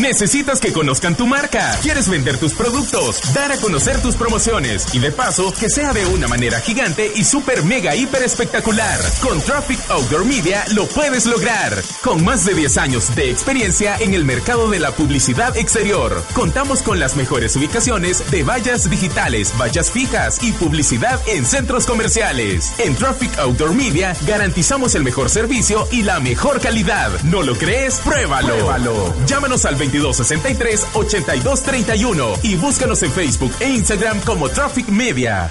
Necesitas 0.00 0.60
que 0.60 0.72
conozcan 0.72 1.14
tu 1.14 1.26
marca. 1.26 1.78
¿Quieres 1.82 2.08
vender 2.08 2.38
tus 2.38 2.54
productos? 2.54 3.20
Dar 3.34 3.52
a 3.52 3.58
conocer 3.58 4.00
tus 4.00 4.16
promociones. 4.16 4.86
Y 4.94 4.98
de 4.98 5.12
paso, 5.12 5.52
que 5.52 5.68
sea 5.68 5.92
de 5.92 6.06
una 6.06 6.26
manera 6.26 6.58
gigante 6.60 7.12
y 7.14 7.22
súper 7.22 7.64
mega 7.64 7.94
hiper 7.94 8.22
espectacular. 8.22 8.98
Con 9.20 9.42
Traffic 9.42 9.78
Outdoor 9.90 10.24
Media 10.24 10.64
lo 10.72 10.86
puedes 10.86 11.26
lograr. 11.26 11.74
Con 12.02 12.24
más 12.24 12.44
de 12.44 12.54
10 12.54 12.78
años 12.78 13.12
de 13.16 13.28
experiencia 13.30 13.96
en 13.98 14.14
el 14.14 14.24
mercado 14.24 14.70
de 14.70 14.78
la 14.78 14.92
publicidad 14.92 15.56
exterior. 15.56 16.22
Contamos 16.32 16.82
con 16.82 17.00
las 17.00 17.16
mejores 17.16 17.56
ubicaciones 17.56 18.30
de 18.30 18.44
vallas 18.44 18.88
digitales, 18.88 19.52
vallas 19.60 19.90
fijas 19.90 20.40
y 20.44 20.52
publicidad 20.52 21.20
en 21.26 21.44
centros 21.44 21.86
comerciales. 21.86 22.72
En 22.78 22.94
Traffic 22.94 23.36
Outdoor 23.38 23.74
Media 23.74 24.14
garantizamos 24.26 24.94
el 24.94 25.02
mejor 25.02 25.28
servicio 25.28 25.88
y 25.90 26.02
la 26.02 26.20
mejor 26.20 26.60
calidad. 26.60 27.10
¿No 27.24 27.42
lo 27.42 27.56
crees? 27.56 27.96
Pruébalo. 27.96 28.54
Pruébalo. 28.54 29.12
Llámanos 29.26 29.64
al 29.64 29.76
2263-8231 29.76 32.38
y 32.44 32.54
búscanos 32.54 33.02
en 33.02 33.10
Facebook 33.10 33.52
e 33.58 33.70
Instagram 33.70 34.20
como 34.20 34.48
Traffic 34.48 34.86
Media. 34.88 35.50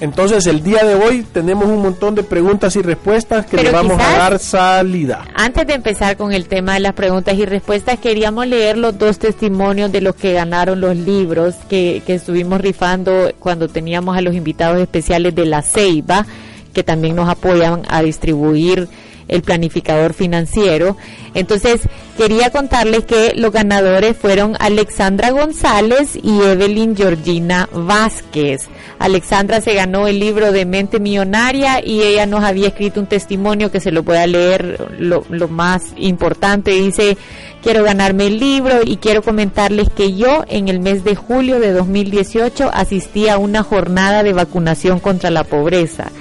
Entonces 0.04 0.46
el 0.48 0.62
día 0.62 0.84
de 0.84 0.96
hoy 0.96 1.24
tenemos 1.24 1.64
un 1.64 1.82
montón 1.82 2.14
de 2.14 2.24
preguntas 2.24 2.76
y 2.76 2.82
respuestas 2.82 3.46
que 3.46 3.56
le 3.56 3.72
vamos 3.72 3.98
a 4.02 4.18
dar 4.18 4.38
salida. 4.38 5.24
Antes 5.34 5.66
de 5.66 5.76
empezar 5.76 6.18
con 6.18 6.34
el 6.34 6.50
tema 6.50 6.74
de 6.74 6.82
las 6.82 6.92
preguntas 6.92 7.36
y 7.38 7.46
respuestas, 7.46 8.00
queríamos 8.00 8.46
leer 8.46 8.78
los 8.78 8.98
dos 8.98 9.18
testimonios 9.18 9.94
de 9.94 10.02
los 10.02 10.14
que 10.16 10.34
ganaron 10.34 10.82
los 10.82 10.98
libros 10.98 11.56
que, 11.70 12.04
que 12.06 12.16
estuvimos 12.16 12.60
rifando 12.60 13.32
cuando 13.40 13.70
teníamos 13.70 14.18
a 14.18 14.22
los 14.22 14.36
invitados 14.36 14.82
especiales 14.82 15.36
de 15.36 15.46
la 15.46 15.62
Ceiba, 15.62 16.26
que 16.74 16.84
también 16.84 17.16
nos 17.16 17.30
apoyan 17.30 17.84
a 17.88 18.02
distribuir 18.02 18.90
el 19.28 19.42
planificador 19.42 20.14
financiero. 20.14 20.98
Entonces, 21.34 21.82
quería 22.18 22.52
contarles 22.52 23.06
que 23.06 23.34
los 23.36 23.52
ganadores 23.52 24.16
fueron 24.16 24.56
Alexandra 24.60 25.32
González 25.32 26.16
y 26.22 26.42
Evelyn 26.42 26.96
Georgina 26.96 27.68
Vázquez. 27.74 28.68
Alexandra 29.00 29.62
se 29.62 29.74
ganó 29.74 30.08
el 30.08 30.20
libro 30.20 30.52
de 30.52 30.66
Mente 30.66 31.00
Millonaria 31.00 31.86
y 31.86 32.02
ella 32.02 32.26
nos 32.26 32.44
había 32.44 32.68
escrito 32.68 33.00
un 33.00 33.08
testimonio 33.08 33.72
que 33.72 33.80
se 33.80 33.92
lo 33.92 34.04
pueda 34.04 34.28
leer 34.28 34.92
lo, 35.00 35.26
lo 35.30 35.48
más 35.48 35.94
importante. 35.98 36.72
Dice, 36.72 37.18
quiero 37.62 37.84
ganarme 37.84 38.28
el 38.28 38.40
libro 38.40 38.82
y 38.86 38.98
quiero 38.98 39.22
comentarles 39.22 39.90
que 39.90 40.14
yo 40.14 40.44
en 40.48 40.68
el 40.68 40.80
mes 40.80 41.04
de 41.04 41.16
julio 41.16 41.60
de 41.60 41.72
2018 41.72 42.70
asistí 42.74 43.28
a 43.30 43.38
una 43.38 43.64
jornada 43.64 44.22
de 44.24 44.34
vacunación 44.34 45.00
contra 45.00 45.32
la 45.32 45.44
pobreza. 45.44 46.12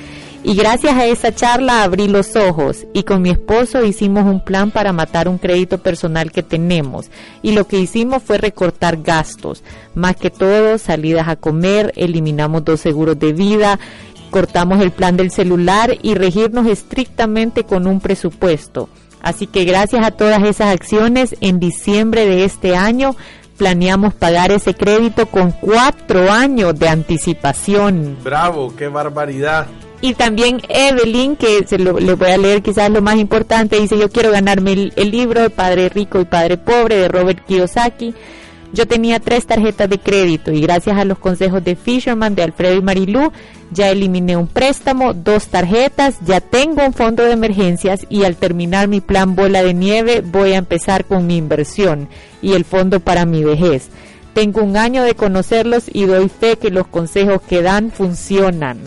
Y 0.44 0.56
gracias 0.56 0.94
a 0.94 1.06
esa 1.06 1.32
charla 1.32 1.84
abrí 1.84 2.08
los 2.08 2.34
ojos 2.34 2.84
y 2.92 3.04
con 3.04 3.22
mi 3.22 3.30
esposo 3.30 3.84
hicimos 3.84 4.24
un 4.24 4.40
plan 4.40 4.72
para 4.72 4.92
matar 4.92 5.28
un 5.28 5.38
crédito 5.38 5.78
personal 5.78 6.32
que 6.32 6.42
tenemos. 6.42 7.10
Y 7.42 7.52
lo 7.52 7.68
que 7.68 7.78
hicimos 7.78 8.24
fue 8.24 8.38
recortar 8.38 9.02
gastos. 9.02 9.62
Más 9.94 10.16
que 10.16 10.30
todo, 10.30 10.78
salidas 10.78 11.28
a 11.28 11.36
comer, 11.36 11.92
eliminamos 11.94 12.64
dos 12.64 12.80
seguros 12.80 13.20
de 13.20 13.32
vida, 13.32 13.78
cortamos 14.30 14.80
el 14.82 14.90
plan 14.90 15.16
del 15.16 15.30
celular 15.30 15.96
y 16.02 16.14
regirnos 16.14 16.66
estrictamente 16.66 17.62
con 17.62 17.86
un 17.86 18.00
presupuesto. 18.00 18.88
Así 19.20 19.46
que 19.46 19.64
gracias 19.64 20.04
a 20.04 20.10
todas 20.10 20.42
esas 20.42 20.74
acciones, 20.74 21.36
en 21.40 21.60
diciembre 21.60 22.26
de 22.26 22.44
este 22.44 22.74
año 22.74 23.14
planeamos 23.56 24.12
pagar 24.14 24.50
ese 24.50 24.74
crédito 24.74 25.26
con 25.26 25.52
cuatro 25.52 26.32
años 26.32 26.76
de 26.76 26.88
anticipación. 26.88 28.16
Bravo, 28.24 28.74
qué 28.74 28.88
barbaridad. 28.88 29.68
Y 30.02 30.14
también 30.14 30.60
Evelyn, 30.68 31.36
que 31.36 31.64
se 31.64 31.78
lo, 31.78 32.00
le 32.00 32.14
voy 32.14 32.30
a 32.30 32.36
leer 32.36 32.60
quizás 32.60 32.90
lo 32.90 33.00
más 33.00 33.16
importante, 33.16 33.78
dice, 33.78 33.96
yo 33.96 34.10
quiero 34.10 34.32
ganarme 34.32 34.72
el, 34.72 34.92
el 34.96 35.12
libro 35.12 35.48
Padre 35.48 35.88
Rico 35.88 36.20
y 36.20 36.24
Padre 36.24 36.56
Pobre 36.56 36.96
de 36.96 37.08
Robert 37.08 37.46
Kiyosaki. 37.46 38.12
Yo 38.72 38.88
tenía 38.88 39.20
tres 39.20 39.46
tarjetas 39.46 39.88
de 39.88 39.98
crédito 39.98 40.50
y 40.50 40.60
gracias 40.60 40.98
a 40.98 41.04
los 41.04 41.18
consejos 41.18 41.62
de 41.62 41.76
Fisherman, 41.76 42.34
de 42.34 42.42
Alfredo 42.42 42.74
y 42.74 42.82
Marilú, 42.82 43.30
ya 43.70 43.90
eliminé 43.90 44.36
un 44.36 44.48
préstamo, 44.48 45.14
dos 45.14 45.46
tarjetas, 45.46 46.16
ya 46.26 46.40
tengo 46.40 46.84
un 46.84 46.94
fondo 46.94 47.22
de 47.22 47.32
emergencias 47.32 48.04
y 48.08 48.24
al 48.24 48.34
terminar 48.34 48.88
mi 48.88 49.00
plan 49.00 49.36
bola 49.36 49.62
de 49.62 49.72
nieve 49.72 50.20
voy 50.20 50.54
a 50.54 50.58
empezar 50.58 51.04
con 51.04 51.28
mi 51.28 51.36
inversión 51.36 52.08
y 52.40 52.54
el 52.54 52.64
fondo 52.64 52.98
para 52.98 53.24
mi 53.24 53.44
vejez. 53.44 53.88
Tengo 54.34 54.62
un 54.62 54.76
año 54.76 55.04
de 55.04 55.14
conocerlos 55.14 55.84
y 55.92 56.06
doy 56.06 56.28
fe 56.28 56.56
que 56.56 56.70
los 56.70 56.88
consejos 56.88 57.40
que 57.42 57.62
dan 57.62 57.92
funcionan. 57.92 58.78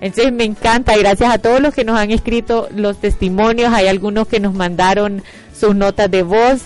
Entonces 0.00 0.32
me 0.32 0.44
encanta, 0.44 0.96
gracias 0.96 1.32
a 1.32 1.38
todos 1.38 1.60
los 1.60 1.74
que 1.74 1.84
nos 1.84 1.98
han 1.98 2.10
escrito 2.10 2.68
los 2.74 2.98
testimonios, 2.98 3.72
hay 3.72 3.86
algunos 3.86 4.26
que 4.26 4.40
nos 4.40 4.54
mandaron 4.54 5.22
sus 5.58 5.74
notas 5.74 6.10
de 6.10 6.22
voz. 6.22 6.62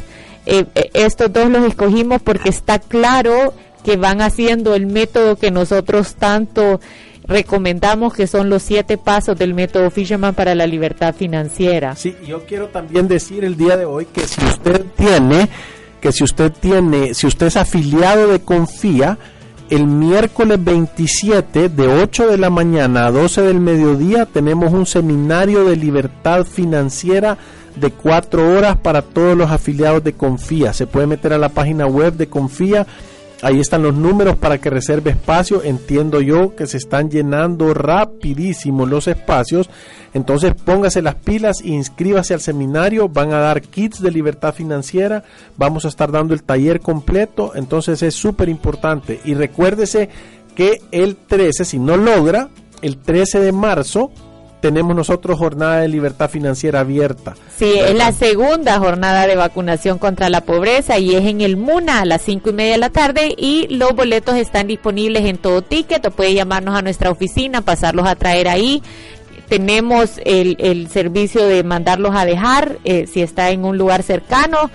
Eh, 0.47 0.67
eh, 0.75 0.91
estos 0.95 1.33
dos 1.33 1.51
los 1.51 1.65
escogimos 1.65 2.23
porque 2.23 2.49
está 2.49 2.79
claro 2.79 3.55
que 3.85 3.97
van 3.97 4.21
haciendo 4.21 4.75
el 4.75 4.87
método 4.87 5.37
que 5.37 5.51
nosotros 5.51 6.15
tanto 6.15 6.81
recomendamos, 7.27 8.15
que 8.15 8.27
son 8.27 8.51
los 8.51 8.63
siete 8.63 8.99
pasos 8.99 9.39
del 9.39 9.55
método 9.55 9.91
Fisherman 9.91 10.35
para 10.35 10.55
la 10.55 10.67
libertad 10.67 11.15
financiera. 11.15 11.97
Sí, 11.97 12.15
yo 12.27 12.45
quiero 12.47 12.69
también 12.69 13.09
decir 13.09 13.45
el 13.45 13.57
día 13.57 13.77
de 13.77 13.85
hoy 13.85 14.07
que 14.07 14.27
si 14.27 14.45
usted 14.45 14.85
tiene, 14.97 15.49
que 16.01 16.13
si 16.13 16.25
usted 16.25 16.53
tiene, 16.53 17.15
si 17.15 17.27
usted 17.27 17.47
es 17.47 17.57
afiliado 17.57 18.29
de 18.29 18.41
Confía, 18.41 19.19
el 19.71 19.87
miércoles 19.87 20.63
27 20.63 21.69
de 21.69 21.89
8 21.89 22.29
de 22.29 22.39
la 22.39 22.51
mañana 22.51 23.07
a 23.07 23.11
12 23.11 23.43
del 23.43 23.61
mediodía 23.61 24.27
tenemos 24.27 24.73
un 24.73 24.87
seminario 24.87 25.65
de 25.65 25.77
libertad 25.77 26.45
financiera 26.45 27.39
de 27.77 27.91
4 27.91 28.57
horas 28.57 28.77
para 28.77 29.03
todos 29.03 29.37
los 29.37 29.51
afiliados 29.51 30.05
de 30.05 30.13
Confía. 30.13 30.73
Se 30.73 30.87
puede 30.87 31.07
meter 31.07 31.33
a 31.33 31.39
la 31.39 31.49
página 31.49 31.87
web 31.87 32.15
de 32.15 32.29
Confía. 32.29 32.87
Ahí 33.45 33.61
están 33.61 33.83
los 33.83 33.95
números 33.95 34.37
para 34.37 34.57
que 34.57 34.71
reserve 34.71 35.11
espacio. 35.11 35.63
Entiendo 35.63 36.23
yo 36.23 36.57
que 36.57 36.67
se 36.67 36.79
están 36.79 37.11
llenando 37.11 37.75
rapidísimo 37.75 38.87
los 38.87 39.07
espacios. 39.07 39.69
Entonces 40.15 40.55
póngase 40.55 41.03
las 41.03 41.17
pilas 41.17 41.61
e 41.61 41.69
inscríbase 41.69 42.33
al 42.33 42.41
seminario. 42.41 43.07
Van 43.07 43.35
a 43.35 43.41
dar 43.41 43.61
kits 43.61 44.01
de 44.01 44.11
libertad 44.11 44.55
financiera. 44.55 45.25
Vamos 45.59 45.85
a 45.85 45.89
estar 45.89 46.11
dando 46.11 46.33
el 46.33 46.43
taller 46.43 46.81
completo. 46.81 47.53
Entonces 47.55 48.03
es 48.03 48.15
súper 48.15 48.49
importante. 48.49 49.21
Y 49.27 49.35
recuérdese 49.35 50.09
que 50.55 50.81
el 50.91 51.17
13, 51.17 51.67
si 51.67 51.79
no 51.79 51.99
logra, 51.99 52.49
el 52.81 52.97
13 52.97 53.41
de 53.41 53.53
marzo 53.53 54.11
tenemos 54.65 54.97
nosotros 54.97 55.39
jornada 55.39 55.81
de 55.81 55.89
libertad 55.89 56.31
financiera 56.31 56.81
abierta. 56.81 57.35
Sí, 57.55 57.71
es 57.77 57.95
la 57.95 58.13
segunda 58.13 58.79
jornada 58.79 59.27
de 59.27 59.37
vacunación 59.37 59.99
contra 59.99 60.31
la 60.31 60.41
pobreza 60.41 60.99
y 60.99 61.15
es 61.15 61.27
en 61.27 61.43
el 61.43 61.59
MUNA 61.59 62.01
a 62.01 62.05
las 62.07 62.23
cinco 62.23 62.49
y 62.49 62.55
media 62.55 62.73
de 62.73 62.79
la 62.79 62.89
tarde 62.89 63.35
y 63.37 63.67
los 63.69 63.95
boletos 63.95 64.37
están 64.37 64.67
disponibles 64.67 65.27
en 65.27 65.37
todo 65.37 65.61
ticket 65.61 66.07
o 66.07 66.11
puede 66.13 66.33
llamarnos 66.33 66.79
a 66.79 66.81
nuestra 66.81 67.11
oficina, 67.11 67.61
pasarlos 67.61 68.09
a 68.09 68.15
traer 68.15 68.49
ahí. 68.49 68.83
Tenemos 69.51 70.13
el, 70.25 70.57
el 70.59 70.89
servicio 70.89 71.47
de 71.47 71.63
mandarlos 71.63 72.17
a 72.17 72.25
dejar 72.25 72.79
eh, 72.85 73.07
si 73.07 73.21
está 73.21 73.51
en 73.51 73.67
un 73.67 73.77
lugar 73.77 74.03
cercano 74.03 74.71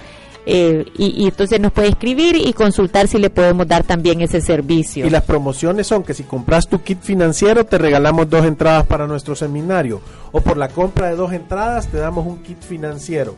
eh, 0.52 0.86
y, 0.98 1.28
entonces 1.28 1.60
nos 1.60 1.72
puede 1.72 1.90
escribir 1.90 2.36
y 2.36 2.54
consultar 2.54 3.08
si 3.08 3.20
le 3.20 3.30
podemos 3.30 3.68
dar 3.68 3.84
también 3.84 4.22
ese 4.22 4.42
servicio. 4.42 5.06
Y 5.06 5.10
las 5.12 5.24
promociones 5.24 5.86
son 5.86 6.02
que 6.02 6.16
si 6.16 6.24
compras 6.24 6.68
tu 6.68 6.82
kit 6.82 7.00
financiero 7.02 7.66
te 7.66 7.78
regalamos 7.78 8.28
dos 8.28 8.44
entradas 8.46 8.88
para 8.88 9.06
nuestro 9.06 9.36
seminario 9.36 10.02
o 10.32 10.42
por 10.42 10.58
la 10.58 10.70
compra 10.70 11.10
de 11.10 11.16
dos 11.16 11.34
entradas 11.34 11.88
te 11.88 11.98
damos 11.98 12.26
un 12.26 12.40
kit 12.40 12.60
financiero. 12.62 13.36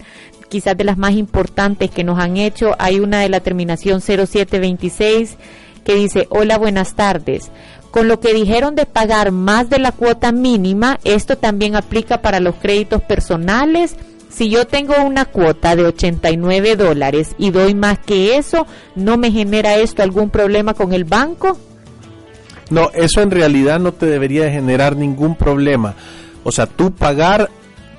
quizás 0.50 0.78
de 0.78 0.84
las 0.84 0.98
más 0.98 1.14
importantes 1.14 1.90
que 1.90 2.04
nos 2.04 2.20
han 2.20 2.38
hecho. 2.38 2.76
Hay 2.78 3.00
una 3.00 3.20
de 3.20 3.30
la 3.30 3.40
terminación 3.40 4.02
0726 4.02 5.38
que 5.84 5.96
dice, 5.96 6.28
hola, 6.30 6.58
buenas 6.58 6.96
tardes. 6.96 7.52
Con 7.92 8.08
lo 8.08 8.20
que 8.20 8.34
dijeron 8.34 8.76
de 8.76 8.86
pagar 8.86 9.32
más 9.32 9.70
de 9.70 9.80
la 9.80 9.92
cuota 9.92 10.32
mínima, 10.32 11.00
esto 11.04 11.38
también 11.38 11.76
aplica 11.76 12.22
para 12.22 12.40
los 12.40 12.56
créditos 12.56 13.02
personales 13.02 13.96
si 14.36 14.50
yo 14.50 14.68
tengo 14.68 14.96
una 15.02 15.24
cuota 15.24 15.78
de 15.78 15.86
89 15.86 16.76
dólares 16.76 17.36
y 17.38 17.52
doy 17.52 17.74
más 17.74 18.00
que 18.00 18.36
eso, 18.36 18.68
¿no 18.94 19.16
me 19.18 19.32
genera 19.32 19.78
esto 19.78 20.04
algún 20.04 20.30
problema 20.30 20.74
con 20.74 20.92
el 20.92 21.06
banco? 21.06 21.58
No, 22.70 22.92
eso 22.94 23.22
en 23.22 23.32
realidad 23.32 23.80
no 23.80 23.94
te 23.94 24.08
debería 24.08 24.52
generar 24.52 24.98
ningún 24.98 25.36
problema. 25.36 25.96
O 26.44 26.52
sea, 26.52 26.66
tú 26.66 26.92
pagar, 26.92 27.50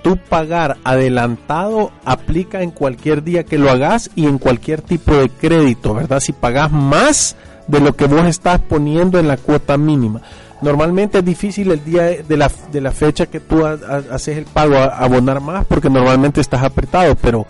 tú 0.03 0.19
pagar 0.29 0.77
adelantado 0.85 1.91
aplica 2.05 2.61
en 2.61 2.71
cualquier 2.71 3.25
día 3.25 3.45
que 3.45 3.57
lo 3.57 3.71
hagas 3.71 4.11
y 4.15 4.27
en 4.27 4.37
cualquier 4.37 4.83
tipo 4.83 5.15
de 5.15 5.31
crédito, 5.31 5.95
¿verdad? 5.95 6.21
Si 6.21 6.35
pagas 6.35 6.71
más 6.71 7.35
de 7.67 7.81
lo 7.81 7.97
que 7.97 8.07
vos 8.07 8.27
estás 8.27 8.61
poniendo 8.61 9.19
en 9.19 9.29
la 9.29 9.39
cuota 9.39 9.79
mínima. 9.79 10.21
Normalmente 10.67 11.19
es 11.19 11.25
difícil 11.25 11.71
el 11.71 11.85
día 11.85 12.03
de 12.03 12.37
la, 12.37 12.51
de 12.73 12.81
la 12.81 12.91
fecha 12.91 13.27
que 13.27 13.39
tú 13.39 13.65
haces 13.65 14.37
el 14.37 14.47
pago 14.47 14.75
a, 14.75 14.87
abonar 14.87 15.41
más 15.41 15.65
porque 15.65 15.89
normalmente 15.89 16.41
estás 16.41 16.65
apretado, 16.65 17.15
pero 17.15 17.47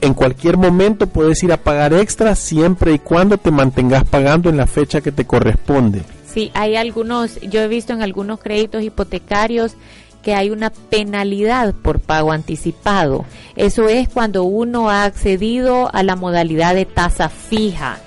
en 0.00 0.12
cualquier 0.12 0.56
momento 0.56 1.06
puedes 1.06 1.40
ir 1.44 1.52
a 1.52 1.56
pagar 1.56 1.92
extra 1.92 2.34
siempre 2.34 2.94
y 2.94 2.98
cuando 2.98 3.38
te 3.38 3.52
mantengas 3.52 4.02
pagando 4.02 4.50
en 4.50 4.56
la 4.56 4.66
fecha 4.66 5.00
que 5.00 5.12
te 5.12 5.24
corresponde. 5.24 6.02
Sí, 6.34 6.50
hay 6.54 6.74
algunos, 6.74 7.40
yo 7.42 7.60
he 7.60 7.68
visto 7.68 7.92
en 7.92 8.02
algunos 8.02 8.40
créditos 8.40 8.82
hipotecarios 8.82 9.76
que 10.24 10.34
hay 10.34 10.50
una 10.50 10.70
penalidad 10.70 11.72
por 11.74 12.00
pago 12.00 12.32
anticipado. 12.32 13.24
Eso 13.54 13.88
es 13.88 14.08
cuando 14.08 14.42
uno 14.42 14.90
ha 14.90 15.04
accedido 15.04 15.94
a 15.94 16.02
la 16.02 16.16
modalidad 16.16 16.74
de 16.74 16.86
tasa 16.86 17.28
fija 17.28 18.00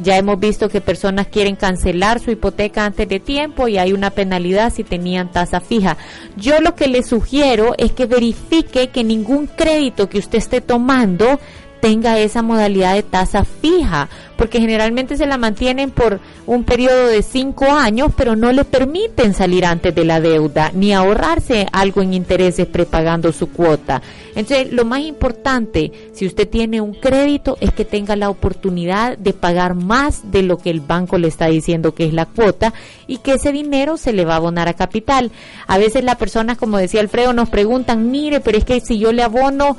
ya 0.00 0.16
hemos 0.16 0.38
visto 0.40 0.68
que 0.68 0.80
personas 0.80 1.26
quieren 1.26 1.56
cancelar 1.56 2.20
su 2.20 2.30
hipoteca 2.30 2.84
antes 2.84 3.08
de 3.08 3.20
tiempo 3.20 3.68
y 3.68 3.78
hay 3.78 3.92
una 3.92 4.10
penalidad 4.10 4.72
si 4.72 4.84
tenían 4.84 5.30
tasa 5.30 5.60
fija. 5.60 5.96
Yo 6.36 6.60
lo 6.60 6.74
que 6.74 6.88
le 6.88 7.02
sugiero 7.02 7.74
es 7.76 7.92
que 7.92 8.06
verifique 8.06 8.88
que 8.88 9.04
ningún 9.04 9.46
crédito 9.46 10.08
que 10.08 10.18
usted 10.18 10.38
esté 10.38 10.60
tomando 10.60 11.38
tenga 11.82 12.16
esa 12.20 12.42
modalidad 12.42 12.94
de 12.94 13.02
tasa 13.02 13.44
fija, 13.44 14.08
porque 14.36 14.60
generalmente 14.60 15.16
se 15.16 15.26
la 15.26 15.36
mantienen 15.36 15.90
por 15.90 16.20
un 16.46 16.62
periodo 16.62 17.08
de 17.08 17.22
cinco 17.22 17.64
años, 17.72 18.12
pero 18.16 18.36
no 18.36 18.52
le 18.52 18.64
permiten 18.64 19.34
salir 19.34 19.66
antes 19.66 19.92
de 19.92 20.04
la 20.04 20.20
deuda 20.20 20.70
ni 20.72 20.94
ahorrarse 20.94 21.66
algo 21.72 22.00
en 22.00 22.14
intereses 22.14 22.68
prepagando 22.68 23.32
su 23.32 23.50
cuota. 23.50 24.00
Entonces, 24.36 24.72
lo 24.72 24.84
más 24.84 25.00
importante, 25.00 25.90
si 26.12 26.24
usted 26.24 26.48
tiene 26.48 26.80
un 26.80 26.94
crédito, 26.94 27.58
es 27.60 27.72
que 27.72 27.84
tenga 27.84 28.14
la 28.14 28.30
oportunidad 28.30 29.18
de 29.18 29.32
pagar 29.32 29.74
más 29.74 30.30
de 30.30 30.44
lo 30.44 30.58
que 30.58 30.70
el 30.70 30.80
banco 30.80 31.18
le 31.18 31.26
está 31.26 31.46
diciendo 31.46 31.96
que 31.96 32.04
es 32.04 32.12
la 32.12 32.26
cuota 32.26 32.72
y 33.08 33.18
que 33.18 33.32
ese 33.32 33.50
dinero 33.50 33.96
se 33.96 34.12
le 34.12 34.24
va 34.24 34.34
a 34.34 34.36
abonar 34.36 34.68
a 34.68 34.74
capital. 34.74 35.32
A 35.66 35.78
veces 35.78 36.04
las 36.04 36.14
personas, 36.14 36.58
como 36.58 36.78
decía 36.78 37.00
Alfredo, 37.00 37.32
nos 37.32 37.48
preguntan, 37.48 38.12
mire, 38.12 38.38
pero 38.38 38.56
es 38.56 38.64
que 38.64 38.80
si 38.80 39.00
yo 39.00 39.12
le 39.12 39.24
abono 39.24 39.76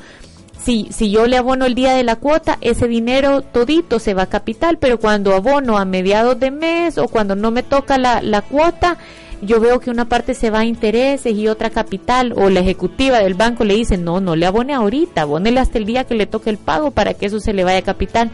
si, 0.64 0.88
si 0.92 1.12
yo 1.12 1.28
le 1.28 1.38
abono 1.38 1.66
el 1.66 1.76
día 1.76 1.94
de 1.94 2.04
la 2.04 2.16
cuota, 2.16 2.58
ese 2.62 2.88
dinero 2.88 3.42
todito 3.42 4.00
se 4.00 4.14
va 4.14 4.24
a 4.24 4.30
capital, 4.30 4.78
pero 4.78 5.00
cuando 5.00 5.36
abono 5.36 5.78
a 5.78 5.86
mediados 5.86 6.40
de 6.40 6.52
mes 6.52 6.98
o 6.98 7.08
cuando 7.08 7.36
no 7.36 7.52
me 7.52 7.64
toca 7.64 7.98
la, 7.98 8.22
la 8.22 8.42
cuota, 8.42 8.98
yo 9.42 9.60
veo 9.60 9.82
que 9.82 9.90
una 9.90 10.06
parte 10.06 10.34
se 10.34 10.50
va 10.50 10.60
a 10.60 10.66
intereses 10.66 11.36
y 11.36 11.50
otra 11.50 11.70
capital 11.70 12.34
o 12.38 12.50
la 12.50 12.62
ejecutiva 12.62 13.20
del 13.20 13.34
banco 13.34 13.66
le 13.66 13.76
dice, 13.76 13.98
no, 13.98 14.22
no 14.22 14.38
le 14.38 14.46
abone 14.46 14.74
ahorita, 14.74 15.24
abónele 15.24 15.60
hasta 15.60 15.78
el 15.78 15.86
día 15.86 16.06
que 16.06 16.16
le 16.16 16.28
toque 16.28 16.50
el 16.50 16.58
pago 16.58 16.92
para 16.92 17.14
que 17.14 17.26
eso 17.26 17.40
se 17.40 17.54
le 17.54 17.66
vaya 17.66 17.80
a 17.80 17.84
capital. 17.84 18.32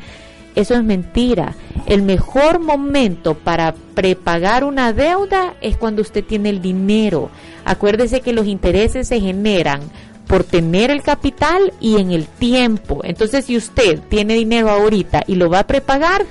Eso 0.55 0.73
es 0.75 0.83
mentira. 0.83 1.55
El 1.85 2.01
mejor 2.01 2.59
momento 2.59 3.35
para 3.35 3.73
prepagar 3.93 4.63
una 4.63 4.93
deuda 4.93 5.53
es 5.61 5.77
cuando 5.77 6.01
usted 6.01 6.23
tiene 6.23 6.49
el 6.49 6.61
dinero. 6.61 7.29
Acuérdese 7.65 8.21
que 8.21 8.33
los 8.33 8.45
intereses 8.45 9.07
se 9.07 9.21
generan 9.21 9.81
por 10.29 10.43
tener 10.43 10.91
el 10.91 11.01
capital 11.01 11.73
y 11.81 11.99
en 11.99 12.11
el 12.11 12.27
tiempo. 12.27 13.01
Entonces, 13.03 13.45
si 13.45 13.57
usted 13.57 13.99
tiene 14.09 14.35
dinero 14.35 14.69
ahorita 14.69 15.23
y 15.25 15.33
lo 15.33 15.49
va 15.49 15.61
a 15.61 15.67
prepagar, 15.67 16.23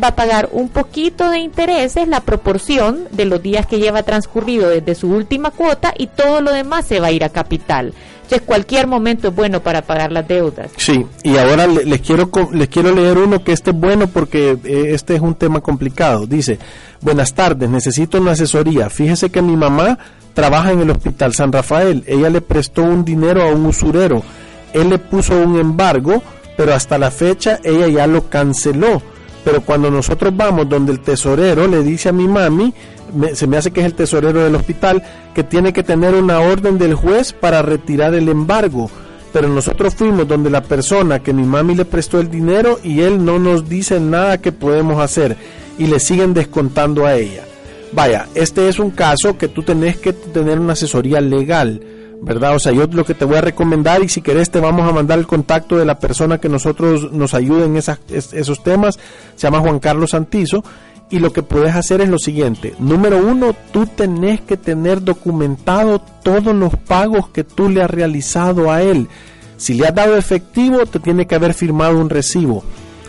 va 0.00 0.08
a 0.08 0.14
pagar 0.14 0.50
un 0.52 0.68
poquito 0.68 1.30
de 1.30 1.38
intereses, 1.38 2.06
la 2.06 2.20
proporción 2.20 3.08
de 3.12 3.24
los 3.24 3.42
días 3.42 3.66
que 3.66 3.78
lleva 3.78 4.02
transcurrido 4.02 4.68
desde 4.68 4.94
su 4.94 5.08
última 5.08 5.52
cuota 5.52 5.94
y 5.96 6.08
todo 6.08 6.42
lo 6.42 6.52
demás 6.52 6.84
se 6.84 7.00
va 7.00 7.06
a 7.06 7.12
ir 7.12 7.24
a 7.24 7.30
capital. 7.30 7.94
Entonces, 8.24 8.42
cualquier 8.44 8.88
momento 8.88 9.28
es 9.28 9.34
bueno 9.34 9.62
para 9.62 9.80
pagar 9.80 10.12
las 10.12 10.28
deudas. 10.28 10.70
Sí, 10.76 11.06
y 11.22 11.38
ahora 11.38 11.66
les 11.66 12.00
quiero 12.02 12.28
les 12.52 12.68
quiero 12.68 12.94
leer 12.94 13.16
uno 13.16 13.42
que 13.42 13.52
este 13.52 13.70
es 13.70 13.76
bueno 13.76 14.06
porque 14.08 14.58
eh, 14.64 14.90
este 14.90 15.14
es 15.14 15.22
un 15.22 15.34
tema 15.34 15.62
complicado. 15.62 16.26
Dice, 16.26 16.58
"Buenas 17.00 17.34
tardes, 17.34 17.68
necesito 17.68 18.18
una 18.18 18.32
asesoría. 18.32 18.90
Fíjese 18.90 19.30
que 19.30 19.42
mi 19.42 19.56
mamá 19.56 19.98
trabaja 20.34 20.72
en 20.72 20.80
el 20.80 20.90
Hospital 20.90 21.34
San 21.34 21.50
Rafael. 21.50 22.04
Ella 22.06 22.30
le 22.30 22.40
prestó 22.40 22.82
un 22.82 23.04
dinero 23.04 23.42
a 23.42 23.46
un 23.46 23.66
usurero. 23.66 24.22
Él 24.72 24.90
le 24.90 24.98
puso 24.98 25.34
un 25.34 25.58
embargo, 25.58 26.22
pero 26.56 26.74
hasta 26.74 26.98
la 26.98 27.10
fecha 27.10 27.58
ella 27.64 27.88
ya 27.88 28.06
lo 28.06 28.28
canceló. 28.28 29.02
Pero 29.44 29.62
cuando 29.62 29.90
nosotros 29.90 30.36
vamos 30.36 30.68
donde 30.68 30.92
el 30.92 31.00
tesorero 31.00 31.66
le 31.68 31.82
dice 31.82 32.08
a 32.08 32.12
mi 32.12 32.28
mami, 32.28 32.74
se 33.32 33.46
me 33.46 33.56
hace 33.56 33.70
que 33.70 33.80
es 33.80 33.86
el 33.86 33.94
tesorero 33.94 34.42
del 34.42 34.56
hospital, 34.56 35.02
que 35.34 35.44
tiene 35.44 35.72
que 35.72 35.82
tener 35.82 36.14
una 36.14 36.40
orden 36.40 36.78
del 36.78 36.94
juez 36.94 37.32
para 37.32 37.62
retirar 37.62 38.12
el 38.14 38.28
embargo. 38.28 38.90
Pero 39.32 39.48
nosotros 39.48 39.94
fuimos 39.94 40.26
donde 40.26 40.50
la 40.50 40.62
persona 40.62 41.20
que 41.20 41.32
mi 41.32 41.44
mami 41.44 41.74
le 41.74 41.84
prestó 41.84 42.20
el 42.20 42.30
dinero 42.30 42.80
y 42.82 43.00
él 43.00 43.24
no 43.24 43.38
nos 43.38 43.68
dice 43.68 44.00
nada 44.00 44.40
que 44.40 44.50
podemos 44.50 45.00
hacer 45.00 45.36
y 45.78 45.86
le 45.86 46.00
siguen 46.00 46.34
descontando 46.34 47.06
a 47.06 47.14
ella. 47.16 47.44
Vaya, 47.92 48.26
este 48.34 48.68
es 48.68 48.78
un 48.78 48.90
caso 48.90 49.38
que 49.38 49.48
tú 49.48 49.62
tenés 49.62 49.96
que 49.96 50.12
tener 50.12 50.58
una 50.58 50.74
asesoría 50.74 51.20
legal, 51.20 51.80
¿verdad? 52.20 52.56
O 52.56 52.58
sea, 52.58 52.72
yo 52.72 52.86
lo 52.86 53.04
que 53.04 53.14
te 53.14 53.24
voy 53.24 53.36
a 53.36 53.42
recomendar 53.42 54.02
y 54.02 54.08
si 54.08 54.22
querés 54.22 54.50
te 54.50 54.60
vamos 54.60 54.88
a 54.88 54.92
mandar 54.92 55.18
el 55.18 55.26
contacto 55.26 55.76
de 55.76 55.84
la 55.84 55.98
persona 55.98 56.38
que 56.38 56.48
nosotros 56.48 57.12
nos 57.12 57.34
ayude 57.34 57.64
en 57.64 57.76
esos 57.76 58.62
temas, 58.62 58.98
se 59.36 59.46
llama 59.46 59.60
Juan 59.60 59.78
Carlos 59.78 60.10
Santizo 60.10 60.64
Y 61.08 61.20
lo 61.20 61.32
que 61.32 61.42
puedes 61.42 61.74
hacer 61.74 62.00
es 62.00 62.08
lo 62.08 62.18
siguiente. 62.18 62.74
Número 62.80 63.24
uno, 63.24 63.54
tú 63.72 63.86
tenés 63.86 64.40
que 64.40 64.56
tener 64.56 65.02
documentado 65.02 66.00
todos 66.22 66.54
los 66.54 66.76
pagos 66.76 67.28
que 67.28 67.44
tú 67.44 67.68
le 67.68 67.82
has 67.82 67.90
realizado 67.90 68.72
a 68.72 68.82
él. 68.82 69.08
Si 69.56 69.74
le 69.74 69.86
has 69.86 69.94
dado 69.94 70.16
efectivo, 70.16 70.84
te 70.86 70.98
tiene 70.98 71.26
que 71.26 71.36
haber 71.36 71.54
firmado 71.54 71.98
un 71.98 72.10
recibo. 72.10 72.64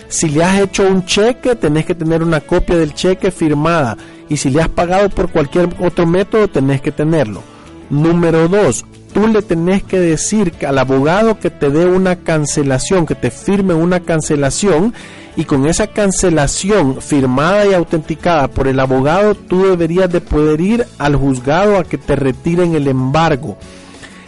Si 0.09 0.29
le 0.29 0.43
has 0.43 0.59
hecho 0.59 0.87
un 0.87 1.05
cheque, 1.05 1.55
tenés 1.55 1.85
que 1.85 1.95
tener 1.95 2.23
una 2.23 2.41
copia 2.41 2.77
del 2.77 2.93
cheque 2.93 3.31
firmada. 3.31 3.97
Y 4.29 4.37
si 4.37 4.49
le 4.49 4.61
has 4.61 4.69
pagado 4.69 5.09
por 5.09 5.29
cualquier 5.29 5.69
otro 5.79 6.05
método, 6.05 6.47
tenés 6.47 6.81
que 6.81 6.91
tenerlo. 6.91 7.43
Número 7.89 8.47
dos, 8.47 8.85
tú 9.13 9.27
le 9.27 9.41
tenés 9.41 9.83
que 9.83 9.99
decir 9.99 10.53
al 10.65 10.77
abogado 10.77 11.39
que 11.39 11.49
te 11.49 11.69
dé 11.69 11.85
una 11.85 12.17
cancelación, 12.17 13.05
que 13.05 13.15
te 13.15 13.31
firme 13.31 13.73
una 13.73 14.01
cancelación 14.01 14.93
y 15.35 15.45
con 15.45 15.67
esa 15.67 15.87
cancelación 15.87 17.01
firmada 17.01 17.65
y 17.67 17.73
autenticada 17.73 18.47
por 18.47 18.67
el 18.67 18.79
abogado, 18.79 19.35
tú 19.35 19.65
deberías 19.67 20.11
de 20.11 20.19
poder 20.19 20.59
ir 20.61 20.85
al 20.97 21.15
juzgado 21.15 21.77
a 21.77 21.83
que 21.83 21.97
te 21.97 22.15
retiren 22.15 22.75
el 22.75 22.87
embargo. 22.87 23.57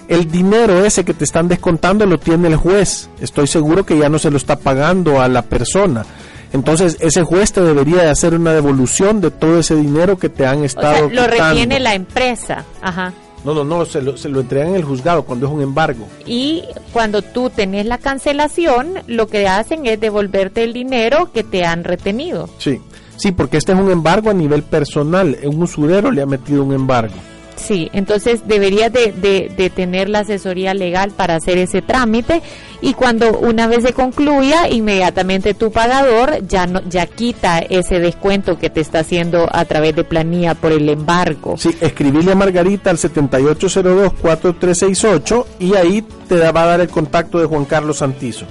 El 0.10 0.30
dinero 0.30 0.84
ese 0.84 1.06
que 1.06 1.14
te 1.14 1.24
están 1.24 1.48
descontando 1.48 2.06
lo 2.08 2.18
tiene 2.18 2.48
el 2.48 2.56
juez. 2.56 3.10
Estoy 3.22 3.46
seguro 3.46 3.86
que 3.86 3.96
ya 3.96 4.10
no 4.10 4.18
se 4.18 4.32
lo 4.32 4.38
está 4.38 4.58
pagando 4.58 5.22
a 5.22 5.28
la 5.28 5.44
persona. 5.44 6.04
Entonces 6.52 6.98
ese 7.00 7.24
juez 7.24 7.54
te 7.54 7.62
debería 7.62 8.02
de 8.02 8.10
hacer 8.10 8.34
una 8.34 8.52
devolución 8.54 9.22
de 9.22 9.30
todo 9.30 9.60
ese 9.60 9.76
dinero 9.76 10.18
que 10.18 10.30
te 10.30 10.48
han 10.48 10.64
estado. 10.64 11.06
O 11.06 11.10
sea, 11.12 11.22
lo 11.22 11.28
retiene 11.28 11.80
la 11.80 11.94
empresa. 11.94 12.66
Ajá. 12.82 13.14
No, 13.46 13.54
no, 13.54 13.64
no, 13.64 13.86
se 13.86 14.02
lo, 14.02 14.18
se 14.18 14.30
lo 14.30 14.42
entregan 14.42 14.70
en 14.70 14.76
el 14.78 14.84
juzgado 14.84 15.24
cuando 15.24 15.46
es 15.46 15.54
un 15.54 15.62
embargo. 15.62 16.08
Y 16.26 16.64
cuando 16.92 17.22
tú 17.22 17.52
tenés 17.52 17.86
la 17.86 18.00
cancelación, 18.00 18.96
lo 19.06 19.28
que 19.28 19.48
hacen 19.48 19.86
es 19.86 20.00
devolverte 20.00 20.64
el 20.64 20.74
dinero 20.74 21.32
que 21.32 21.44
te 21.44 21.66
han 21.66 21.84
retenido. 21.84 22.50
Sí, 22.58 22.82
sí, 23.16 23.32
porque 23.32 23.58
este 23.58 23.74
es 23.74 23.78
un 23.78 23.92
embargo 23.92 24.32
a 24.32 24.34
nivel 24.34 24.64
personal. 24.64 25.38
Un 25.44 25.62
usurero 25.62 26.10
le 26.10 26.24
ha 26.24 26.26
metido 26.26 26.64
un 26.64 26.74
embargo. 26.74 27.14
Sí, 27.60 27.90
entonces 27.94 28.48
deberías 28.48 28.92
de, 28.92 29.12
de, 29.12 29.70
tener 29.70 30.10
la 30.10 30.20
asesoría 30.20 30.74
legal 30.74 31.12
para 31.12 31.36
hacer 31.36 31.58
ese 31.58 31.82
trámite 31.82 32.42
y 32.82 32.94
cuando 32.94 33.38
una 33.38 33.68
vez 33.68 33.84
se 33.84 33.92
concluya, 33.94 34.70
inmediatamente 34.70 35.54
tu 35.54 35.70
pagador 35.72 36.48
ya 36.48 36.66
no 36.66 36.82
ya 36.88 37.06
quita 37.06 37.60
ese 37.60 38.00
descuento 38.00 38.58
que 38.58 38.70
te 38.70 38.80
está 38.80 39.00
haciendo 39.00 39.50
a 39.52 39.66
través 39.66 39.94
de 39.96 40.06
planilla 40.06 40.56
por 40.56 40.72
el 40.72 40.88
embargo. 40.88 41.56
Sí, 41.58 41.76
escribile 41.82 42.32
a 42.32 42.36
Margarita 42.36 42.90
al 42.90 42.98
7802-4368 42.98 45.46
y 45.60 45.76
ahí 45.76 46.02
te 46.28 46.40
va 46.52 46.64
a 46.64 46.66
dar 46.66 46.80
el 46.80 46.90
contacto 46.90 47.40
de 47.40 47.46
Juan 47.46 47.66
Carlos 47.66 47.98
Santizo. 47.98 48.46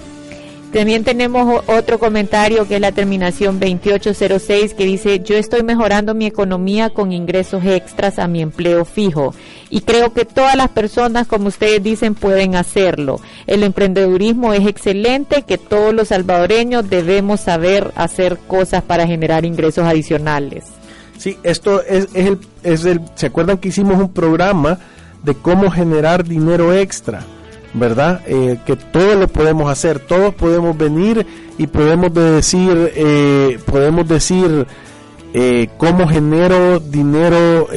También 0.73 1.03
tenemos 1.03 1.63
otro 1.67 1.99
comentario 1.99 2.69
que 2.69 2.75
es 2.75 2.81
la 2.81 2.93
terminación 2.93 3.59
2806 3.59 4.75
que 4.75 4.85
dice, 4.85 5.21
yo 5.21 5.37
estoy 5.37 5.63
mejorando 5.63 6.15
mi 6.15 6.27
economía 6.27 6.91
con 6.91 7.11
ingresos 7.11 7.65
extras 7.65 8.19
a 8.19 8.29
mi 8.29 8.43
empleo 8.43 8.85
fijo 8.85 9.35
y 9.71 9.81
creo 9.81 10.13
que 10.13 10.27
todas 10.27 10.57
las 10.57 10.69
personas, 10.69 11.27
como 11.27 11.49
ustedes 11.49 11.83
dicen, 11.83 12.15
pueden 12.15 12.55
hacerlo. 12.55 13.19
El 13.47 13.63
emprendedurismo 13.63 14.53
es 14.53 14.67
excelente, 14.67 15.43
que 15.43 15.57
todos 15.57 15.95
los 15.95 16.09
salvadoreños 16.09 16.89
debemos 16.89 17.41
saber 17.41 17.91
hacer 17.97 18.39
cosas 18.39 18.83
para 18.83 19.07
generar 19.07 19.47
ingresos 19.47 19.87
adicionales. 19.87 20.65
Sí, 21.17 21.39
esto 21.45 21.83
es, 21.83 22.09
es, 22.15 22.27
el, 22.27 22.39
es 22.63 22.85
el, 22.85 23.01
¿se 23.15 23.27
acuerdan 23.27 23.59
que 23.59 23.69
hicimos 23.69 23.99
un 23.99 24.13
programa 24.13 24.79
de 25.23 25.35
cómo 25.35 25.71
generar 25.71 26.25
dinero 26.25 26.75
extra? 26.75 27.25
¿Verdad? 27.75 28.23
Eh, 28.27 28.59
que 28.65 28.77
todo 28.77 29.15
lo 29.15 29.29
podemos 29.29 29.71
hacer, 29.71 29.99
todos 30.01 30.35
podemos 30.35 30.77
venir 30.77 31.27
y 31.59 31.67
podemos 31.67 32.13
decir, 32.13 32.93
eh, 32.95 33.59
podemos 33.67 34.09
decir 34.09 34.67
eh, 35.35 35.69
cómo 35.77 36.09
genero 36.09 36.81
dinero 36.81 37.69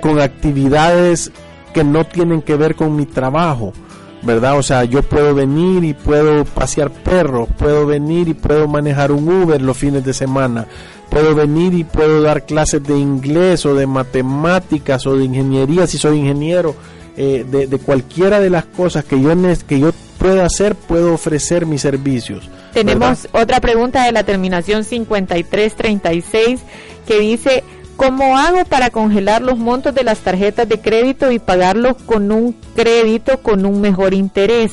con 0.00 0.20
actividades 0.20 1.30
que 1.72 1.84
no 1.84 2.04
tienen 2.04 2.42
que 2.42 2.56
ver 2.56 2.74
con 2.74 2.96
mi 2.96 3.06
trabajo, 3.06 3.72
¿verdad? 4.22 4.58
O 4.58 4.62
sea, 4.62 4.84
yo 4.84 5.02
puedo 5.02 5.34
venir 5.34 5.84
y 5.84 5.94
puedo 5.94 6.44
pasear 6.44 6.90
perros, 6.90 7.48
puedo 7.58 7.86
venir 7.86 8.28
y 8.28 8.34
puedo 8.34 8.66
manejar 8.66 9.12
un 9.12 9.28
Uber 9.28 9.60
los 9.60 9.76
fines 9.76 10.04
de 10.04 10.14
semana, 10.14 10.66
puedo 11.10 11.34
venir 11.34 11.74
y 11.74 11.84
puedo 11.84 12.22
dar 12.22 12.44
clases 12.44 12.82
de 12.82 12.98
inglés 12.98 13.66
o 13.66 13.74
de 13.74 13.86
matemáticas 13.86 15.06
o 15.06 15.16
de 15.16 15.24
ingeniería 15.24 15.86
si 15.86 15.98
soy 15.98 16.18
ingeniero 16.18 16.74
eh, 17.16 17.44
de, 17.48 17.78
cualquiera 17.78 18.40
de 18.40 18.50
las 18.50 18.66
cosas 18.66 19.04
que 19.04 19.20
yo, 19.20 19.30
que 19.66 19.80
yo 19.80 19.92
pueda 20.18 20.44
hacer, 20.44 20.74
puedo 20.74 21.14
ofrecer 21.14 21.64
mis 21.64 21.80
servicios. 21.80 22.48
Tenemos 22.74 23.28
otra 23.32 23.60
pregunta 23.60 24.04
de 24.04 24.12
la 24.12 24.24
terminación 24.24 24.84
5336 24.84 26.60
que 27.06 27.20
dice, 27.20 27.64
¿cómo 27.96 28.36
hago 28.36 28.66
para 28.66 28.90
congelar 28.90 29.40
los 29.40 29.56
montos 29.56 29.94
de 29.94 30.04
las 30.04 30.18
tarjetas 30.18 30.68
de 30.68 30.78
crédito 30.80 31.32
y 31.32 31.38
pagarlos 31.38 31.96
con 32.04 32.30
un 32.32 32.54
crédito 32.74 33.38
con 33.40 33.64
un 33.64 33.80
mejor 33.80 34.12
interés? 34.12 34.72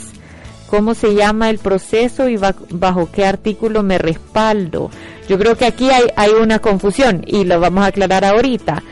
¿Cómo 0.68 0.96
se 0.96 1.16
llama 1.16 1.50
el 1.50 1.60
proceso 1.60 2.28
y 2.28 2.38
bajo 2.38 3.10
qué 3.10 3.26
artículo 3.26 3.84
me 3.84 4.00
respaldo? 4.00 4.90
Yo 5.30 5.38
creo 5.38 5.56
que 5.56 5.66
aquí 5.66 5.90
hay, 5.92 6.08
hay 6.18 6.32
una 6.32 6.60
confusión 6.60 7.24
y 7.26 7.46
lo 7.46 7.60
vamos 7.60 7.86
a 7.86 7.88
aclarar 7.88 8.26
ahorita 8.26 8.84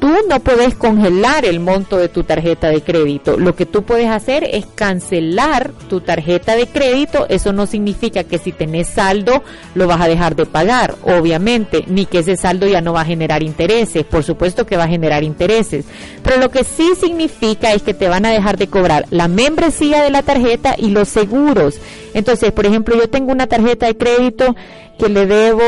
tú 0.00 0.10
no 0.28 0.40
puedes 0.40 0.74
congelar 0.74 1.44
el 1.44 1.60
monto 1.60 1.98
de 1.98 2.08
tu 2.08 2.24
tarjeta 2.24 2.68
de 2.68 2.80
crédito. 2.80 3.38
Lo 3.38 3.54
que 3.54 3.66
tú 3.66 3.82
puedes 3.82 4.08
hacer 4.08 4.44
es 4.50 4.64
cancelar 4.74 5.72
tu 5.88 6.00
tarjeta 6.00 6.56
de 6.56 6.66
crédito. 6.66 7.26
Eso 7.28 7.52
no 7.52 7.66
significa 7.66 8.24
que 8.24 8.38
si 8.38 8.50
tenés 8.50 8.88
saldo 8.88 9.44
lo 9.74 9.86
vas 9.86 10.00
a 10.00 10.08
dejar 10.08 10.34
de 10.34 10.46
pagar, 10.46 10.96
obviamente, 11.02 11.84
ni 11.86 12.06
que 12.06 12.20
ese 12.20 12.36
saldo 12.36 12.66
ya 12.66 12.80
no 12.80 12.94
va 12.94 13.02
a 13.02 13.04
generar 13.04 13.42
intereses. 13.42 14.04
Por 14.04 14.24
supuesto 14.24 14.66
que 14.66 14.78
va 14.78 14.84
a 14.84 14.88
generar 14.88 15.22
intereses. 15.22 15.84
Pero 16.24 16.38
lo 16.38 16.50
que 16.50 16.64
sí 16.64 16.92
significa 16.98 17.72
es 17.74 17.82
que 17.82 17.94
te 17.94 18.08
van 18.08 18.24
a 18.24 18.30
dejar 18.30 18.56
de 18.56 18.68
cobrar 18.68 19.04
la 19.10 19.28
membresía 19.28 20.02
de 20.02 20.10
la 20.10 20.22
tarjeta 20.22 20.74
y 20.78 20.88
los 20.88 21.08
seguros. 21.08 21.78
Entonces, 22.14 22.52
por 22.52 22.64
ejemplo, 22.64 22.96
yo 22.96 23.10
tengo 23.10 23.32
una 23.32 23.46
tarjeta 23.46 23.86
de 23.86 23.96
crédito 23.96 24.56
que 24.98 25.10
le 25.10 25.26
debo 25.26 25.60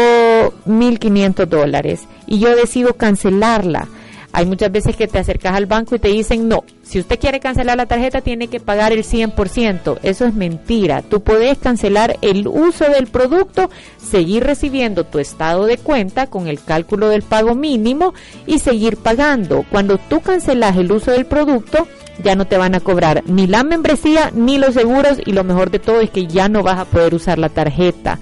1.500 0.66 1.46
dólares 1.46 2.00
y 2.26 2.38
yo 2.38 2.56
decido 2.56 2.94
cancelarla 2.94 3.88
hay 4.32 4.46
muchas 4.46 4.72
veces 4.72 4.96
que 4.96 5.06
te 5.06 5.18
acercas 5.18 5.54
al 5.54 5.66
banco 5.66 5.94
y 5.94 5.98
te 5.98 6.08
dicen, 6.08 6.48
no, 6.48 6.64
si 6.82 6.98
usted 6.98 7.18
quiere 7.18 7.40
cancelar 7.40 7.76
la 7.76 7.86
tarjeta 7.86 8.22
tiene 8.22 8.48
que 8.48 8.60
pagar 8.60 8.92
el 8.92 9.04
100%. 9.04 9.98
Eso 10.02 10.26
es 10.26 10.34
mentira. 10.34 11.02
Tú 11.02 11.20
puedes 11.20 11.58
cancelar 11.58 12.16
el 12.22 12.48
uso 12.48 12.86
del 12.86 13.06
producto, 13.06 13.70
seguir 13.98 14.44
recibiendo 14.44 15.04
tu 15.04 15.18
estado 15.18 15.66
de 15.66 15.78
cuenta 15.78 16.26
con 16.26 16.48
el 16.48 16.62
cálculo 16.62 17.08
del 17.08 17.22
pago 17.22 17.54
mínimo 17.54 18.14
y 18.46 18.58
seguir 18.58 18.96
pagando. 18.96 19.64
Cuando 19.70 19.98
tú 19.98 20.20
cancelas 20.20 20.76
el 20.76 20.90
uso 20.90 21.10
del 21.10 21.26
producto, 21.26 21.86
ya 22.22 22.34
no 22.34 22.46
te 22.46 22.58
van 22.58 22.74
a 22.74 22.80
cobrar 22.80 23.22
ni 23.26 23.46
la 23.46 23.64
membresía 23.64 24.30
ni 24.34 24.58
los 24.58 24.74
seguros 24.74 25.18
y 25.24 25.32
lo 25.32 25.44
mejor 25.44 25.70
de 25.70 25.78
todo 25.78 26.00
es 26.00 26.10
que 26.10 26.26
ya 26.26 26.48
no 26.48 26.62
vas 26.62 26.78
a 26.78 26.84
poder 26.84 27.14
usar 27.14 27.38
la 27.38 27.48
tarjeta. 27.48 28.18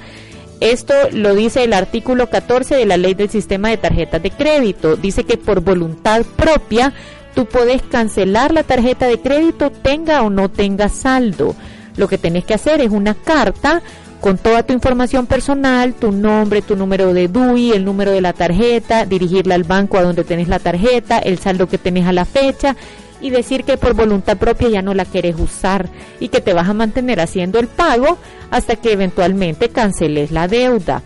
Esto 0.61 0.93
lo 1.13 1.35
dice 1.35 1.65
el 1.65 1.73
artículo 1.73 2.29
14 2.29 2.77
de 2.77 2.85
la 2.85 2.99
ley 2.99 3.15
del 3.15 3.31
sistema 3.31 3.71
de 3.71 3.79
tarjetas 3.79 4.23
de 4.23 4.31
crédito. 4.31 4.97
Dice 4.97 5.25
que 5.25 5.39
por 5.39 5.63
voluntad 5.63 6.23
propia 6.37 6.93
tú 7.35 7.47
puedes 7.47 7.81
cancelar 7.83 8.53
la 8.53 8.63
tarjeta 8.63 9.07
de 9.07 9.19
crédito 9.21 9.71
tenga 9.71 10.23
o 10.23 10.29
no 10.29 10.51
tenga 10.51 10.91
saldo. 10.91 11.57
Lo 11.97 12.09
que 12.09 12.19
tenés 12.19 12.45
que 12.45 12.55
hacer 12.55 12.83
es 12.83 12.91
una 12.91 13.15
carta 13.15 13.83
con 14.21 14.37
toda 14.37 14.63
tu 14.63 14.75
información 14.75 15.27
personal, 15.27 15.95
tu 15.95 16.13
nombre, 16.13 16.61
tu 16.61 16.77
número 16.77 17.15
de 17.15 17.29
DUI, 17.29 17.73
el 17.73 17.87
número 17.87 18.11
de 18.11 18.21
la 18.21 18.35
tarjeta, 18.35 19.07
dirigirla 19.07 19.55
al 19.55 19.65
banco 19.65 19.97
a 19.97 20.03
donde 20.03 20.25
tenés 20.25 20.49
la 20.49 20.59
tarjeta, 20.59 21.19
el 21.19 21.39
saldo 21.39 21.69
que 21.69 21.79
tenés 21.79 22.07
a 22.07 22.13
la 22.13 22.27
fecha 22.27 22.77
y 23.21 23.31
decir 23.31 23.65
que 23.65 23.77
por 23.77 23.95
voluntad 23.95 24.37
propia 24.37 24.69
ya 24.69 24.83
no 24.83 24.95
la 24.95 25.05
quieres 25.05 25.37
usar 25.39 25.89
y 26.19 26.29
que 26.29 26.41
te 26.41 26.53
vas 26.53 26.69
a 26.69 26.75
mantener 26.75 27.21
haciendo 27.21 27.59
el 27.59 27.67
pago 27.67 28.19
hasta 28.51 28.77
que 28.77 28.93
eventualmente 28.93 29.69
canceles 29.69 30.31
la 30.31 30.49
deuda. 30.49 31.03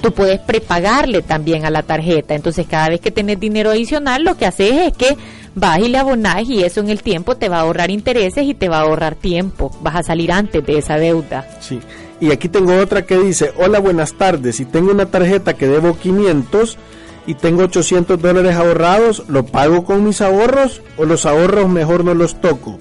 Tú 0.00 0.12
puedes 0.12 0.40
prepagarle 0.40 1.22
también 1.22 1.64
a 1.64 1.70
la 1.70 1.82
tarjeta, 1.82 2.34
entonces 2.34 2.66
cada 2.66 2.90
vez 2.90 3.00
que 3.00 3.10
tenés 3.10 3.40
dinero 3.40 3.70
adicional 3.70 4.22
lo 4.22 4.36
que 4.36 4.44
haces 4.44 4.72
es 4.72 4.92
que 4.92 5.16
vas 5.54 5.78
y 5.78 5.88
le 5.88 5.98
abonás 5.98 6.48
y 6.48 6.62
eso 6.62 6.80
en 6.80 6.90
el 6.90 7.02
tiempo 7.02 7.36
te 7.36 7.48
va 7.48 7.58
a 7.58 7.60
ahorrar 7.60 7.90
intereses 7.90 8.44
y 8.44 8.54
te 8.54 8.68
va 8.68 8.78
a 8.78 8.82
ahorrar 8.82 9.14
tiempo, 9.14 9.70
vas 9.80 9.96
a 9.96 10.02
salir 10.02 10.32
antes 10.32 10.64
de 10.64 10.78
esa 10.78 10.98
deuda. 10.98 11.48
Sí, 11.60 11.80
y 12.20 12.32
aquí 12.32 12.48
tengo 12.48 12.76
otra 12.76 13.06
que 13.06 13.18
dice, 13.18 13.52
hola 13.56 13.78
buenas 13.78 14.14
tardes, 14.14 14.56
si 14.56 14.64
tengo 14.64 14.90
una 14.90 15.06
tarjeta 15.06 15.54
que 15.54 15.68
debo 15.68 15.96
500, 15.96 16.76
y 17.26 17.34
tengo 17.34 17.64
800 17.64 18.20
dólares 18.20 18.54
ahorrados, 18.54 19.24
¿lo 19.28 19.46
pago 19.46 19.84
con 19.84 20.04
mis 20.04 20.20
ahorros 20.20 20.82
o 20.96 21.04
los 21.04 21.26
ahorros 21.26 21.68
mejor 21.68 22.04
no 22.04 22.14
los 22.14 22.40
toco? 22.40 22.78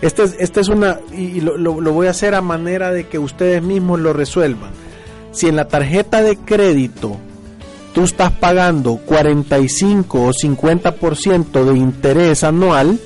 Esta 0.00 0.22
es, 0.22 0.36
esta 0.38 0.60
es 0.60 0.68
una, 0.68 1.00
y 1.12 1.40
lo, 1.40 1.56
lo, 1.56 1.92
voy 1.92 2.06
a 2.06 2.10
hacer 2.10 2.36
a 2.36 2.40
manera 2.40 2.92
de 2.92 3.08
que 3.08 3.18
ustedes 3.18 3.60
mismos 3.62 3.98
lo 3.98 4.12
resuelvan. 4.12 4.70
Si 5.32 5.48
en 5.48 5.56
la 5.56 5.66
tarjeta 5.66 6.22
de 6.22 6.36
crédito 6.36 7.16
tú 7.94 8.04
estás 8.04 8.30
pagando 8.32 8.98
45 8.98 10.22
o 10.22 10.30
50% 10.30 11.64
de 11.64 11.76
interés 11.76 12.44
anual 12.44 13.00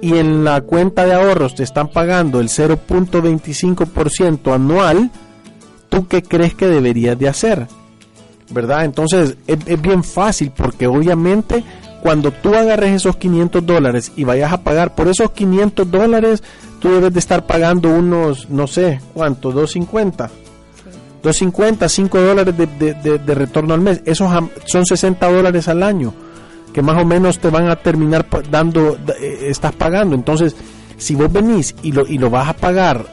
y 0.00 0.16
en 0.16 0.44
la 0.44 0.60
cuenta 0.60 1.06
de 1.06 1.14
ahorros 1.14 1.56
te 1.56 1.64
están 1.64 1.88
pagando 1.88 2.38
el 2.38 2.48
0.25% 2.48 4.54
anual, 4.54 5.10
¿tú 5.88 6.06
qué 6.06 6.22
crees 6.22 6.54
que 6.54 6.68
deberías 6.68 7.18
de 7.18 7.28
hacer? 7.28 7.66
¿Verdad? 8.50 8.84
Entonces 8.84 9.36
es, 9.46 9.58
es 9.66 9.80
bien 9.80 10.04
fácil 10.04 10.52
porque 10.56 10.86
obviamente 10.86 11.64
cuando 12.02 12.30
tú 12.30 12.54
agarres 12.54 12.92
esos 12.92 13.16
500 13.16 13.64
dólares 13.64 14.12
y 14.16 14.24
vayas 14.24 14.52
a 14.52 14.62
pagar 14.62 14.94
por 14.94 15.08
esos 15.08 15.30
500 15.32 15.90
dólares, 15.90 16.42
tú 16.80 16.90
debes 16.90 17.12
de 17.12 17.18
estar 17.18 17.46
pagando 17.46 17.90
unos, 17.90 18.48
no 18.48 18.66
sé, 18.66 19.00
¿cuánto? 19.14 19.52
250. 19.52 20.30
250, 21.22 21.88
5 21.88 22.20
dólares 22.20 22.56
de, 22.56 22.66
de, 22.66 23.18
de, 23.18 23.34
retorno 23.34 23.74
al 23.74 23.82
mes. 23.82 24.00
Esos 24.06 24.30
son 24.64 24.86
60 24.86 25.30
dólares 25.30 25.68
al 25.68 25.82
año 25.82 26.14
que 26.72 26.82
más 26.82 27.00
o 27.02 27.04
menos 27.04 27.38
te 27.38 27.50
van 27.50 27.68
a 27.68 27.76
terminar 27.76 28.26
dando, 28.50 28.96
eh, 29.20 29.46
estás 29.48 29.72
pagando. 29.72 30.14
Entonces, 30.14 30.54
si 30.96 31.14
vos 31.14 31.32
venís 31.32 31.74
y 31.82 31.92
lo, 31.92 32.06
y 32.06 32.18
lo 32.18 32.30
vas 32.30 32.48
a 32.48 32.54
pagar, 32.54 33.06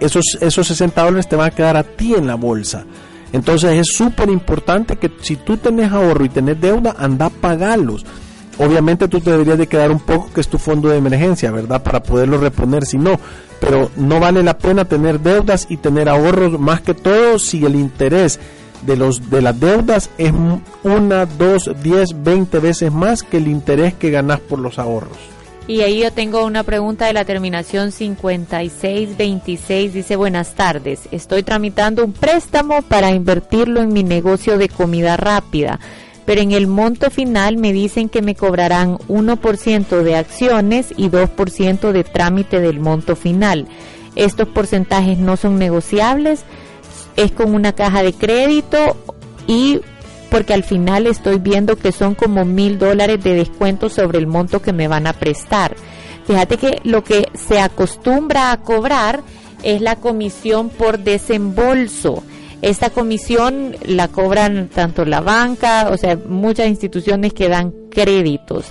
esos, 0.00 0.24
esos 0.40 0.66
60 0.66 1.02
dólares 1.02 1.28
te 1.28 1.36
van 1.36 1.48
a 1.48 1.54
quedar 1.54 1.76
a 1.76 1.82
ti 1.82 2.14
en 2.14 2.26
la 2.26 2.34
bolsa. 2.34 2.84
Entonces 3.32 3.78
es 3.78 3.88
súper 3.96 4.30
importante 4.30 4.96
que 4.96 5.10
si 5.20 5.36
tú 5.36 5.56
tenés 5.56 5.92
ahorro 5.92 6.24
y 6.24 6.28
tenés 6.28 6.60
deuda, 6.60 6.94
anda 6.98 7.26
a 7.26 7.30
pagarlos. 7.30 8.04
Obviamente 8.58 9.06
tú 9.06 9.20
te 9.20 9.30
deberías 9.30 9.58
de 9.58 9.68
quedar 9.68 9.90
un 9.90 10.00
poco 10.00 10.32
que 10.32 10.40
es 10.40 10.48
tu 10.48 10.58
fondo 10.58 10.88
de 10.88 10.96
emergencia, 10.96 11.50
¿verdad? 11.50 11.82
Para 11.82 12.02
poderlo 12.02 12.38
reponer, 12.38 12.84
si 12.84 12.98
no, 12.98 13.20
pero 13.60 13.90
no 13.96 14.18
vale 14.18 14.42
la 14.42 14.58
pena 14.58 14.84
tener 14.84 15.20
deudas 15.20 15.66
y 15.68 15.76
tener 15.76 16.08
ahorros 16.08 16.58
más 16.58 16.80
que 16.80 16.94
todo 16.94 17.38
si 17.38 17.64
el 17.64 17.76
interés 17.76 18.40
de 18.82 18.96
los 18.96 19.30
de 19.30 19.42
las 19.42 19.58
deudas 19.58 20.10
es 20.18 20.32
una, 20.82 21.26
dos, 21.26 21.70
diez, 21.82 22.10
veinte 22.22 22.58
veces 22.58 22.92
más 22.92 23.22
que 23.22 23.36
el 23.36 23.48
interés 23.48 23.94
que 23.94 24.10
ganas 24.10 24.40
por 24.40 24.58
los 24.58 24.78
ahorros. 24.78 25.37
Y 25.68 25.82
ahí 25.82 26.00
yo 26.00 26.10
tengo 26.10 26.44
una 26.46 26.64
pregunta 26.64 27.06
de 27.06 27.12
la 27.12 27.26
terminación 27.26 27.92
5626. 27.92 29.92
Dice, 29.92 30.16
buenas 30.16 30.54
tardes, 30.54 31.02
estoy 31.12 31.44
tramitando 31.44 32.04
un 32.04 32.12
préstamo 32.12 32.82
para 32.82 33.10
invertirlo 33.10 33.82
en 33.82 33.92
mi 33.92 34.02
negocio 34.02 34.58
de 34.58 34.68
comida 34.68 35.16
rápida 35.16 35.78
pero 36.28 36.42
en 36.42 36.52
el 36.52 36.66
monto 36.66 37.08
final 37.08 37.56
me 37.56 37.72
dicen 37.72 38.10
que 38.10 38.20
me 38.20 38.34
cobrarán 38.34 38.98
1% 39.08 40.02
de 40.02 40.14
acciones 40.14 40.92
y 40.94 41.08
2% 41.08 41.90
de 41.90 42.04
trámite 42.04 42.60
del 42.60 42.80
monto 42.80 43.16
final. 43.16 43.66
Estos 44.14 44.46
porcentajes 44.46 45.16
no 45.16 45.38
son 45.38 45.58
negociables, 45.58 46.44
es 47.16 47.32
con 47.32 47.54
una 47.54 47.72
caja 47.72 48.02
de 48.02 48.12
crédito 48.12 48.94
y 49.46 49.80
porque 50.30 50.54
al 50.54 50.64
final 50.64 51.06
estoy 51.06 51.38
viendo 51.38 51.76
que 51.76 51.92
son 51.92 52.14
como 52.14 52.44
mil 52.44 52.78
dólares 52.78 53.22
de 53.22 53.34
descuento 53.34 53.88
sobre 53.88 54.18
el 54.18 54.26
monto 54.26 54.60
que 54.62 54.72
me 54.72 54.88
van 54.88 55.06
a 55.06 55.12
prestar. 55.12 55.76
Fíjate 56.26 56.58
que 56.58 56.80
lo 56.84 57.02
que 57.02 57.28
se 57.34 57.60
acostumbra 57.60 58.52
a 58.52 58.60
cobrar 58.60 59.22
es 59.62 59.80
la 59.80 59.96
comisión 59.96 60.68
por 60.68 60.98
desembolso. 60.98 62.22
Esta 62.60 62.90
comisión 62.90 63.76
la 63.86 64.08
cobran 64.08 64.68
tanto 64.68 65.04
la 65.04 65.20
banca, 65.20 65.88
o 65.90 65.96
sea, 65.96 66.16
muchas 66.16 66.68
instituciones 66.68 67.32
que 67.32 67.48
dan 67.48 67.72
créditos. 67.90 68.66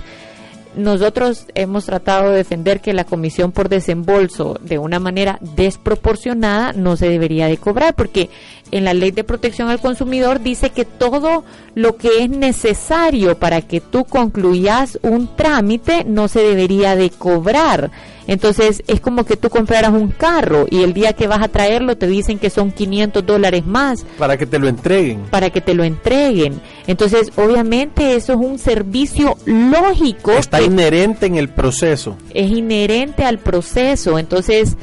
Nosotros 0.75 1.47
hemos 1.55 1.85
tratado 1.85 2.29
de 2.29 2.37
defender 2.37 2.81
que 2.81 2.93
la 2.93 3.05
comisión 3.05 3.51
por 3.51 3.67
desembolso 3.67 4.59
de 4.61 4.77
una 4.77 4.99
manera 4.99 5.39
desproporcionada 5.41 6.73
no 6.73 6.95
se 6.97 7.09
debería 7.09 7.47
de 7.47 7.57
cobrar 7.57 7.95
porque 7.95 8.29
en 8.71 8.83
la 8.83 8.93
ley 8.93 9.11
de 9.11 9.23
protección 9.23 9.69
al 9.69 9.79
consumidor 9.79 10.41
dice 10.41 10.69
que 10.71 10.85
todo 10.85 11.43
lo 11.75 11.97
que 11.97 12.23
es 12.23 12.29
necesario 12.29 13.37
para 13.37 13.61
que 13.61 13.81
tú 13.81 14.05
concluyas 14.05 14.99
un 15.01 15.35
trámite 15.35 16.03
no 16.03 16.27
se 16.27 16.41
debería 16.41 16.95
de 16.95 17.09
cobrar. 17.09 17.91
Entonces 18.27 18.83
es 18.87 18.99
como 18.99 19.23
que 19.23 19.37
tú 19.37 19.49
compraras 19.49 19.91
un 19.91 20.09
carro 20.09 20.65
y 20.69 20.83
el 20.83 20.93
día 20.93 21.13
que 21.13 21.27
vas 21.27 21.41
a 21.41 21.47
traerlo 21.47 21.97
te 21.97 22.07
dicen 22.07 22.39
que 22.39 22.49
son 22.49 22.71
500 22.71 23.25
dólares 23.25 23.65
más. 23.65 24.05
Para 24.17 24.37
que 24.37 24.45
te 24.45 24.59
lo 24.59 24.67
entreguen. 24.67 25.21
Para 25.31 25.49
que 25.49 25.61
te 25.61 25.73
lo 25.73 25.83
entreguen. 25.83 26.59
Entonces 26.87 27.31
obviamente 27.37 28.15
eso 28.15 28.33
es 28.33 28.39
un 28.39 28.59
servicio 28.59 29.37
lógico. 29.45 30.31
Está 30.31 30.61
inherente 30.61 31.25
en 31.25 31.35
el 31.35 31.47
proceso. 31.47 32.17
Es 32.33 32.51
inherente 32.51 33.23
al 33.23 33.39
proceso. 33.39 34.19
Entonces 34.19 34.75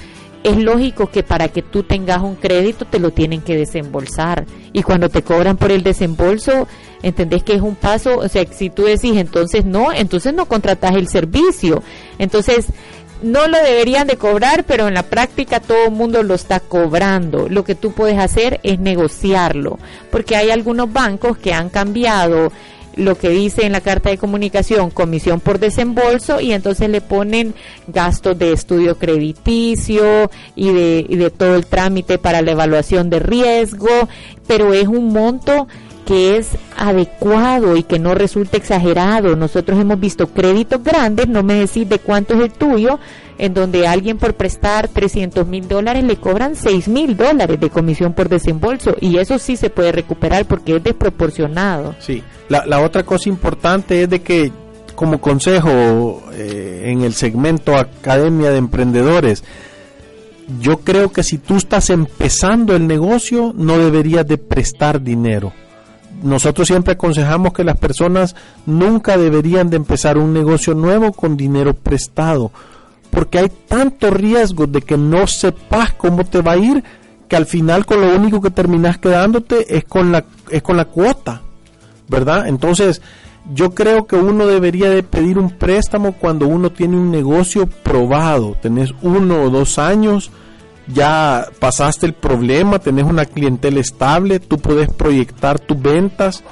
es 0.45 0.59
lógico 0.59 1.11
que 1.11 1.23
para 1.23 1.49
que 1.49 1.63
tú 1.63 1.83
tengas 1.83 2.23
un 2.23 2.37
crédito 2.37 2.85
te 2.85 3.01
lo 3.01 3.11
tienen 3.11 3.41
que 3.41 3.57
desembolsar. 3.57 4.45
Y 4.73 4.83
cuando 4.83 5.09
te 5.09 5.23
cobran 5.23 5.57
por 5.57 5.73
el 5.73 5.83
desembolso, 5.83 6.69
entendés 7.03 7.43
que 7.43 7.55
es 7.55 7.63
un 7.63 7.75
paso, 7.75 8.19
o 8.19 8.29
sea, 8.29 8.45
si 8.53 8.69
tú 8.69 8.85
decís 8.85 9.17
entonces 9.17 9.65
no, 9.65 9.91
entonces 9.91 10.35
no 10.35 10.47
contratas 10.47 10.95
el 10.97 11.09
servicio. 11.09 11.83
Entonces, 12.19 12.67
no 13.23 13.49
lo 13.49 13.57
deberían 13.57 14.07
de 14.07 14.19
cobrar, 14.19 14.65
pero 14.65 14.87
en 14.87 14.95
la 14.95 15.05
práctica 15.05 15.61
todo 15.61 15.87
el 15.87 15.93
mundo 15.93 16.23
lo 16.23 16.35
está 16.35 16.61
cobrando. 16.61 17.49
Lo 17.49 17.65
que 17.65 17.75
tú 17.75 17.93
puedes 17.93 18.19
hacer 18.19 18.61
es 18.63 18.79
negociarlo, 18.79 19.79
porque 20.11 20.37
hay 20.37 20.51
algunos 20.51 20.93
bancos 20.93 21.39
que 21.39 21.55
han 21.55 21.71
cambiado 21.71 22.53
lo 22.97 23.17
que 23.17 23.31
dice 23.31 23.67
en 23.67 23.73
la 23.73 23.81
carta 23.81 24.11
de 24.11 24.19
comunicación, 24.19 24.91
comisión 24.91 25.41
por 25.41 25.59
desembolso, 25.59 26.41
y 26.41 26.53
entonces 26.53 26.89
le 26.89 27.01
ponen 27.01 27.55
gastos 27.89 28.39
de 28.39 28.53
estudio 28.53 28.99
crediticio 28.99 30.31
y 30.55 30.73
de, 30.73 31.07
y 31.09 31.17
de 31.17 31.31
todo 31.31 31.57
el 31.57 31.67
trámite 31.67 32.19
para 32.19 32.43
la 32.43 32.53
evaluación 32.53 33.11
de 33.11 33.21
riesgo, 33.21 33.89
pero 34.47 34.73
es 34.73 34.89
un 34.89 35.13
monto 35.13 35.67
que 36.05 36.37
es 36.37 36.51
adecuado 36.77 37.77
y 37.77 37.83
que 37.83 37.99
no 37.99 38.15
resulte 38.15 38.59
exagerado. 38.59 39.37
Nosotros 39.37 39.81
hemos 39.81 39.99
visto 39.99 40.29
créditos 40.29 40.83
grandes, 40.83 41.29
no 41.29 41.43
me 41.43 41.55
decís 41.55 41.89
de 41.89 41.99
cuánto 41.99 42.35
es 42.35 42.41
el 42.41 42.53
tuyo, 42.53 42.99
en 43.39 43.55
donde 43.55 43.87
alguien 43.87 44.19
por 44.19 44.35
prestar 44.35 44.89
300 44.89 45.47
mil 45.47 45.67
dólares 45.69 46.05
le 46.05 46.17
cobran 46.17 46.57
6 46.57 46.89
mil 46.89 47.17
dólares 47.17 47.59
de 47.61 47.71
comisión 47.71 48.13
por 48.13 48.29
desembolso. 48.29 48.97
Y 49.01 49.19
eso 49.19 49.39
sí 49.39 49.57
se 49.57 49.71
puede 49.71 49.93
recuperar 49.93 50.47
porque 50.47 50.77
es 50.77 50.85
desproporcionado. 50.85 51.95
Sí, 51.99 52.23
la, 52.49 52.81
otra 52.81 53.03
cosa 53.05 53.29
importante 53.29 54.03
es 54.03 54.11
de 54.11 54.23
que 54.23 54.53
como 54.95 55.21
consejo 55.21 56.23
eh, 56.33 56.85
en 56.87 57.03
el 57.03 57.15
segmento 57.15 57.77
Academia 57.77 58.51
de 58.51 58.59
Emprendedores, 58.59 59.43
yo 60.61 60.79
creo 60.79 61.11
que 61.11 61.23
si 61.23 61.39
tú 61.39 61.57
estás 61.57 61.91
empezando 61.91 62.77
el 62.77 62.87
negocio 62.87 63.53
no 63.57 63.79
deberías 63.79 64.27
de 64.27 64.39
prestar 64.39 65.03
dinero. 65.03 65.53
Nosotros 66.23 66.69
siempre 66.69 66.95
aconsejamos 66.95 67.53
que 67.53 67.65
las 67.65 67.77
personas 67.77 68.37
nunca 68.67 69.19
deberían 69.19 69.69
de 69.69 69.77
empezar 69.77 70.17
un 70.17 70.33
negocio 70.33 70.75
nuevo 70.75 71.13
con 71.13 71.37
dinero 71.37 71.75
prestado, 71.75 72.53
porque 73.15 73.39
hay 73.39 73.51
tanto 73.69 74.11
riesgo 74.11 74.67
de 74.67 74.83
que 74.83 74.99
no 74.99 75.27
sepas 75.27 75.95
cómo 75.95 76.25
te 76.25 76.43
va 76.43 76.53
a 76.53 76.57
ir 76.57 76.83
que 77.29 77.37
al 77.37 77.47
final 77.47 77.87
con 77.87 78.01
lo 78.01 78.15
único 78.15 78.41
que 78.41 78.51
terminas 78.51 78.99
quedándote 78.99 79.77
es 79.77 79.85
con 79.85 80.13
la 80.13 80.25
es 80.51 80.63
con 80.63 80.77
la 80.77 80.85
cuota, 80.87 81.41
¿verdad? 82.09 82.49
Entonces, 82.49 83.01
yo 83.55 83.75
creo 83.75 84.07
que 84.07 84.17
uno 84.17 84.47
debería 84.47 84.91
de 84.91 85.03
pedir 85.03 85.39
un 85.39 85.51
préstamo 85.51 86.13
cuando 86.13 86.47
uno 86.47 86.71
tiene 86.71 86.97
un 86.97 87.11
negocio 87.11 87.67
probado, 87.67 88.57
tenés 88.61 88.93
uno 89.01 89.43
o 89.43 89.51
dos 89.51 89.79
años 89.79 90.31
ya 90.87 91.49
pasaste 91.59 92.07
el 92.07 92.13
problema, 92.13 92.79
tenés 92.79 93.05
una 93.05 93.25
clientela 93.25 93.81
estable, 93.81 94.41
tú 94.41 94.59
puedes 94.59 94.93
proyectar 94.93 95.59
tus 95.59 95.81
ventas, 95.81 96.45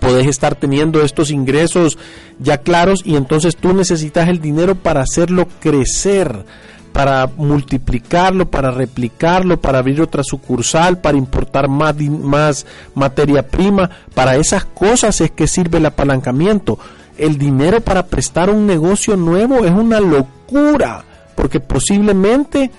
puedes 0.00 0.26
estar 0.26 0.54
teniendo 0.54 1.02
estos 1.02 1.30
ingresos 1.30 1.98
ya 2.38 2.58
claros 2.58 3.02
y 3.04 3.16
entonces 3.16 3.56
tú 3.56 3.72
necesitas 3.72 4.28
el 4.28 4.40
dinero 4.40 4.74
para 4.74 5.02
hacerlo 5.02 5.46
crecer, 5.60 6.44
para 6.92 7.28
multiplicarlo, 7.36 8.50
para 8.50 8.70
replicarlo, 8.70 9.60
para 9.60 9.78
abrir 9.78 10.02
otra 10.02 10.24
sucursal, 10.24 10.98
para 11.00 11.16
importar 11.16 11.68
más, 11.68 11.94
más 11.96 12.66
materia 12.94 13.46
prima. 13.46 13.90
Para 14.14 14.36
esas 14.36 14.64
cosas 14.64 15.20
es 15.20 15.30
que 15.30 15.46
sirve 15.46 15.78
el 15.78 15.86
apalancamiento. 15.86 16.78
El 17.16 17.38
dinero 17.38 17.80
para 17.80 18.06
prestar 18.06 18.50
un 18.50 18.66
negocio 18.66 19.16
nuevo 19.16 19.64
es 19.64 19.70
una 19.70 20.00
locura, 20.00 21.04
porque 21.36 21.60
posiblemente 21.60 22.70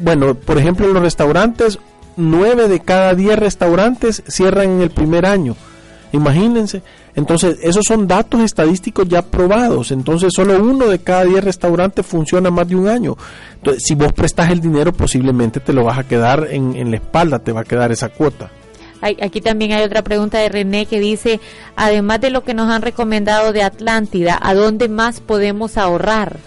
bueno, 0.00 0.34
por 0.34 0.58
ejemplo, 0.58 0.86
en 0.86 0.94
los 0.94 1.02
restaurantes, 1.02 1.78
nueve 2.16 2.68
de 2.68 2.80
cada 2.80 3.14
diez 3.14 3.38
restaurantes 3.38 4.22
cierran 4.26 4.70
en 4.70 4.80
el 4.80 4.90
primer 4.90 5.26
año. 5.26 5.56
Imagínense. 6.12 6.82
Entonces, 7.14 7.58
esos 7.62 7.84
son 7.86 8.06
datos 8.06 8.40
estadísticos 8.42 9.08
ya 9.08 9.22
probados. 9.22 9.90
Entonces, 9.90 10.32
solo 10.34 10.62
uno 10.62 10.86
de 10.86 10.98
cada 10.98 11.24
diez 11.24 11.42
restaurantes 11.42 12.06
funciona 12.06 12.50
más 12.50 12.68
de 12.68 12.76
un 12.76 12.88
año. 12.88 13.16
Entonces, 13.54 13.82
si 13.86 13.94
vos 13.94 14.12
prestas 14.12 14.50
el 14.50 14.60
dinero, 14.60 14.92
posiblemente 14.92 15.60
te 15.60 15.72
lo 15.72 15.84
vas 15.84 15.98
a 15.98 16.04
quedar 16.04 16.48
en, 16.50 16.76
en 16.76 16.90
la 16.90 16.96
espalda, 16.96 17.38
te 17.38 17.52
va 17.52 17.62
a 17.62 17.64
quedar 17.64 17.90
esa 17.92 18.10
cuota. 18.10 18.50
Aquí 19.02 19.40
también 19.40 19.72
hay 19.72 19.82
otra 19.82 20.02
pregunta 20.02 20.38
de 20.38 20.48
René 20.48 20.86
que 20.86 21.00
dice, 21.00 21.40
además 21.74 22.20
de 22.20 22.30
lo 22.30 22.44
que 22.44 22.54
nos 22.54 22.70
han 22.70 22.82
recomendado 22.82 23.52
de 23.52 23.64
Atlántida, 23.64 24.38
¿a 24.40 24.54
dónde 24.54 24.88
más 24.88 25.20
podemos 25.20 25.76
ahorrar? 25.76 26.38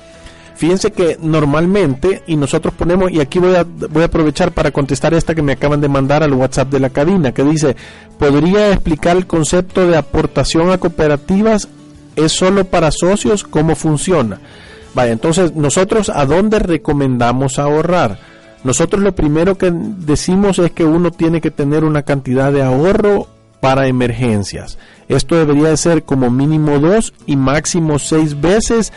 Fíjense 0.56 0.92
que 0.92 1.18
normalmente, 1.22 2.24
y 2.28 2.38
nosotros 2.38 2.74
ponemos, 2.74 3.12
y 3.12 3.20
aquí 3.20 3.40
voy 3.40 3.56
a, 3.56 3.64
voy 3.64 4.04
a 4.04 4.06
aprovechar 4.06 4.54
para 4.54 4.72
contestar 4.72 5.14
esta 5.14 5.36
que 5.36 5.42
me 5.42 5.52
acaban 5.54 5.82
de 5.82 5.90
mandar 5.90 6.24
al 6.24 6.34
WhatsApp 6.34 6.70
de 6.70 6.80
la 6.80 6.90
cabina, 6.90 7.34
que 7.34 7.44
dice, 7.44 7.76
¿podría 8.18 8.72
explicar 8.72 9.18
el 9.18 9.28
concepto 9.28 9.86
de 9.86 9.98
aportación 9.98 10.72
a 10.72 10.78
cooperativas? 10.78 11.68
¿Es 12.16 12.32
solo 12.32 12.64
para 12.64 12.92
socios? 12.92 13.44
¿Cómo 13.44 13.76
funciona? 13.76 14.40
Vaya, 14.94 15.12
entonces 15.12 15.54
nosotros 15.56 16.10
a 16.10 16.26
dónde 16.26 16.60
recomendamos 16.60 17.60
ahorrar? 17.60 18.18
Nosotros 18.64 19.04
lo 19.04 19.14
primero 19.14 19.58
que 19.58 19.72
decimos 19.72 20.58
es 20.60 20.72
que 20.72 20.86
uno 20.86 21.12
tiene 21.12 21.42
que 21.42 21.52
tener 21.52 21.84
una 21.84 22.04
cantidad 22.04 22.54
de 22.54 22.64
ahorro 22.64 23.28
para 23.60 23.88
emergencias. 23.88 24.78
Esto 25.10 25.36
debería 25.36 25.70
de 25.70 25.78
ser 25.78 26.04
como 26.04 26.32
mínimo 26.32 26.80
dos 26.80 27.14
y 27.26 27.36
máximo 27.36 28.00
seis 28.00 28.40
veces 28.40 28.94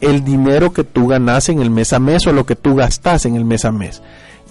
el 0.00 0.24
dinero 0.24 0.72
que 0.72 0.84
tú 0.84 1.08
ganas 1.08 1.48
en 1.48 1.60
el 1.60 1.70
mes 1.70 1.92
a 1.92 1.98
mes 1.98 2.26
o 2.26 2.32
lo 2.32 2.44
que 2.46 2.56
tú 2.56 2.74
gastas 2.74 3.26
en 3.26 3.36
el 3.36 3.44
mes 3.44 3.64
a 3.64 3.72
mes. 3.72 4.02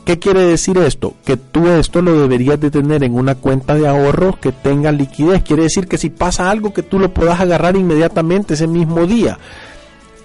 ¿Qué 0.06 0.20
quiere 0.20 0.42
decir 0.42 0.78
esto? 0.78 1.16
Que 1.26 1.36
tú 1.36 1.68
esto 1.68 2.02
lo 2.02 2.20
deberías 2.20 2.60
de 2.60 2.70
tener 2.70 3.04
en 3.04 3.16
una 3.16 3.34
cuenta 3.34 3.74
de 3.74 3.88
ahorro 3.88 4.40
que 4.40 4.52
tenga 4.52 4.92
liquidez. 4.92 5.42
Quiere 5.42 5.64
decir 5.64 5.88
que 5.88 5.98
si 5.98 6.12
pasa 6.12 6.52
algo 6.52 6.74
que 6.74 6.84
tú 6.84 7.00
lo 7.00 7.12
puedas 7.12 7.40
agarrar 7.40 7.76
inmediatamente 7.76 8.54
ese 8.54 8.68
mismo 8.68 9.08
día. 9.08 9.40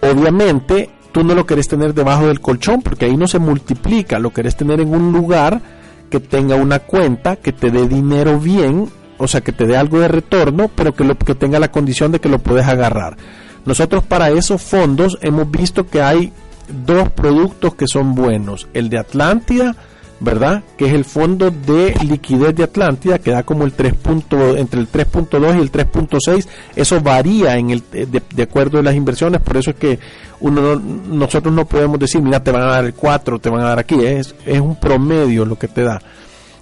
Obviamente 0.02 0.90
tú 1.12 1.24
no 1.24 1.34
lo 1.34 1.46
querés 1.46 1.66
tener 1.66 1.94
debajo 1.94 2.26
del 2.26 2.40
colchón 2.40 2.82
porque 2.82 3.06
ahí 3.06 3.16
no 3.16 3.26
se 3.26 3.38
multiplica. 3.38 4.18
Lo 4.18 4.34
querés 4.34 4.54
tener 4.54 4.80
en 4.80 4.92
un 4.94 5.12
lugar 5.12 5.62
que 6.10 6.20
tenga 6.20 6.56
una 6.56 6.80
cuenta, 6.80 7.36
que 7.36 7.52
te 7.52 7.70
dé 7.70 7.88
dinero 7.88 8.38
bien, 8.38 8.90
o 9.16 9.28
sea, 9.28 9.40
que 9.40 9.52
te 9.52 9.66
dé 9.66 9.78
algo 9.78 10.00
de 10.00 10.08
retorno, 10.08 10.70
pero 10.74 10.92
que, 10.92 11.04
lo, 11.04 11.16
que 11.16 11.34
tenga 11.34 11.58
la 11.58 11.70
condición 11.70 12.12
de 12.12 12.20
que 12.20 12.28
lo 12.28 12.38
puedes 12.38 12.66
agarrar. 12.66 13.16
Nosotros 13.64 14.04
para 14.04 14.30
esos 14.30 14.62
fondos 14.62 15.18
hemos 15.22 15.50
visto 15.50 15.86
que 15.86 16.02
hay 16.02 16.32
dos 16.86 17.10
productos 17.10 17.74
que 17.74 17.86
son 17.86 18.14
buenos. 18.14 18.68
El 18.72 18.88
de 18.88 18.98
Atlántida, 18.98 19.76
¿verdad? 20.20 20.62
Que 20.76 20.86
es 20.86 20.92
el 20.92 21.04
fondo 21.04 21.50
de 21.50 21.94
liquidez 22.06 22.54
de 22.54 22.64
Atlántida, 22.64 23.18
que 23.18 23.30
da 23.30 23.42
como 23.42 23.64
el 23.64 23.72
3. 23.72 23.94
entre 24.56 24.80
el 24.80 24.90
3.2 24.90 25.56
y 25.56 25.60
el 25.60 25.72
3.6. 25.72 26.46
Eso 26.76 27.00
varía 27.00 27.54
de, 27.54 28.42
acuerdo 28.42 28.78
a 28.78 28.82
las 28.82 28.94
inversiones, 28.94 29.40
por 29.40 29.56
eso 29.56 29.70
es 29.70 29.76
que 29.76 29.98
uno 30.40 30.76
nosotros 30.76 31.52
no 31.54 31.66
podemos 31.66 31.98
decir, 31.98 32.22
mira, 32.22 32.42
te 32.42 32.50
van 32.50 32.62
a 32.62 32.66
dar 32.66 32.84
el 32.84 32.94
4, 32.94 33.38
te 33.38 33.50
van 33.50 33.62
a 33.62 33.68
dar 33.70 33.78
aquí. 33.78 33.96
Es, 34.04 34.34
es 34.46 34.60
un 34.60 34.76
promedio 34.76 35.44
lo 35.44 35.58
que 35.58 35.68
te 35.68 35.82
da. 35.82 36.00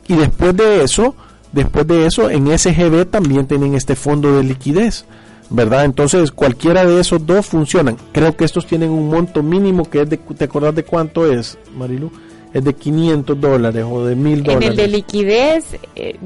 Y 0.06 0.14
después 0.16 0.56
de 0.56 0.82
eso, 0.82 1.14
después 1.52 1.86
de 1.86 2.06
eso, 2.06 2.30
en 2.30 2.46
SGB 2.56 3.06
también 3.06 3.46
tienen 3.46 3.74
este 3.74 3.94
fondo 3.94 4.36
de 4.36 4.44
liquidez. 4.44 5.04
¿Verdad? 5.50 5.84
Entonces 5.84 6.30
cualquiera 6.30 6.84
de 6.84 7.00
esos 7.00 7.24
dos 7.26 7.46
funcionan. 7.46 7.96
Creo 8.12 8.36
que 8.36 8.44
estos 8.44 8.66
tienen 8.66 8.90
un 8.90 9.08
monto 9.08 9.42
mínimo 9.42 9.88
que 9.88 10.02
es 10.02 10.10
de, 10.10 10.16
¿te 10.16 10.44
acordás 10.44 10.74
de 10.74 10.84
cuánto 10.84 11.30
es, 11.30 11.58
Marilu? 11.76 12.10
Es 12.52 12.64
de 12.64 12.74
500 12.74 13.40
dólares 13.40 13.84
o 13.88 14.04
de 14.04 14.16
1000 14.16 14.42
dólares. 14.42 14.66
En 14.66 14.72
el 14.72 14.76
de 14.76 14.88
liquidez, 14.88 15.64
eh, 15.96 16.16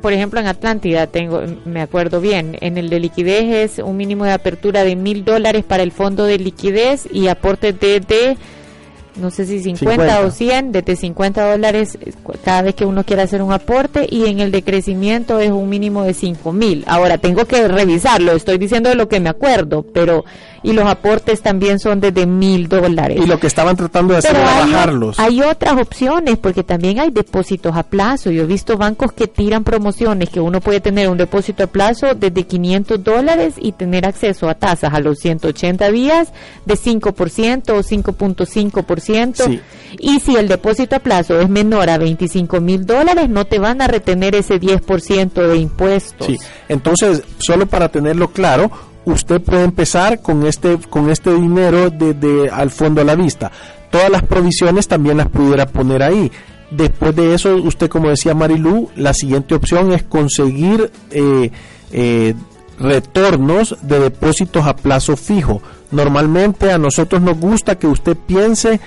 por 0.00 0.12
ejemplo 0.12 0.40
en 0.40 0.46
Atlántida, 0.46 1.06
tengo, 1.06 1.42
me 1.64 1.80
acuerdo 1.80 2.20
bien, 2.20 2.56
en 2.60 2.78
el 2.78 2.88
de 2.88 3.00
liquidez 3.00 3.72
es 3.72 3.84
un 3.84 3.96
mínimo 3.96 4.24
de 4.24 4.32
apertura 4.32 4.84
de 4.84 4.96
1000 4.96 5.24
dólares 5.24 5.64
para 5.64 5.82
el 5.82 5.92
fondo 5.92 6.24
de 6.24 6.38
liquidez 6.38 7.08
y 7.12 7.28
aportes 7.28 7.78
de, 7.78 8.00
de 8.00 8.36
no 9.16 9.30
sé 9.30 9.46
si 9.46 9.60
50, 9.60 10.20
o 10.20 10.30
100, 10.30 10.72
desde 10.72 10.96
50 10.96 11.50
dólares 11.52 11.98
cada 12.44 12.62
vez 12.62 12.74
que 12.74 12.84
uno 12.84 13.04
quiera 13.04 13.22
hacer 13.22 13.42
un 13.42 13.52
aporte 13.52 14.06
y 14.10 14.26
en 14.26 14.40
el 14.40 14.50
de 14.50 14.62
crecimiento 14.62 15.40
es 15.40 15.50
un 15.50 15.68
mínimo 15.68 16.04
de 16.04 16.14
5 16.14 16.52
mil. 16.52 16.84
Ahora 16.86 17.18
tengo 17.18 17.44
que 17.46 17.66
revisarlo, 17.68 18.32
estoy 18.32 18.58
diciendo 18.58 18.88
de 18.88 18.96
lo 18.96 19.08
que 19.08 19.20
me 19.20 19.28
acuerdo, 19.28 19.82
pero 19.82 20.24
y 20.66 20.72
los 20.72 20.84
aportes 20.84 21.42
también 21.42 21.78
son 21.78 22.00
desde 22.00 22.26
mil 22.26 22.68
dólares. 22.68 23.20
Y 23.22 23.26
lo 23.26 23.38
que 23.38 23.46
estaban 23.46 23.76
tratando 23.76 24.14
de 24.14 24.18
hacer 24.18 24.34
era 24.34 24.66
bajarlos. 24.66 25.16
Hay 25.20 25.40
otras 25.40 25.80
opciones 25.80 26.38
porque 26.38 26.64
también 26.64 26.98
hay 26.98 27.10
depósitos 27.10 27.76
a 27.76 27.84
plazo. 27.84 28.32
Yo 28.32 28.42
he 28.42 28.46
visto 28.46 28.76
bancos 28.76 29.12
que 29.12 29.28
tiran 29.28 29.62
promociones 29.62 30.28
que 30.28 30.40
uno 30.40 30.60
puede 30.60 30.80
tener 30.80 31.08
un 31.08 31.18
depósito 31.18 31.62
a 31.62 31.66
plazo 31.68 32.16
desde 32.16 32.42
500 32.42 33.04
dólares 33.04 33.54
y 33.58 33.72
tener 33.72 34.06
acceso 34.06 34.48
a 34.48 34.56
tasas 34.56 34.92
a 34.92 34.98
los 34.98 35.20
180 35.20 35.88
días 35.92 36.32
de 36.64 36.74
5% 36.74 37.70
o 37.70 37.82
5.5%. 37.84 39.60
Y 40.00 40.18
si 40.18 40.34
el 40.34 40.48
depósito 40.48 40.96
a 40.96 40.98
plazo 40.98 41.40
es 41.40 41.48
menor 41.48 41.90
a 41.90 41.96
25 41.96 42.60
mil 42.60 42.84
dólares, 42.84 43.28
no 43.28 43.44
te 43.44 43.60
van 43.60 43.82
a 43.82 43.86
retener 43.86 44.34
ese 44.34 44.60
10% 44.60 45.32
de 45.46 45.56
impuestos. 45.58 46.26
Sí, 46.26 46.38
entonces, 46.68 47.22
solo 47.38 47.66
para 47.66 47.88
tenerlo 47.88 48.32
claro, 48.32 48.68
usted 49.06 49.40
puede 49.40 49.64
empezar 49.64 50.20
con 50.20 50.46
este, 50.46 50.78
con 50.90 51.10
este 51.10 51.32
dinero 51.32 51.90
de, 51.90 52.50
al 52.52 52.70
fondo 52.70 53.00
a 53.00 53.04
la 53.04 53.14
vista. 53.14 53.50
Todas 53.90 54.10
las 54.10 54.22
provisiones 54.22 54.88
también 54.88 55.16
las 55.16 55.28
pudiera 55.28 55.66
poner 55.66 56.02
ahí. 56.02 56.30
Después 56.70 57.14
de 57.14 57.34
eso, 57.34 57.54
usted 57.56 57.88
como 57.88 58.10
decía 58.10 58.34
Marilú, 58.34 58.90
la 58.96 59.14
siguiente 59.14 59.54
opción 59.54 59.92
es 59.92 60.02
conseguir 60.02 60.90
eh, 61.10 61.50
eh, 61.92 62.34
retornos 62.78 63.76
de 63.82 64.00
depósitos 64.00 64.66
a 64.66 64.74
plazo 64.76 65.16
fijo. 65.16 65.62
Normalmente 65.92 66.72
a 66.72 66.78
nosotros 66.78 67.22
nos 67.22 67.38
gusta 67.38 67.78
que 67.78 67.86
usted 67.86 68.16
piense 68.16 68.80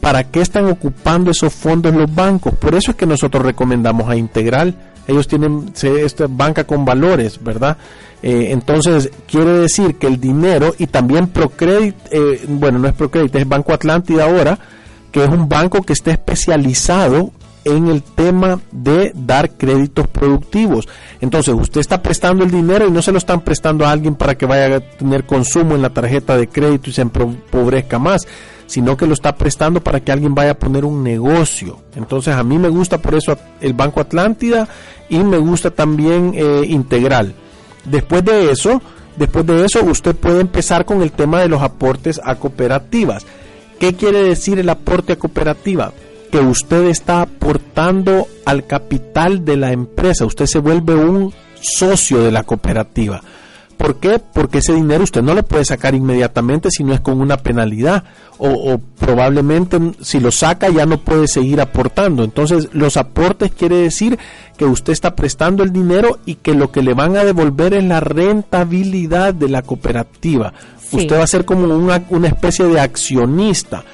para 0.00 0.24
qué 0.24 0.40
están 0.40 0.66
ocupando 0.66 1.30
esos 1.30 1.52
fondos 1.52 1.94
los 1.94 2.12
bancos. 2.12 2.54
Por 2.54 2.74
eso 2.74 2.92
es 2.92 2.96
que 2.96 3.06
nosotros 3.06 3.44
recomendamos 3.44 4.08
a 4.08 4.16
Integral. 4.16 4.74
Ellos 5.06 5.28
tienen 5.28 5.72
esta 5.82 6.26
banca 6.28 6.64
con 6.64 6.84
valores, 6.84 7.42
¿verdad? 7.42 7.76
Eh, 8.22 8.48
entonces, 8.50 9.10
quiere 9.26 9.52
decir 9.52 9.96
que 9.96 10.06
el 10.06 10.20
dinero 10.20 10.74
y 10.78 10.86
también 10.86 11.28
Procredit, 11.28 11.94
eh, 12.10 12.44
bueno, 12.48 12.78
no 12.78 12.88
es 12.88 12.94
Procredit, 12.94 13.34
es 13.36 13.48
Banco 13.48 13.72
Atlántida 13.72 14.24
ahora, 14.24 14.58
que 15.12 15.22
es 15.22 15.28
un 15.28 15.48
banco 15.48 15.82
que 15.82 15.92
está 15.92 16.10
especializado 16.10 17.30
en 17.66 17.88
el 17.88 18.02
tema 18.02 18.60
de 18.70 19.12
dar 19.14 19.50
créditos 19.50 20.06
productivos. 20.06 20.88
Entonces, 21.20 21.54
usted 21.54 21.80
está 21.80 22.00
prestando 22.00 22.44
el 22.44 22.50
dinero 22.50 22.86
y 22.86 22.92
no 22.92 23.02
se 23.02 23.12
lo 23.12 23.18
están 23.18 23.40
prestando 23.40 23.84
a 23.84 23.90
alguien 23.90 24.14
para 24.14 24.36
que 24.36 24.46
vaya 24.46 24.76
a 24.76 24.80
tener 24.80 25.24
consumo 25.26 25.74
en 25.74 25.82
la 25.82 25.90
tarjeta 25.90 26.36
de 26.36 26.48
crédito 26.48 26.90
y 26.90 26.92
se 26.92 27.02
empobrezca 27.02 27.98
más, 27.98 28.26
sino 28.66 28.96
que 28.96 29.06
lo 29.06 29.14
está 29.14 29.36
prestando 29.36 29.80
para 29.80 30.00
que 30.00 30.12
alguien 30.12 30.34
vaya 30.34 30.52
a 30.52 30.58
poner 30.58 30.84
un 30.84 31.02
negocio. 31.02 31.78
Entonces, 31.94 32.34
a 32.34 32.42
mí 32.42 32.58
me 32.58 32.68
gusta 32.68 32.98
por 32.98 33.14
eso 33.14 33.36
el 33.60 33.72
Banco 33.72 34.00
Atlántida 34.00 34.68
y 35.08 35.18
me 35.18 35.38
gusta 35.38 35.70
también 35.70 36.32
eh, 36.34 36.64
Integral. 36.66 37.34
Después 37.84 38.24
de 38.24 38.50
eso, 38.50 38.82
después 39.16 39.46
de 39.46 39.64
eso, 39.64 39.84
usted 39.84 40.16
puede 40.16 40.40
empezar 40.40 40.84
con 40.84 41.02
el 41.02 41.12
tema 41.12 41.40
de 41.40 41.48
los 41.48 41.62
aportes 41.62 42.20
a 42.22 42.34
cooperativas. 42.34 43.24
¿Qué 43.78 43.94
quiere 43.94 44.22
decir 44.22 44.58
el 44.58 44.68
aporte 44.68 45.12
a 45.12 45.18
cooperativa? 45.18 45.92
Que 46.32 46.38
usted 46.38 46.86
está 46.86 47.22
aportando 47.22 48.26
al 48.44 48.66
capital 48.66 49.44
de 49.44 49.56
la 49.56 49.70
empresa, 49.70 50.26
usted 50.26 50.46
se 50.46 50.58
vuelve 50.58 50.94
un 50.94 51.32
socio 51.60 52.22
de 52.22 52.32
la 52.32 52.42
cooperativa. 52.42 53.22
¿Por 53.76 53.96
qué? 53.96 54.18
Porque 54.18 54.58
ese 54.58 54.72
dinero 54.72 55.04
usted 55.04 55.22
no 55.22 55.34
lo 55.34 55.42
puede 55.42 55.64
sacar 55.64 55.94
inmediatamente 55.94 56.70
si 56.70 56.82
no 56.82 56.94
es 56.94 57.00
con 57.00 57.20
una 57.20 57.36
penalidad 57.36 58.04
o, 58.38 58.78
probablemente 58.98 59.78
si 60.00 60.20
lo 60.20 60.30
saca 60.30 60.68
ya 60.68 60.86
no 60.86 60.98
puede 60.98 61.28
seguir 61.28 61.60
aportando. 61.60 62.24
Entonces 62.24 62.68
los 62.72 62.96
aportes 62.96 63.52
quiere 63.52 63.76
decir 63.76 64.18
que 64.56 64.64
usted 64.64 64.92
está 64.92 65.14
prestando 65.14 65.62
el 65.62 65.72
dinero 65.72 66.18
y 66.24 66.36
que 66.36 66.54
lo 66.54 66.72
que 66.72 66.82
le 66.82 66.94
van 66.94 67.16
a 67.16 67.24
devolver 67.24 67.74
es 67.74 67.84
la 67.84 68.00
rentabilidad 68.00 69.34
de 69.34 69.48
la 69.48 69.62
cooperativa. 69.62 70.52
Usted 70.92 71.18
va 71.18 71.24
a 71.24 71.28
ser 71.28 71.44
como 71.44 71.64
una, 71.74 72.02
una 72.10 72.28
especie 72.28 72.66
de 72.66 72.80
accionista 72.80 73.84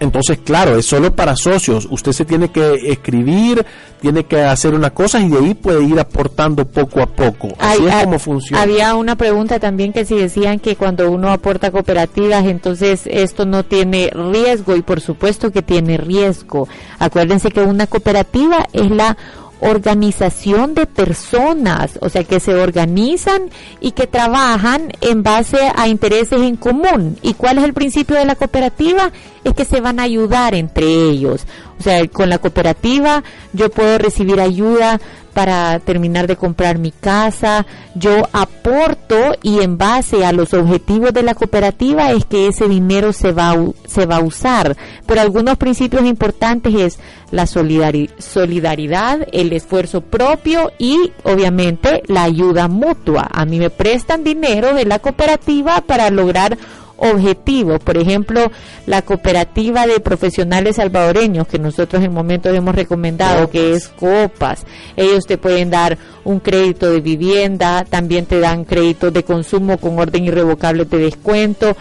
entonces, 0.00 0.38
claro, 0.44 0.76
es 0.76 0.86
solo 0.86 1.14
para 1.14 1.36
socios. 1.36 1.86
Usted 1.90 2.12
se 2.12 2.24
tiene 2.24 2.50
que 2.50 2.74
escribir, 2.90 3.64
tiene 4.00 4.24
que 4.24 4.40
hacer 4.42 4.74
una 4.74 4.90
cosa 4.90 5.20
y 5.20 5.28
de 5.28 5.38
ahí 5.38 5.54
puede 5.54 5.84
ir 5.84 5.98
aportando 5.98 6.66
poco 6.66 7.00
a 7.00 7.06
poco. 7.06 7.48
Así 7.58 7.84
es 7.86 8.04
como 8.04 8.18
funciona. 8.18 8.62
Había 8.62 8.94
una 8.94 9.16
pregunta 9.16 9.58
también 9.58 9.92
que 9.92 10.04
si 10.04 10.16
decían 10.16 10.58
que 10.58 10.76
cuando 10.76 11.10
uno 11.10 11.30
aporta 11.30 11.70
cooperativas, 11.70 12.44
entonces 12.44 13.02
esto 13.06 13.46
no 13.46 13.64
tiene 13.64 14.10
riesgo 14.12 14.76
y 14.76 14.82
por 14.82 15.00
supuesto 15.00 15.50
que 15.50 15.62
tiene 15.62 15.96
riesgo. 15.96 16.68
Acuérdense 16.98 17.50
que 17.50 17.60
una 17.60 17.86
cooperativa 17.86 18.66
es 18.72 18.90
la 18.90 19.16
organización 19.60 20.74
de 20.74 20.86
personas, 20.86 21.98
o 22.00 22.08
sea, 22.08 22.24
que 22.24 22.40
se 22.40 22.54
organizan 22.54 23.50
y 23.80 23.92
que 23.92 24.06
trabajan 24.06 24.92
en 25.00 25.22
base 25.22 25.58
a 25.74 25.88
intereses 25.88 26.40
en 26.40 26.56
común. 26.56 27.18
¿Y 27.22 27.34
cuál 27.34 27.58
es 27.58 27.64
el 27.64 27.74
principio 27.74 28.16
de 28.16 28.24
la 28.24 28.34
cooperativa? 28.34 29.12
Es 29.44 29.54
que 29.54 29.64
se 29.64 29.80
van 29.80 30.00
a 30.00 30.04
ayudar 30.04 30.54
entre 30.54 30.84
ellos. 30.86 31.46
O 31.78 31.82
sea, 31.82 32.06
con 32.08 32.30
la 32.30 32.38
cooperativa 32.38 33.22
yo 33.52 33.70
puedo 33.70 33.98
recibir 33.98 34.40
ayuda 34.40 34.98
para 35.36 35.78
terminar 35.80 36.26
de 36.26 36.36
comprar 36.36 36.78
mi 36.78 36.92
casa, 36.92 37.66
yo 37.94 38.26
aporto 38.32 39.34
y 39.42 39.60
en 39.60 39.76
base 39.76 40.24
a 40.24 40.32
los 40.32 40.54
objetivos 40.54 41.12
de 41.12 41.22
la 41.22 41.34
cooperativa 41.34 42.10
es 42.12 42.24
que 42.24 42.48
ese 42.48 42.68
dinero 42.68 43.12
se 43.12 43.32
va 43.32 43.54
se 43.86 44.06
va 44.06 44.16
a 44.16 44.24
usar. 44.24 44.78
Pero 45.04 45.20
algunos 45.20 45.58
principios 45.58 46.06
importantes 46.06 46.74
es 46.74 46.98
la 47.30 47.46
solidaridad, 47.46 49.28
el 49.30 49.52
esfuerzo 49.52 50.00
propio 50.00 50.72
y 50.78 51.12
obviamente 51.24 52.02
la 52.06 52.22
ayuda 52.22 52.66
mutua. 52.66 53.28
A 53.30 53.44
mí 53.44 53.58
me 53.58 53.68
prestan 53.68 54.24
dinero 54.24 54.72
de 54.72 54.86
la 54.86 55.00
cooperativa 55.00 55.82
para 55.82 56.08
lograr 56.08 56.56
objetivos. 56.96 57.80
Por 57.80 57.96
ejemplo, 57.98 58.50
la 58.86 59.02
cooperativa 59.02 59.86
de 59.86 60.00
profesionales 60.00 60.76
salvadoreños 60.76 61.46
que 61.46 61.58
nosotros 61.58 62.02
en 62.02 62.12
momentos 62.12 62.54
hemos 62.54 62.74
recomendado, 62.74 63.50
que 63.50 63.74
es 63.74 63.88
COPAS. 63.88 64.64
Ellos 64.96 65.26
te 65.26 65.38
pueden 65.38 65.70
dar 65.70 65.98
un 66.24 66.40
crédito 66.40 66.90
de 66.90 67.00
vivienda, 67.00 67.84
también 67.84 68.26
te 68.26 68.40
dan 68.40 68.64
créditos 68.64 69.12
de 69.12 69.24
consumo 69.24 69.78
con 69.78 69.98
orden 69.98 70.24
irrevocable 70.24 70.84
de 70.84 70.98
descuento 70.98 71.76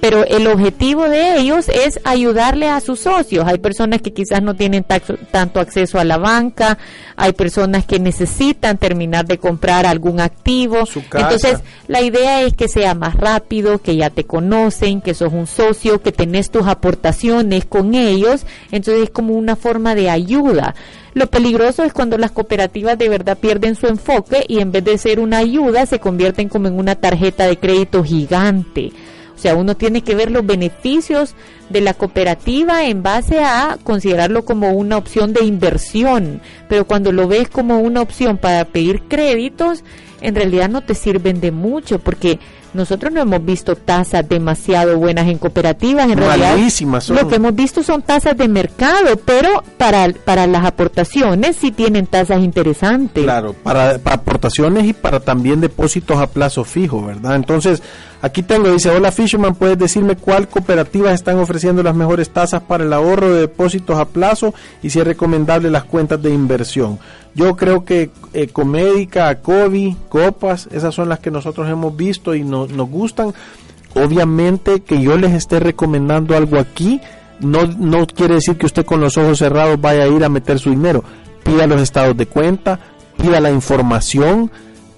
pero 0.00 0.24
el 0.24 0.46
objetivo 0.46 1.08
de 1.08 1.36
ellos 1.38 1.68
es 1.68 2.00
ayudarle 2.04 2.68
a 2.68 2.80
sus 2.80 3.00
socios. 3.00 3.46
Hay 3.46 3.58
personas 3.58 4.00
que 4.00 4.12
quizás 4.12 4.42
no 4.42 4.54
tienen 4.54 4.84
tanto 5.30 5.60
acceso 5.60 5.98
a 5.98 6.04
la 6.04 6.16
banca, 6.16 6.78
hay 7.16 7.32
personas 7.32 7.84
que 7.84 8.00
necesitan 8.00 8.78
terminar 8.78 9.26
de 9.26 9.38
comprar 9.38 9.86
algún 9.86 10.20
activo. 10.20 10.78
Entonces, 11.12 11.60
la 11.86 12.00
idea 12.00 12.42
es 12.42 12.54
que 12.54 12.68
sea 12.68 12.94
más 12.94 13.14
rápido, 13.14 13.78
que 13.78 13.96
ya 13.96 14.10
te 14.10 14.24
conocen, 14.24 15.02
que 15.02 15.14
sos 15.14 15.32
un 15.32 15.46
socio, 15.46 16.00
que 16.00 16.12
tenés 16.12 16.50
tus 16.50 16.66
aportaciones 16.66 17.66
con 17.66 17.94
ellos. 17.94 18.46
Entonces, 18.70 19.04
es 19.04 19.10
como 19.10 19.34
una 19.34 19.54
forma 19.54 19.94
de 19.94 20.08
ayuda. 20.08 20.74
Lo 21.12 21.26
peligroso 21.26 21.82
es 21.82 21.92
cuando 21.92 22.16
las 22.18 22.30
cooperativas 22.30 22.96
de 22.96 23.08
verdad 23.08 23.36
pierden 23.36 23.74
su 23.74 23.88
enfoque 23.88 24.44
y 24.46 24.60
en 24.60 24.70
vez 24.70 24.84
de 24.84 24.96
ser 24.96 25.18
una 25.18 25.38
ayuda 25.38 25.84
se 25.86 25.98
convierten 25.98 26.48
como 26.48 26.68
en 26.68 26.78
una 26.78 26.94
tarjeta 26.94 27.46
de 27.46 27.58
crédito 27.58 28.04
gigante. 28.04 28.92
O 29.40 29.42
sea, 29.42 29.54
uno 29.54 29.74
tiene 29.74 30.02
que 30.02 30.14
ver 30.14 30.30
los 30.30 30.44
beneficios 30.44 31.34
de 31.70 31.80
la 31.80 31.94
cooperativa 31.94 32.84
en 32.84 33.02
base 33.02 33.42
a 33.42 33.78
considerarlo 33.82 34.44
como 34.44 34.72
una 34.72 34.98
opción 34.98 35.32
de 35.32 35.46
inversión, 35.46 36.42
pero 36.68 36.86
cuando 36.86 37.10
lo 37.10 37.26
ves 37.26 37.48
como 37.48 37.78
una 37.78 38.02
opción 38.02 38.36
para 38.36 38.66
pedir 38.66 39.00
créditos, 39.08 39.82
en 40.20 40.34
realidad 40.34 40.68
no 40.68 40.82
te 40.82 40.94
sirven 40.94 41.40
de 41.40 41.52
mucho 41.52 42.00
porque 42.00 42.38
nosotros 42.74 43.12
no 43.12 43.22
hemos 43.22 43.42
visto 43.42 43.76
tasas 43.76 44.28
demasiado 44.28 44.98
buenas 44.98 45.26
en 45.26 45.38
cooperativas, 45.38 46.10
en 46.10 46.18
realidad 46.18 46.58
lo 47.08 47.26
que 47.26 47.36
hemos 47.36 47.54
visto 47.54 47.82
son 47.82 48.02
tasas 48.02 48.36
de 48.36 48.46
mercado, 48.46 49.16
pero 49.24 49.64
para, 49.78 50.12
para 50.12 50.46
las 50.46 50.66
aportaciones 50.66 51.56
sí 51.56 51.72
tienen 51.72 52.06
tasas 52.06 52.40
interesantes. 52.40 53.24
Claro, 53.24 53.54
para, 53.54 53.98
para 53.98 54.16
aportaciones 54.16 54.84
y 54.84 54.92
para 54.92 55.20
también 55.20 55.62
depósitos 55.62 56.18
a 56.18 56.26
plazo 56.26 56.62
fijo, 56.64 57.06
¿verdad? 57.06 57.36
Entonces, 57.36 57.82
Aquí 58.22 58.42
tengo, 58.42 58.70
dice, 58.70 58.90
hola 58.90 59.12
Fisherman, 59.12 59.54
¿puedes 59.54 59.78
decirme 59.78 60.14
cuál 60.14 60.46
cooperativas 60.46 61.14
están 61.14 61.38
ofreciendo 61.38 61.82
las 61.82 61.94
mejores 61.94 62.28
tasas 62.28 62.62
para 62.62 62.84
el 62.84 62.92
ahorro 62.92 63.32
de 63.32 63.40
depósitos 63.40 63.98
a 63.98 64.04
plazo 64.04 64.52
y 64.82 64.90
si 64.90 64.98
es 64.98 65.06
recomendable 65.06 65.70
las 65.70 65.84
cuentas 65.84 66.20
de 66.20 66.28
inversión? 66.28 66.98
Yo 67.34 67.56
creo 67.56 67.84
que 67.84 68.10
eh, 68.34 68.48
Comédica, 68.48 69.34
Copas, 69.40 70.68
esas 70.70 70.94
son 70.94 71.08
las 71.08 71.20
que 71.20 71.30
nosotros 71.30 71.68
hemos 71.70 71.96
visto 71.96 72.34
y 72.34 72.44
nos 72.44 72.68
gustan. 72.90 73.32
Obviamente 73.94 74.80
que 74.80 75.00
yo 75.00 75.16
les 75.16 75.32
esté 75.32 75.58
recomendando 75.58 76.36
algo 76.36 76.58
aquí, 76.58 77.00
no, 77.40 77.64
no 77.66 78.06
quiere 78.06 78.34
decir 78.34 78.58
que 78.58 78.66
usted 78.66 78.84
con 78.84 79.00
los 79.00 79.16
ojos 79.16 79.38
cerrados 79.38 79.80
vaya 79.80 80.04
a 80.04 80.08
ir 80.08 80.22
a 80.24 80.28
meter 80.28 80.58
su 80.58 80.70
dinero. 80.70 81.02
Pida 81.42 81.66
los 81.66 81.80
estados 81.80 82.16
de 82.16 82.26
cuenta, 82.26 82.78
pida 83.16 83.40
la 83.40 83.50
información, 83.50 84.50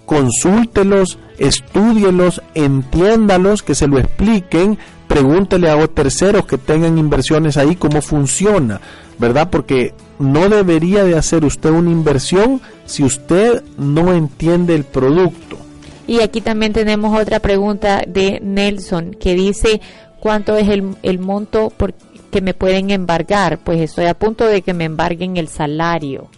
consúltelos, 0.06 1.18
estudielos, 1.42 2.40
entiéndalos, 2.54 3.62
que 3.62 3.74
se 3.74 3.88
lo 3.88 3.98
expliquen, 3.98 4.78
pregúntele 5.08 5.68
a 5.68 5.86
terceros 5.88 6.46
que 6.46 6.56
tengan 6.56 6.98
inversiones 6.98 7.56
ahí 7.56 7.74
cómo 7.74 8.00
funciona, 8.00 8.80
¿verdad? 9.18 9.50
Porque 9.50 9.92
no 10.20 10.48
debería 10.48 11.04
de 11.04 11.18
hacer 11.18 11.44
usted 11.44 11.70
una 11.70 11.90
inversión 11.90 12.60
si 12.86 13.02
usted 13.02 13.62
no 13.76 14.14
entiende 14.14 14.74
el 14.76 14.84
producto. 14.84 15.58
Y 16.06 16.20
aquí 16.20 16.40
también 16.40 16.72
tenemos 16.72 17.18
otra 17.18 17.40
pregunta 17.40 18.04
de 18.06 18.40
Nelson 18.40 19.16
que 19.18 19.34
dice, 19.34 19.80
¿cuánto 20.20 20.56
es 20.56 20.68
el, 20.68 20.96
el 21.02 21.18
monto 21.18 21.70
por 21.70 21.92
que 22.30 22.40
me 22.40 22.54
pueden 22.54 22.90
embargar? 22.90 23.58
Pues 23.58 23.80
estoy 23.80 24.06
a 24.06 24.14
punto 24.14 24.46
de 24.46 24.62
que 24.62 24.74
me 24.74 24.84
embarguen 24.84 25.36
el 25.36 25.48
salario. 25.48 26.28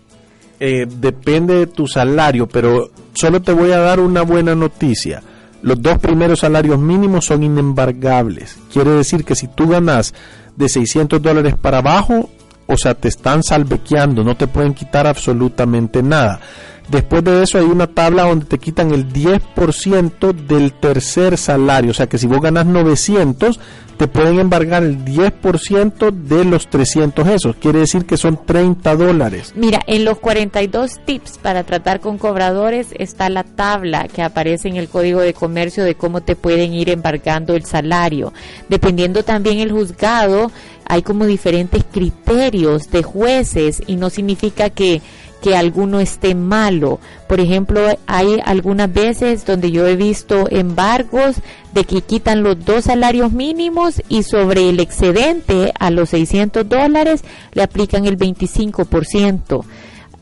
Eh, 0.60 0.86
depende 0.88 1.54
de 1.54 1.66
tu 1.66 1.86
salario, 1.86 2.48
pero 2.48 2.90
solo 3.14 3.42
te 3.42 3.52
voy 3.52 3.72
a 3.72 3.78
dar 3.78 4.00
una 4.00 4.22
buena 4.22 4.54
noticia. 4.54 5.22
Los 5.62 5.80
dos 5.80 5.98
primeros 5.98 6.40
salarios 6.40 6.78
mínimos 6.78 7.24
son 7.24 7.42
inembargables. 7.42 8.58
Quiere 8.72 8.90
decir 8.90 9.24
que 9.24 9.34
si 9.34 9.48
tú 9.48 9.68
ganas 9.68 10.14
de 10.56 10.68
600 10.68 11.20
dólares 11.20 11.54
para 11.60 11.78
abajo, 11.78 12.28
o 12.66 12.76
sea, 12.76 12.94
te 12.94 13.08
están 13.08 13.42
salvequeando, 13.42 14.24
no 14.24 14.36
te 14.36 14.46
pueden 14.46 14.74
quitar 14.74 15.06
absolutamente 15.06 16.02
nada. 16.02 16.40
Después 16.88 17.24
de 17.24 17.42
eso 17.42 17.58
hay 17.58 17.64
una 17.64 17.86
tabla 17.86 18.24
donde 18.24 18.44
te 18.44 18.58
quitan 18.58 18.92
el 18.92 19.10
10% 19.10 20.32
del 20.32 20.72
tercer 20.72 21.38
salario. 21.38 21.92
O 21.92 21.94
sea 21.94 22.08
que 22.08 22.18
si 22.18 22.26
vos 22.26 22.40
ganas 22.40 22.66
900, 22.66 23.58
te 23.96 24.08
pueden 24.08 24.38
embargar 24.40 24.82
el 24.82 25.04
10% 25.04 26.10
de 26.10 26.44
los 26.44 26.68
300 26.68 27.26
esos. 27.28 27.56
Quiere 27.56 27.80
decir 27.80 28.04
que 28.04 28.16
son 28.16 28.44
30 28.44 28.96
dólares. 28.96 29.52
Mira, 29.54 29.80
en 29.86 30.04
los 30.04 30.18
42 30.18 31.00
tips 31.04 31.38
para 31.38 31.64
tratar 31.64 32.00
con 32.00 32.18
cobradores 32.18 32.88
está 32.98 33.28
la 33.28 33.44
tabla 33.44 34.08
que 34.08 34.22
aparece 34.22 34.68
en 34.68 34.76
el 34.76 34.88
Código 34.88 35.20
de 35.20 35.34
Comercio 35.34 35.84
de 35.84 35.94
cómo 35.94 36.22
te 36.22 36.36
pueden 36.36 36.74
ir 36.74 36.90
embargando 36.90 37.54
el 37.54 37.64
salario. 37.64 38.32
Dependiendo 38.68 39.22
también 39.22 39.58
el 39.60 39.72
juzgado, 39.72 40.50
hay 40.86 41.02
como 41.02 41.26
diferentes 41.26 41.84
criterios 41.84 42.90
de 42.90 43.02
jueces 43.02 43.82
y 43.86 43.96
no 43.96 44.10
significa 44.10 44.70
que 44.70 45.00
que 45.44 45.54
alguno 45.54 46.00
esté 46.00 46.34
malo. 46.34 47.00
Por 47.28 47.38
ejemplo, 47.38 47.82
hay 48.06 48.40
algunas 48.46 48.90
veces 48.90 49.44
donde 49.44 49.70
yo 49.70 49.86
he 49.86 49.94
visto 49.94 50.46
embargos 50.50 51.36
de 51.74 51.84
que 51.84 52.00
quitan 52.00 52.42
los 52.42 52.64
dos 52.64 52.84
salarios 52.84 53.30
mínimos 53.30 54.02
y 54.08 54.22
sobre 54.22 54.70
el 54.70 54.80
excedente 54.80 55.74
a 55.78 55.90
los 55.90 56.08
600 56.08 56.66
dólares 56.66 57.24
le 57.52 57.62
aplican 57.62 58.06
el 58.06 58.16
25% 58.16 59.66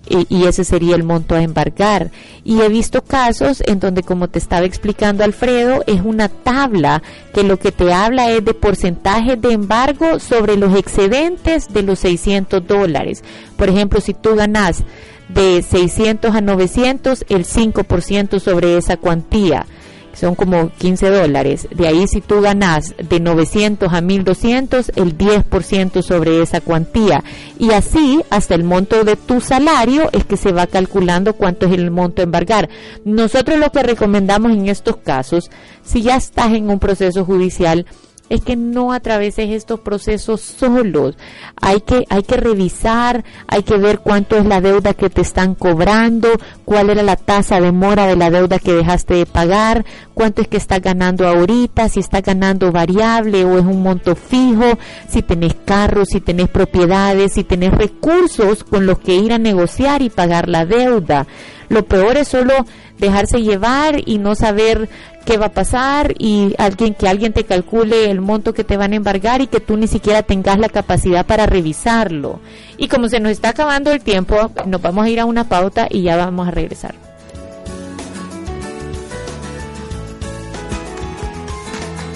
y, 0.09 0.45
ese 0.45 0.65
sería 0.65 0.97
el 0.97 1.05
monto 1.05 1.35
a 1.35 1.43
embargar. 1.43 2.11
Y 2.45 2.61
he 2.61 2.69
visto 2.69 3.03
casos 3.03 3.63
en 3.67 3.81
donde, 3.81 4.03
como 4.03 4.29
te 4.29 4.39
estaba 4.39 4.67
explicando 4.67 5.25
Alfredo, 5.25 5.83
es 5.87 6.03
una 6.03 6.29
tabla 6.29 7.03
que 7.33 7.45
lo 7.45 7.59
que 7.59 7.73
te 7.73 7.93
habla 7.93 8.31
es 8.31 8.45
de 8.45 8.55
porcentaje 8.55 9.37
de 9.37 9.53
embargo 9.53 10.19
sobre 10.19 10.57
los 10.57 10.77
excedentes 10.77 11.73
de 11.73 11.83
los 11.83 12.01
600 12.01 12.67
dólares. 12.67 13.23
Por 13.57 13.69
ejemplo, 13.69 14.01
si 14.01 14.13
tú 14.15 14.35
ganas 14.35 14.83
de 15.29 15.63
600 15.63 16.35
a 16.35 16.41
900, 16.41 17.25
el 17.29 17.45
5% 17.45 18.41
sobre 18.41 18.77
esa 18.77 18.97
cuantía 18.97 19.67
son 20.15 20.35
como 20.35 20.71
15 20.71 21.11
dólares. 21.11 21.69
De 21.75 21.89
ahí 21.89 22.07
si 22.07 22.21
tú 22.21 22.41
ganas 22.41 22.95
de 22.97 23.21
900 23.21 23.93
a 23.93 24.01
1200, 24.01 24.93
el 24.97 25.17
10% 25.17 26.03
sobre 26.03 26.43
esa 26.43 26.61
cuantía. 26.61 27.25
Y 27.59 27.73
así, 27.73 28.23
hasta 28.31 28.55
el 28.55 28.65
monto 28.65 29.05
de 29.05 29.17
tu 29.17 29.41
salario 29.41 30.11
es 30.13 30.25
que 30.25 30.37
se 30.37 30.53
va 30.53 30.67
calculando 30.67 31.35
cuánto 31.35 31.67
es 31.67 31.73
el 31.73 31.91
monto 31.91 32.23
a 32.23 32.25
embargar. 32.25 32.69
Nosotros 33.05 33.59
lo 33.59 33.71
que 33.71 33.83
recomendamos 33.83 34.53
en 34.53 34.69
estos 34.69 34.97
casos, 34.97 35.51
si 35.83 36.03
ya 36.03 36.17
estás 36.17 36.53
en 36.53 36.71
un 36.71 36.79
proceso 36.79 37.25
judicial, 37.25 37.87
es 38.33 38.41
que 38.41 38.57
no 38.57 38.95
atraveses 38.95 39.51
estos 39.51 39.81
procesos 39.81 40.41
solos. 40.41 41.19
Hay 41.61 41.83
que, 41.83 42.07
hay 42.09 42.23
que 42.23 42.39
revisar, 42.39 43.25
hay 43.47 43.63
que 43.63 43.77
ver 43.77 43.99
cuánto 43.99 44.39
es 44.39 44.47
la 44.47 44.63
deuda 44.63 44.95
que 44.95 45.11
te 45.11 45.21
están 45.21 45.55
cobrando, 45.55 46.31
cuál 46.65 46.89
era 46.89 47.03
la 47.03 47.17
tasa 47.17 47.61
de 47.61 47.73
mora 47.73 48.07
de 48.07 48.17
la 48.17 48.31
deuda 48.31 48.59
que 48.59 48.73
dejaste 48.73 49.17
de 49.17 49.27
pagar, 49.27 49.85
cuánto 50.15 50.41
es 50.41 50.49
que 50.49 50.57
estás 50.57 50.81
ganando 50.81 51.29
ahorita, 51.29 51.91
si 51.91 52.01
estás 52.01 52.23
ganando 52.23 52.73
variable 52.73 53.45
o 53.45 53.59
es 53.59 53.67
un 53.67 53.83
monto 53.83 54.17
fijo, 54.17 54.79
si 55.09 55.21
tenés 55.21 55.55
carros, 55.67 56.09
si 56.09 56.23
tenés 56.23 56.49
propiedades, 56.49 57.35
si 57.35 57.45
tenés 57.45 57.73
recursos 57.73 58.65
con 58.65 58.87
los 58.87 58.99
que 58.99 59.15
ir 59.15 59.35
a 59.35 59.39
negociar 59.39 60.01
y 60.01 60.09
pagar 60.09 60.49
la 60.49 60.65
deuda. 60.65 61.27
Lo 61.69 61.85
peor 61.85 62.17
es 62.17 62.29
solo 62.29 62.55
dejarse 62.99 63.43
llevar 63.43 64.01
y 64.07 64.19
no 64.19 64.35
saber 64.35 64.89
qué 65.23 65.39
va 65.39 65.47
a 65.47 65.53
pasar 65.53 66.15
y 66.19 66.55
alguien 66.59 66.95
que 66.95 67.09
alguien 67.09 67.33
te 67.33 67.45
calcule 67.45 68.11
el 68.11 68.21
monto 68.21 68.53
que 68.53 68.65
te 68.65 68.77
van 68.77 68.93
a 68.93 68.97
embargar 68.97 69.41
y 69.41 69.47
que 69.47 69.61
tú 69.61 69.77
ni 69.77 69.87
siquiera 69.87 70.23
tengas 70.23 70.59
la 70.59 70.69
capacidad 70.69 71.25
para 71.27 71.47
revisarlo. 71.47 72.41
Y 72.77 72.89
como 72.89 73.09
se 73.09 73.21
nos 73.21 73.33
está 73.33 73.51
acabando 73.51 73.93
el 73.93 74.03
tiempo, 74.03 74.51
nos 74.67 74.83
vamos 74.83 75.05
a 75.05 75.09
ir 75.09 75.21
a 75.21 75.25
una 75.25 75.45
pauta 75.45 75.87
y 75.91 76.03
ya 76.03 76.17
vamos 76.17 76.49
a 76.49 76.51
regresar. 76.51 77.12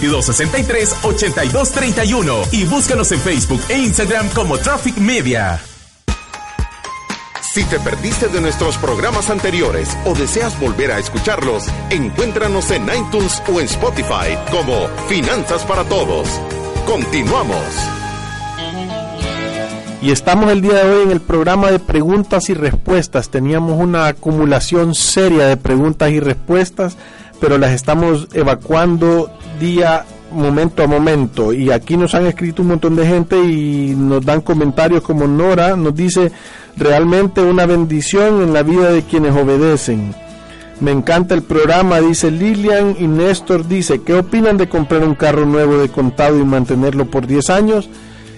2263-8231 0.00 2.48
y 2.52 2.64
búscanos 2.64 3.12
en 3.12 3.20
Facebook 3.20 3.60
e 3.68 3.78
Instagram 3.78 4.28
como 4.30 4.58
Traffic 4.58 4.96
Media. 4.98 5.60
Si 7.52 7.64
te 7.64 7.78
perdiste 7.80 8.28
de 8.28 8.40
nuestros 8.40 8.78
programas 8.78 9.28
anteriores 9.28 9.94
o 10.06 10.14
deseas 10.14 10.58
volver 10.58 10.90
a 10.90 10.98
escucharlos, 10.98 11.66
encuéntranos 11.90 12.70
en 12.70 12.84
iTunes 12.84 13.42
o 13.52 13.60
en 13.60 13.66
Spotify 13.66 14.38
como 14.50 14.88
Finanzas 15.06 15.62
para 15.64 15.84
Todos. 15.84 16.40
Continuamos. 16.86 17.58
Y 20.00 20.10
estamos 20.10 20.50
el 20.50 20.62
día 20.62 20.82
de 20.82 20.90
hoy 20.90 21.02
en 21.04 21.10
el 21.10 21.20
programa 21.20 21.70
de 21.70 21.78
preguntas 21.78 22.48
y 22.48 22.54
respuestas. 22.54 23.28
Teníamos 23.28 23.78
una 23.78 24.06
acumulación 24.06 24.94
seria 24.94 25.46
de 25.46 25.56
preguntas 25.56 26.10
y 26.10 26.18
respuestas, 26.18 26.96
pero 27.42 27.58
las 27.58 27.72
estamos 27.72 28.28
evacuando 28.34 29.28
día, 29.58 30.04
momento 30.30 30.84
a 30.84 30.86
momento. 30.86 31.52
Y 31.52 31.72
aquí 31.72 31.96
nos 31.96 32.14
han 32.14 32.26
escrito 32.26 32.62
un 32.62 32.68
montón 32.68 32.94
de 32.94 33.04
gente 33.04 33.36
y 33.36 33.96
nos 33.96 34.24
dan 34.24 34.42
comentarios 34.42 35.02
como 35.02 35.26
Nora 35.26 35.74
nos 35.74 35.92
dice 35.92 36.30
realmente 36.76 37.42
una 37.42 37.66
bendición 37.66 38.42
en 38.42 38.52
la 38.52 38.62
vida 38.62 38.92
de 38.92 39.02
quienes 39.02 39.34
obedecen. 39.34 40.14
Me 40.78 40.92
encanta 40.92 41.34
el 41.34 41.42
programa, 41.42 42.00
dice 42.00 42.30
Lilian 42.30 42.94
y 42.96 43.08
Néstor 43.08 43.66
dice, 43.66 44.02
¿qué 44.02 44.14
opinan 44.14 44.56
de 44.56 44.68
comprar 44.68 45.02
un 45.02 45.16
carro 45.16 45.44
nuevo 45.44 45.78
de 45.78 45.88
contado 45.88 46.38
y 46.38 46.44
mantenerlo 46.44 47.06
por 47.06 47.26
10 47.26 47.50
años? 47.50 47.90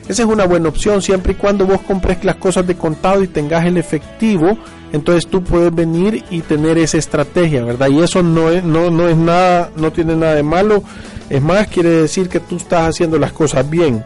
Esa 0.09 0.23
es 0.23 0.29
una 0.29 0.47
buena 0.47 0.69
opción 0.69 1.01
siempre 1.01 1.33
y 1.33 1.37
cuando 1.37 1.67
vos 1.67 1.81
compres 1.81 2.23
las 2.25 2.37
cosas 2.37 2.67
de 2.67 2.75
contado 2.77 3.23
y 3.23 3.29
tengas 3.29 3.65
el 3.65 3.79
efectivo, 3.79 4.59
entonces 4.93 5.27
tú 5.27 5.43
puedes 5.43 5.75
venir 5.75 6.25
y 6.31 6.41
tener 6.43 6.77
esa 6.77 6.99
estrategia, 6.99 7.65
¿verdad? 7.65 7.89
Y 7.89 8.01
eso 8.01 8.23
no 8.23 8.51
es, 8.51 8.63
no, 8.63 8.91
no 8.91 9.09
es 9.09 9.17
nada, 9.17 9.71
no 9.77 9.93
tiene 9.93 10.15
nada 10.15 10.35
de 10.35 10.43
malo, 10.43 10.83
es 11.31 11.41
más, 11.41 11.69
quiere 11.69 11.89
decir 11.89 12.29
que 12.29 12.39
tú 12.39 12.57
estás 12.57 12.91
haciendo 12.91 13.19
las 13.19 13.33
cosas 13.33 13.69
bien. 13.69 14.05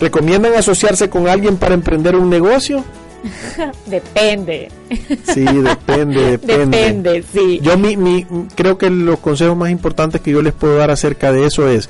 ¿Recomiendan 0.00 0.54
asociarse 0.54 1.08
con 1.08 1.28
alguien 1.28 1.56
para 1.56 1.74
emprender 1.74 2.16
un 2.16 2.28
negocio? 2.28 2.84
depende. 3.86 4.68
Sí, 5.32 5.44
depende, 5.44 6.20
depende. 6.32 6.78
Depende, 6.78 7.24
sí. 7.32 7.60
Yo 7.62 7.78
mi, 7.78 7.96
mi, 7.96 8.26
creo 8.54 8.76
que 8.76 8.90
los 8.90 9.18
consejos 9.20 9.56
más 9.56 9.70
importantes 9.70 10.20
que 10.20 10.30
yo 10.30 10.42
les 10.42 10.52
puedo 10.52 10.76
dar 10.76 10.90
acerca 10.90 11.32
de 11.32 11.46
eso 11.46 11.68
es 11.68 11.88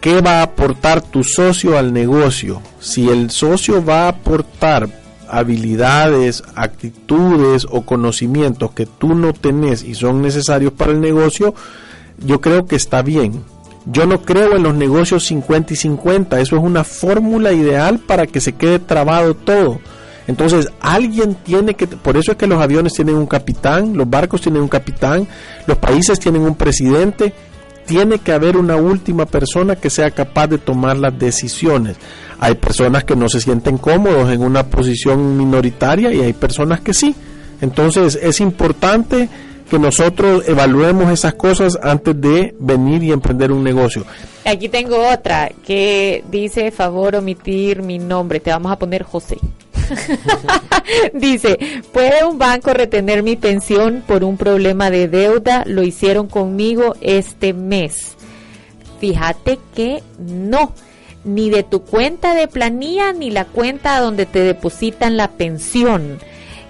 qué 0.00 0.20
va 0.20 0.40
a 0.40 0.42
aportar 0.42 1.02
tu 1.02 1.24
socio 1.24 1.78
al 1.78 1.92
negocio. 1.92 2.62
Si 2.80 3.08
el 3.08 3.30
socio 3.30 3.84
va 3.84 4.04
a 4.04 4.08
aportar 4.08 4.88
habilidades, 5.28 6.42
actitudes 6.54 7.66
o 7.70 7.82
conocimientos 7.82 8.70
que 8.72 8.86
tú 8.86 9.14
no 9.14 9.32
tenés 9.32 9.82
y 9.82 9.94
son 9.94 10.22
necesarios 10.22 10.72
para 10.72 10.92
el 10.92 11.00
negocio, 11.00 11.54
yo 12.24 12.40
creo 12.40 12.66
que 12.66 12.76
está 12.76 13.02
bien. 13.02 13.44
Yo 13.86 14.06
no 14.06 14.22
creo 14.22 14.56
en 14.56 14.62
los 14.62 14.74
negocios 14.74 15.24
50 15.24 15.72
y 15.72 15.76
50, 15.76 16.40
eso 16.40 16.56
es 16.56 16.62
una 16.62 16.84
fórmula 16.84 17.52
ideal 17.52 17.98
para 17.98 18.26
que 18.26 18.40
se 18.40 18.52
quede 18.52 18.78
trabado 18.78 19.34
todo. 19.34 19.80
Entonces, 20.26 20.70
alguien 20.80 21.36
tiene 21.36 21.72
que, 21.72 21.86
por 21.86 22.18
eso 22.18 22.32
es 22.32 22.38
que 22.38 22.46
los 22.46 22.60
aviones 22.60 22.92
tienen 22.92 23.14
un 23.14 23.26
capitán, 23.26 23.96
los 23.96 24.08
barcos 24.08 24.42
tienen 24.42 24.60
un 24.60 24.68
capitán, 24.68 25.26
los 25.66 25.78
países 25.78 26.20
tienen 26.20 26.42
un 26.42 26.54
presidente, 26.54 27.32
tiene 27.88 28.18
que 28.18 28.32
haber 28.32 28.58
una 28.58 28.76
última 28.76 29.24
persona 29.24 29.74
que 29.74 29.88
sea 29.88 30.10
capaz 30.10 30.46
de 30.48 30.58
tomar 30.58 30.98
las 30.98 31.18
decisiones. 31.18 31.96
Hay 32.38 32.54
personas 32.54 33.04
que 33.04 33.16
no 33.16 33.30
se 33.30 33.40
sienten 33.40 33.78
cómodos 33.78 34.30
en 34.30 34.42
una 34.42 34.64
posición 34.64 35.38
minoritaria 35.38 36.12
y 36.12 36.20
hay 36.20 36.34
personas 36.34 36.80
que 36.80 36.92
sí. 36.92 37.14
Entonces, 37.62 38.16
es 38.22 38.40
importante 38.40 39.30
que 39.70 39.78
nosotros 39.78 40.46
evaluemos 40.46 41.10
esas 41.10 41.32
cosas 41.34 41.78
antes 41.82 42.20
de 42.20 42.54
venir 42.60 43.02
y 43.02 43.10
emprender 43.10 43.50
un 43.52 43.64
negocio. 43.64 44.04
Aquí 44.44 44.68
tengo 44.68 45.08
otra 45.10 45.50
que 45.66 46.22
dice 46.30 46.70
favor 46.70 47.16
omitir 47.16 47.82
mi 47.82 47.98
nombre, 47.98 48.38
te 48.38 48.50
vamos 48.50 48.70
a 48.70 48.78
poner 48.78 49.02
José. 49.02 49.38
dice, 51.12 51.58
¿puede 51.92 52.24
un 52.24 52.38
banco 52.38 52.72
retener 52.72 53.22
mi 53.22 53.36
pensión 53.36 54.02
por 54.06 54.24
un 54.24 54.36
problema 54.36 54.90
de 54.90 55.08
deuda? 55.08 55.64
Lo 55.66 55.82
hicieron 55.82 56.28
conmigo 56.28 56.94
este 57.00 57.52
mes. 57.52 58.16
Fíjate 59.00 59.58
que 59.74 60.02
no, 60.18 60.72
ni 61.24 61.50
de 61.50 61.62
tu 61.62 61.82
cuenta 61.82 62.34
de 62.34 62.48
planilla 62.48 63.12
ni 63.12 63.30
la 63.30 63.44
cuenta 63.44 64.00
donde 64.00 64.26
te 64.26 64.40
depositan 64.40 65.16
la 65.16 65.28
pensión 65.28 66.18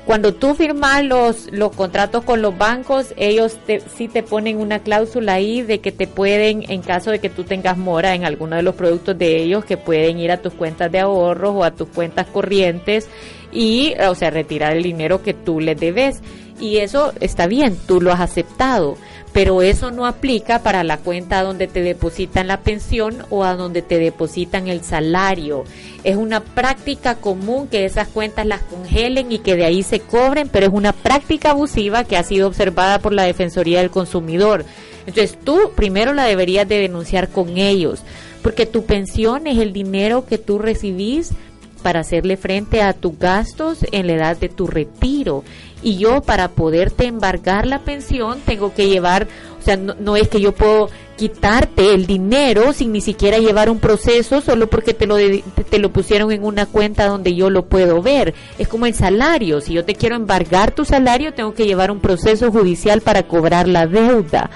cuando 0.09 0.33
tú 0.33 0.55
firmas 0.55 1.05
los, 1.05 1.53
los 1.53 1.71
contratos 1.77 2.25
con 2.25 2.41
los 2.41 2.57
bancos, 2.57 3.13
ellos 3.19 3.59
te, 3.67 3.81
sí 3.81 4.09
te 4.09 4.23
ponen 4.23 4.57
una 4.57 4.79
cláusula 4.79 5.35
ahí 5.35 5.61
de 5.61 5.81
que 5.81 5.93
te 5.93 6.07
pueden, 6.07 6.65
en 6.71 6.81
caso 6.81 7.11
de 7.11 7.19
que 7.19 7.29
tú 7.29 7.45
tengas 7.45 7.77
mora 7.77 8.15
en 8.15 8.25
alguno 8.25 8.57
de 8.57 8.63
los 8.63 8.75
productos 8.75 9.19
de 9.19 9.37
ellos, 9.37 9.67
que 9.67 9.77
pueden 9.77 10.19
ir 10.19 10.31
a 10.31 10.39
tus 10.39 10.55
cuentas 10.55 10.91
de 10.91 11.01
ahorros 11.01 11.55
o 11.55 11.63
a 11.63 11.73
tus 11.73 11.91
cuentas 11.91 12.27
corrientes 12.27 13.07
y, 13.53 13.97
o 14.01 14.15
sea, 14.15 14.31
retirar 14.31 14.75
el 14.75 14.83
dinero 14.83 15.21
que 15.21 15.35
tú 15.35 15.61
les 15.61 15.79
debes. 15.79 16.23
Y 16.59 16.79
eso 16.79 17.13
está 17.21 17.47
bien, 17.47 17.77
tú 17.87 18.01
lo 18.01 18.11
has 18.11 18.21
aceptado 18.21 18.97
pero 19.39 19.63
eso 19.63 19.93
no 19.93 20.05
aplica 20.05 20.65
para 20.65 20.83
la 20.83 20.97
cuenta 20.97 21.45
donde 21.45 21.69
te 21.69 21.81
depositan 21.81 22.49
la 22.49 22.63
pensión 22.63 23.19
o 23.31 23.45
a 23.45 23.55
donde 23.55 23.83
te 23.83 23.97
depositan 24.01 24.67
el 24.67 24.83
salario. 24.83 25.63
Es 26.03 26.17
una 26.17 26.41
práctica 26.41 27.15
común 27.15 27.69
que 27.69 27.85
esas 27.85 28.09
cuentas 28.09 28.47
las 28.47 28.63
congelen 28.63 29.31
y 29.31 29.39
que 29.39 29.55
de 29.55 29.65
ahí 29.65 29.85
se 29.85 30.01
cobren, 30.01 30.49
pero 30.49 30.67
es 30.67 30.73
una 30.73 30.93
práctica 30.93 31.51
abusiva 31.51 32.03
que 32.03 32.17
ha 32.17 32.25
sido 32.25 32.49
observada 32.49 32.99
por 32.99 33.13
la 33.13 33.23
Defensoría 33.23 33.79
del 33.79 33.91
Consumidor. 33.91 34.65
Entonces 35.07 35.39
tú 35.45 35.71
primero 35.77 36.15
la 36.15 36.25
deberías 36.25 36.67
de 36.67 36.81
denunciar 36.81 37.29
con 37.29 37.59
ellos, 37.59 38.01
porque 38.43 38.67
tu 38.67 38.87
pensión 38.87 39.47
es 39.47 39.59
el 39.59 39.73
dinero 39.73 40.27
que 40.27 40.39
tú 40.39 40.59
recibís 40.59 41.31
para 41.79 42.01
hacerle 42.01 42.37
frente 42.37 42.83
a 42.83 42.93
tus 42.93 43.19
gastos 43.19 43.79
en 43.93 44.07
la 44.07 44.15
edad 44.15 44.37
de 44.37 44.49
tu 44.49 44.67
retiro 44.67 45.45
y 45.83 45.97
yo 45.97 46.23
para 46.23 46.49
poderte 46.49 47.07
embargar 47.07 47.67
la 47.67 47.81
pensión 47.81 48.41
tengo 48.45 48.75
que 48.75 48.89
llevar, 48.89 49.29
o 49.61 49.63
sea, 49.63 49.77
no, 49.77 50.17
es 50.17 50.29
que 50.29 50.41
yo 50.41 50.53
puedo 50.53 50.91
quitarte 51.17 51.95
el 51.95 52.07
dinero 52.07 52.73
sin 52.73 52.93
ni 52.93 53.01
siquiera 53.01 53.39
llevar 53.39 53.71
un 53.71 53.79
proceso 53.79 54.41
solo 54.41 54.69
porque 54.69 54.95
te 54.95 55.07
lo, 55.07 55.17
te 55.17 55.79
lo 55.79 55.93
pusieron 55.93 56.31
en 56.33 56.45
una 56.45 56.67
cuenta 56.67 57.07
donde 57.07 57.35
yo 57.35 57.51
lo 57.51 57.67
puedo 57.67 58.03
ver. 58.03 58.35
Es 58.59 58.69
como 58.69 58.87
el 58.87 58.95
salario, 58.95 59.61
si 59.61 59.75
yo 59.75 59.85
te 59.85 59.95
quiero 59.95 60.17
embargar 60.17 60.73
tu 60.73 60.85
salario 60.85 61.35
tengo 61.35 61.55
que 61.55 61.67
llevar 61.67 61.91
un 61.91 62.01
proceso 62.01 62.51
judicial 62.51 63.01
para 63.01 63.25
cobrar 63.25 63.69
la 63.69 63.87
deuda. 63.87 64.51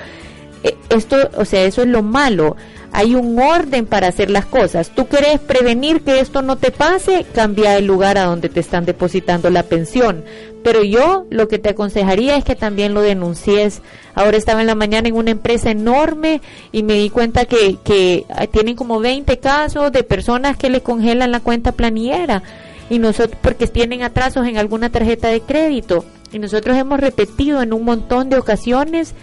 E, 0.63 0.77
esto, 0.91 1.17
o 1.37 1.45
sea, 1.45 1.65
eso 1.65 1.83
es 1.83 1.89
lo 1.89 2.03
malo 2.03 2.57
hay 2.93 3.15
un 3.15 3.39
orden 3.39 3.87
para 3.87 4.09
hacer 4.09 4.31
las 4.31 4.45
cosas. 4.45 4.91
Tú 4.91 5.09
querés 5.09 5.41
prevenir 5.41 6.03
que 6.03 6.21
esto 6.21 6.43
no 6.43 6.57
te 6.57 6.71
pase, 6.71 7.25
cambia 7.35 7.77
el 7.79 7.87
lugar 7.87 8.19
a 8.19 8.25
donde 8.25 8.51
te 8.51 8.61
están 8.61 8.85
depositando 8.85 9.49
la 9.51 9.63
pensión. 9.63 10.25
Pero 10.63 10.85
yo 10.85 11.27
lo 11.31 11.49
que 11.49 11.59
te 11.59 11.71
aconsejaría 11.71 12.37
es 12.37 12.45
que 12.45 12.55
también 12.55 12.95
lo 12.95 13.01
denuncies. 13.01 13.81
Ahora 14.15 14.37
estaba 14.37 14.61
en 14.61 14.67
la 14.67 14.75
mañana 14.75 15.09
en 15.09 15.17
una 15.17 15.31
empresa 15.31 15.71
enorme 15.71 16.43
y 16.71 16.83
me 16.83 16.95
di 16.95 17.09
cuenta 17.09 17.47
que, 17.47 17.79
que 17.83 18.27
tienen 18.53 18.77
como 18.77 19.01
20 19.01 19.39
casos 19.39 19.91
de 19.91 20.05
personas 20.05 20.57
que 20.57 20.71
le 20.71 20.83
congelan 20.83 21.33
la 21.33 21.41
cuenta 21.41 21.73
planiera 21.73 22.43
y 22.91 22.99
nosotros 22.99 23.39
porque 23.41 23.67
tienen 23.67 24.03
atrasos 24.03 24.47
en 24.47 24.59
alguna 24.59 24.91
tarjeta 24.91 25.29
de 25.29 25.41
crédito 25.41 26.05
y 26.31 26.39
nosotros 26.39 26.77
hemos 26.77 27.01
repetido 27.01 27.63
en 27.63 27.73
un 27.73 27.85
montón 27.85 28.29
de 28.29 28.37
ocasiones 28.37 29.15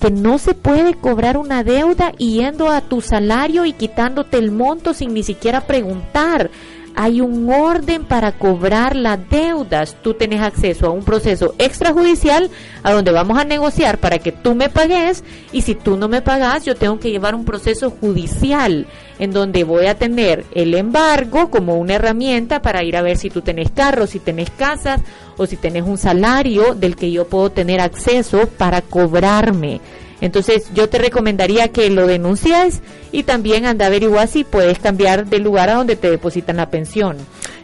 que 0.00 0.10
no 0.10 0.38
se 0.38 0.54
puede 0.54 0.94
cobrar 0.94 1.36
una 1.36 1.64
deuda 1.64 2.12
yendo 2.12 2.70
a 2.70 2.80
tu 2.80 3.00
salario 3.00 3.64
y 3.64 3.72
quitándote 3.72 4.38
el 4.38 4.50
monto 4.50 4.94
sin 4.94 5.14
ni 5.14 5.22
siquiera 5.22 5.62
preguntar. 5.62 6.50
Hay 6.98 7.20
un 7.20 7.50
orden 7.52 8.04
para 8.04 8.32
cobrar 8.32 8.96
las 8.96 9.18
deudas. 9.28 9.96
Tú 10.02 10.14
tienes 10.14 10.40
acceso 10.40 10.86
a 10.86 10.90
un 10.90 11.04
proceso 11.04 11.54
extrajudicial 11.58 12.50
a 12.82 12.92
donde 12.92 13.12
vamos 13.12 13.38
a 13.38 13.44
negociar 13.44 13.98
para 13.98 14.18
que 14.18 14.32
tú 14.32 14.54
me 14.54 14.70
pagues 14.70 15.22
y 15.52 15.60
si 15.60 15.74
tú 15.74 15.98
no 15.98 16.08
me 16.08 16.22
pagas 16.22 16.64
yo 16.64 16.74
tengo 16.74 16.98
que 16.98 17.10
llevar 17.10 17.34
un 17.34 17.44
proceso 17.44 17.90
judicial 17.90 18.86
en 19.18 19.32
donde 19.32 19.64
voy 19.64 19.86
a 19.86 19.96
tener 19.96 20.44
el 20.54 20.74
embargo 20.74 21.50
como 21.50 21.76
una 21.76 21.94
herramienta 21.94 22.62
para 22.62 22.82
ir 22.84 22.96
a 22.96 23.02
ver 23.02 23.16
si 23.16 23.30
tú 23.30 23.42
tenés 23.42 23.70
carro, 23.70 24.06
si 24.06 24.18
tenés 24.18 24.50
casas 24.50 25.00
o 25.36 25.46
si 25.46 25.56
tenés 25.56 25.84
un 25.84 25.98
salario 25.98 26.74
del 26.74 26.96
que 26.96 27.10
yo 27.10 27.26
puedo 27.26 27.50
tener 27.50 27.80
acceso 27.80 28.48
para 28.56 28.82
cobrarme. 28.82 29.80
Entonces 30.20 30.70
yo 30.74 30.88
te 30.88 30.98
recomendaría 30.98 31.68
que 31.68 31.90
lo 31.90 32.06
denuncies 32.06 32.80
y 33.12 33.24
también 33.24 33.66
anda 33.66 33.84
a 33.84 33.88
averiguar 33.88 34.28
si 34.28 34.44
puedes 34.44 34.78
cambiar 34.78 35.26
de 35.26 35.38
lugar 35.38 35.68
a 35.68 35.74
donde 35.74 35.96
te 35.96 36.10
depositan 36.10 36.56
la 36.56 36.70
pensión. 36.70 37.16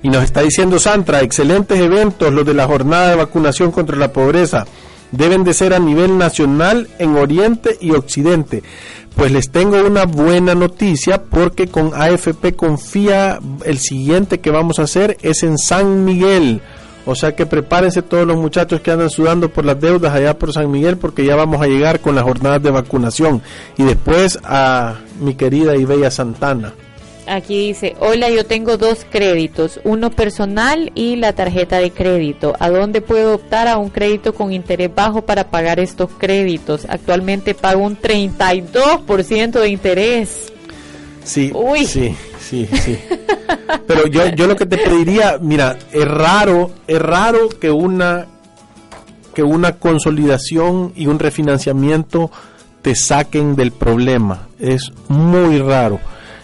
Y 0.02 0.10
nos 0.10 0.24
está 0.24 0.42
diciendo 0.42 0.78
Santra, 0.78 1.22
excelentes 1.22 1.78
eventos 1.78 2.32
los 2.32 2.44
de 2.44 2.54
la 2.54 2.66
jornada 2.66 3.10
de 3.10 3.16
vacunación 3.16 3.70
contra 3.70 3.96
la 3.96 4.12
pobreza. 4.12 4.66
Deben 5.12 5.44
de 5.44 5.54
ser 5.54 5.74
a 5.74 5.78
nivel 5.78 6.18
nacional 6.18 6.88
en 6.98 7.16
Oriente 7.16 7.76
y 7.80 7.92
Occidente. 7.92 8.62
Pues 9.14 9.30
les 9.30 9.50
tengo 9.50 9.82
una 9.84 10.06
buena 10.06 10.54
noticia 10.54 11.22
porque 11.22 11.68
con 11.68 11.92
AFP 11.94 12.56
Confía 12.56 13.38
el 13.64 13.78
siguiente 13.78 14.40
que 14.40 14.50
vamos 14.50 14.78
a 14.78 14.84
hacer 14.84 15.18
es 15.22 15.42
en 15.42 15.58
San 15.58 16.04
Miguel. 16.04 16.62
O 17.04 17.14
sea 17.14 17.34
que 17.34 17.46
prepárense 17.46 18.00
todos 18.00 18.26
los 18.26 18.36
muchachos 18.36 18.80
que 18.80 18.90
andan 18.90 19.10
sudando 19.10 19.48
por 19.48 19.64
las 19.64 19.80
deudas 19.80 20.14
allá 20.14 20.38
por 20.38 20.52
San 20.52 20.70
Miguel 20.70 20.96
porque 20.96 21.24
ya 21.24 21.34
vamos 21.36 21.60
a 21.60 21.66
llegar 21.66 22.00
con 22.00 22.14
las 22.14 22.24
jornadas 22.24 22.62
de 22.62 22.70
vacunación. 22.70 23.42
Y 23.76 23.82
después 23.82 24.38
a 24.44 24.96
mi 25.20 25.34
querida 25.34 25.76
y 25.76 25.84
bella 25.84 26.10
Santana. 26.10 26.72
Aquí 27.26 27.68
dice, 27.68 27.94
hola, 28.00 28.30
yo 28.30 28.44
tengo 28.44 28.76
dos 28.76 29.06
créditos, 29.08 29.80
uno 29.84 30.10
personal 30.10 30.90
y 30.94 31.16
la 31.16 31.32
tarjeta 31.32 31.78
de 31.78 31.92
crédito. 31.92 32.54
¿A 32.58 32.68
dónde 32.68 33.00
puedo 33.00 33.34
optar 33.34 33.68
a 33.68 33.78
un 33.78 33.90
crédito 33.90 34.34
con 34.34 34.52
interés 34.52 34.92
bajo 34.92 35.22
para 35.22 35.48
pagar 35.48 35.78
estos 35.78 36.10
créditos? 36.18 36.84
Actualmente 36.88 37.54
pago 37.54 37.84
un 37.84 37.96
32% 37.96 39.52
de 39.52 39.68
interés. 39.68 40.52
Sí, 41.22 41.52
sí, 41.86 42.16
sí, 42.40 42.66
sí. 42.72 42.98
Pero 43.86 44.08
yo, 44.08 44.26
yo 44.30 44.48
lo 44.48 44.56
que 44.56 44.66
te 44.66 44.76
pediría, 44.76 45.38
mira, 45.40 45.78
es 45.92 46.04
raro, 46.04 46.72
es 46.88 47.00
raro 47.00 47.48
que 47.48 47.70
una 47.70 48.26
que 49.32 49.42
una 49.42 49.78
consolidación 49.78 50.92
y 50.94 51.06
un 51.06 51.18
refinanciamiento 51.18 52.30
te 52.82 52.94
saquen 52.94 53.56
del 53.56 53.72
problema. 53.72 54.48
Es 54.58 54.92
muy 55.08 55.58
raro 55.58 56.00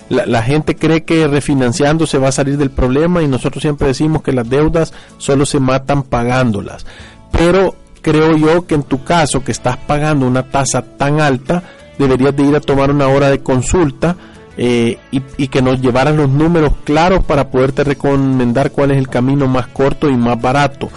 la, 0.09 0.43
gente 0.43 0.75
cree 0.77 1.05
que 1.05 1.27
refinanciando 1.27 2.07
se 2.07 2.19
va 2.19 2.29
a 2.29 2.33
salir 2.33 2.57
del 2.57 2.71
problema 2.71 3.23
y 3.23 3.29
nosotros 3.29 3.63
siempre 3.63 3.89
decimos 3.89 4.23
que 4.23 4.33
las 4.33 4.49
deudas 4.49 4.93
solo 5.19 5.45
se 5.45 5.61
matan 5.61 6.03
pagándolas. 6.03 6.87
Pero 7.31 7.75
creo 8.01 8.37
yo 8.37 8.67
que 8.67 8.75
en 8.75 8.85
tu 8.85 9.05
caso, 9.05 9.45
que 9.45 9.53
estás 9.53 9.77
pagando 9.77 10.27
una 10.27 10.45
tasa 10.45 10.83
tan 10.83 11.21
alta, 11.21 11.63
deberías 11.99 12.35
de 12.35 12.45
ir 12.45 12.57
a 12.57 12.61
tomar 12.61 12.91
una 12.91 13.09
hora 13.09 13.31
de 13.31 13.41
consulta 13.41 14.17
eh, 14.57 14.99
y, 15.11 15.23
y, 15.37 15.49
que 15.49 15.63
nos 15.63 15.81
llevaran 15.81 16.17
los 16.17 16.29
números 16.29 16.73
claros 16.85 17.23
para 17.25 17.49
poderte 17.49 17.85
recomendar 17.85 18.73
cuál 18.73 18.91
es 18.91 18.99
el 18.99 19.09
camino 19.09 19.47
más 19.47 19.69
corto 19.69 20.09
y 20.09 20.17
más 20.17 20.41
barato. 20.41 20.89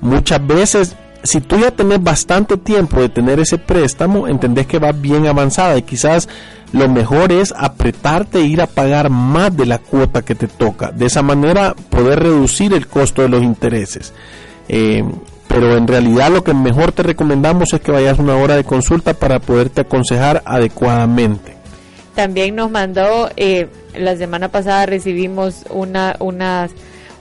Muchas 0.00 0.46
veces 0.46 0.96
si 1.22 1.40
tú 1.40 1.58
ya 1.58 1.70
tenés 1.70 2.02
bastante 2.02 2.56
tiempo 2.56 3.00
de 3.00 3.08
tener 3.08 3.40
ese 3.40 3.58
préstamo, 3.58 4.28
entendés 4.28 4.66
que 4.66 4.78
va 4.78 4.92
bien 4.92 5.26
avanzada 5.26 5.76
y 5.76 5.82
quizás 5.82 6.28
lo 6.72 6.88
mejor 6.88 7.32
es 7.32 7.52
apretarte 7.56 8.38
e 8.38 8.44
ir 8.44 8.60
a 8.60 8.66
pagar 8.66 9.10
más 9.10 9.56
de 9.56 9.66
la 9.66 9.78
cuota 9.78 10.22
que 10.22 10.34
te 10.34 10.48
toca. 10.48 10.90
De 10.92 11.06
esa 11.06 11.22
manera 11.22 11.74
poder 11.90 12.20
reducir 12.20 12.72
el 12.72 12.86
costo 12.86 13.22
de 13.22 13.28
los 13.28 13.42
intereses. 13.42 14.12
Eh, 14.68 15.02
pero 15.48 15.76
en 15.76 15.88
realidad 15.88 16.30
lo 16.30 16.44
que 16.44 16.52
mejor 16.52 16.92
te 16.92 17.02
recomendamos 17.02 17.72
es 17.72 17.80
que 17.80 17.90
vayas 17.90 18.18
una 18.18 18.36
hora 18.36 18.54
de 18.56 18.64
consulta 18.64 19.14
para 19.14 19.40
poderte 19.40 19.80
aconsejar 19.80 20.42
adecuadamente. 20.44 21.56
También 22.14 22.54
nos 22.54 22.70
mandó, 22.70 23.30
eh, 23.36 23.68
la 23.96 24.16
semana 24.16 24.48
pasada 24.48 24.86
recibimos 24.86 25.64
una, 25.70 26.16
unas, 26.18 26.70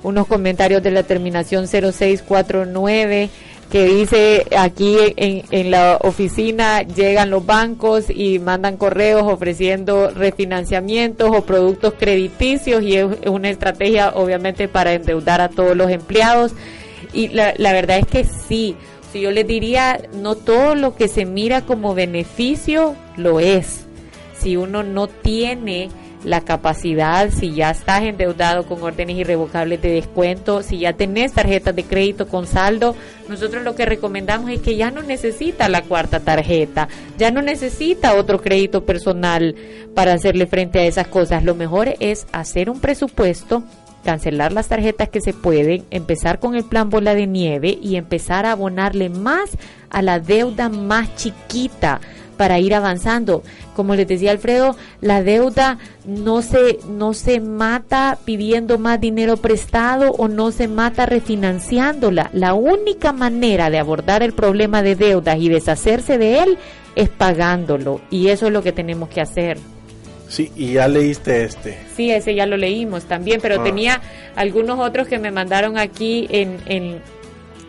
unos 0.03 0.27
comentarios 0.27 0.83
de 0.83 0.91
la 0.91 1.03
terminación 1.03 1.67
0649 1.67 3.29
que 3.72 3.86
dice 3.86 4.45
aquí 4.57 4.97
en, 5.18 5.43
en, 5.51 5.72
la 5.72 5.97
oficina 6.01 6.84
llegan 6.84 7.30
los 7.30 7.45
bancos 7.45 8.09
y 8.09 8.39
mandan 8.39 8.78
correos 8.78 9.24
ofreciendo 9.24 10.09
refinanciamientos 10.11 11.30
o 11.36 11.41
productos 11.43 11.93
crediticios 11.99 12.82
y 12.84 12.95
es 12.95 13.05
una 13.26 13.49
estrategia 13.49 14.11
obviamente 14.15 14.68
para 14.70 14.93
endeudar 14.93 15.41
a 15.41 15.49
todos 15.49 15.76
los 15.76 15.91
empleados. 15.91 16.53
Y 17.13 17.30
la, 17.30 17.53
la 17.57 17.74
verdad 17.74 17.99
es 17.99 18.07
que 18.07 18.24
sí, 18.24 18.76
si 19.11 19.22
yo 19.22 19.32
les 19.32 19.45
diría 19.45 19.99
no 20.13 20.36
todo 20.36 20.76
lo 20.76 20.95
que 20.95 21.09
se 21.09 21.26
mira 21.26 21.61
como 21.61 21.93
beneficio 21.93 22.95
lo 23.18 23.39
es, 23.41 23.86
si 24.39 24.55
uno 24.55 24.84
no 24.84 25.07
tiene 25.07 25.89
la 26.28 26.41
capacidad, 26.41 27.30
si 27.30 27.53
ya 27.53 27.71
estás 27.71 28.03
endeudado 28.03 28.65
con 28.65 28.84
órdenes 28.84 29.15
irrevocables 29.15 29.82
de 29.82 29.91
descuento, 29.91 30.61
si 30.61 30.80
ya 30.80 30.91
tenés 30.91 31.32
tarjetas 31.32 31.73
de 31.73 31.86
crédito 31.86 32.28
con 32.28 32.45
saldo, 32.45 32.97
nosotros 33.30 33.63
lo 33.63 33.75
que 33.75 33.86
recomendamos 33.86 34.51
es 34.51 34.59
que 34.59 34.75
ya 34.75 34.91
no 34.91 35.01
necesita 35.03 35.69
la 35.69 35.84
cuarta 35.84 36.19
tarjeta, 36.19 36.89
ya 37.17 37.32
no 37.32 37.41
necesita 37.41 38.15
otro 38.15 38.41
crédito 38.41 38.84
personal 38.84 39.55
para 39.95 40.13
hacerle 40.13 40.47
frente 40.47 40.80
a 40.80 40.86
esas 40.86 41.07
cosas. 41.07 41.45
Lo 41.45 41.55
mejor 41.55 41.95
es 42.01 42.28
hacer 42.34 42.69
un 42.69 42.82
presupuesto 42.82 43.63
cancelar 44.03 44.53
las 44.53 44.67
tarjetas 44.67 45.09
que 45.09 45.21
se 45.21 45.34
pueden, 45.34 45.86
empezar 45.91 46.39
con 46.39 46.55
el 46.55 46.63
plan 46.63 46.89
bola 46.89 47.13
de 47.15 47.28
nieve 47.28 47.78
y 47.82 47.95
empezar 47.95 48.45
a 48.45 48.51
abonarle 48.51 49.09
más 49.09 49.49
a 49.89 50.01
la 50.01 50.19
deuda 50.19 50.69
más 50.69 51.15
chiquita 51.15 51.99
para 52.38 52.59
ir 52.59 52.73
avanzando. 52.75 53.43
Como 53.75 53.95
les 53.95 54.07
decía 54.07 54.31
Alfredo, 54.31 54.75
la 55.01 55.23
deuda 55.23 55.79
no 56.05 56.41
se, 56.41 56.79
no 56.88 57.13
se 57.13 57.39
mata 57.41 58.17
pidiendo 58.23 58.77
más 58.77 59.01
dinero 59.01 59.38
prestado 59.38 60.11
o 60.11 60.27
no 60.27 60.51
se 60.51 60.67
mata 60.67 61.05
refinanciándola. 61.05 62.29
La 62.33 62.53
única 62.53 63.11
manera 63.11 63.69
de 63.69 63.79
abordar 63.79 64.23
el 64.23 64.33
problema 64.33 64.81
de 64.81 64.95
deudas 64.95 65.38
y 65.39 65.49
deshacerse 65.49 66.17
de 66.17 66.43
él 66.43 66.57
es 66.95 67.09
pagándolo. 67.09 68.01
Y 68.09 68.27
eso 68.27 68.47
es 68.47 68.53
lo 68.53 68.63
que 68.63 68.71
tenemos 68.71 69.09
que 69.09 69.21
hacer. 69.21 69.57
Sí, 70.29 70.51
y 70.55 70.73
ya 70.73 70.88
leíste 70.88 71.45
este. 71.45 71.77
Sí, 71.95 72.11
ese 72.11 72.35
ya 72.35 72.45
lo 72.45 72.57
leímos 72.57 73.05
también, 73.05 73.39
pero 73.41 73.61
ah. 73.61 73.63
tenía 73.63 74.01
algunos 74.35 74.79
otros 74.79 75.07
que 75.07 75.19
me 75.19 75.31
mandaron 75.31 75.77
aquí 75.77 76.27
en, 76.29 76.57
en, 76.65 77.01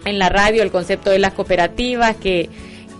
en 0.04 0.18
la 0.18 0.28
radio, 0.28 0.62
el 0.62 0.70
concepto 0.70 1.10
de 1.10 1.20
las 1.20 1.34
cooperativas, 1.34 2.16
que, 2.16 2.48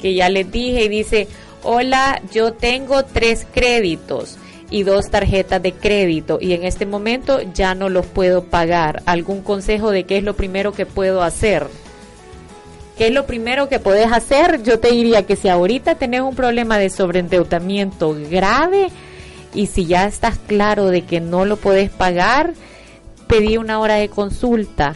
que 0.01 0.15
ya 0.15 0.29
les 0.29 0.51
dije, 0.51 0.85
y 0.85 0.89
dice, 0.89 1.29
hola, 1.71 2.23
yo 2.33 2.55
tengo 2.55 3.05
tres 3.05 3.47
créditos 3.53 4.39
y 4.71 4.85
dos 4.85 5.11
tarjetas 5.11 5.63
de 5.63 5.75
crédito 5.75 6.39
y 6.41 6.55
en 6.55 6.65
este 6.65 6.87
momento 6.87 7.43
ya 7.53 7.75
no 7.75 7.91
los 7.91 8.07
puedo 8.07 8.45
pagar. 8.45 9.03
¿Algún 9.05 9.43
consejo 9.43 9.91
de 9.91 10.05
qué 10.05 10.17
es 10.17 10.25
lo 10.25 10.33
primero 10.33 10.73
que 10.73 10.87
puedo 10.87 11.23
hacer? 11.23 11.67
¿Qué 12.97 13.09
es 13.09 13.13
lo 13.13 13.27
primero 13.27 13.69
que 13.69 13.81
puedes 13.81 14.11
hacer? 14.11 14.63
Yo 14.63 14.81
te 14.81 14.93
diría 14.93 15.27
que 15.27 15.37
si 15.37 15.51
ahorita 15.51 15.97
tenés 15.97 16.23
un 16.23 16.35
problema 16.35 16.79
de 16.79 16.89
sobreendeudamiento 16.89 18.17
grave 18.31 18.89
y 19.55 19.67
si 19.67 19.85
ya 19.85 20.07
estás 20.07 20.39
claro 20.39 20.87
de 20.87 21.03
que 21.03 21.21
no 21.21 21.45
lo 21.45 21.59
puedes 21.59 21.91
pagar, 21.91 22.55
pedí 23.27 23.59
una 23.59 23.79
hora 23.79 23.97
de 23.97 24.09
consulta. 24.09 24.95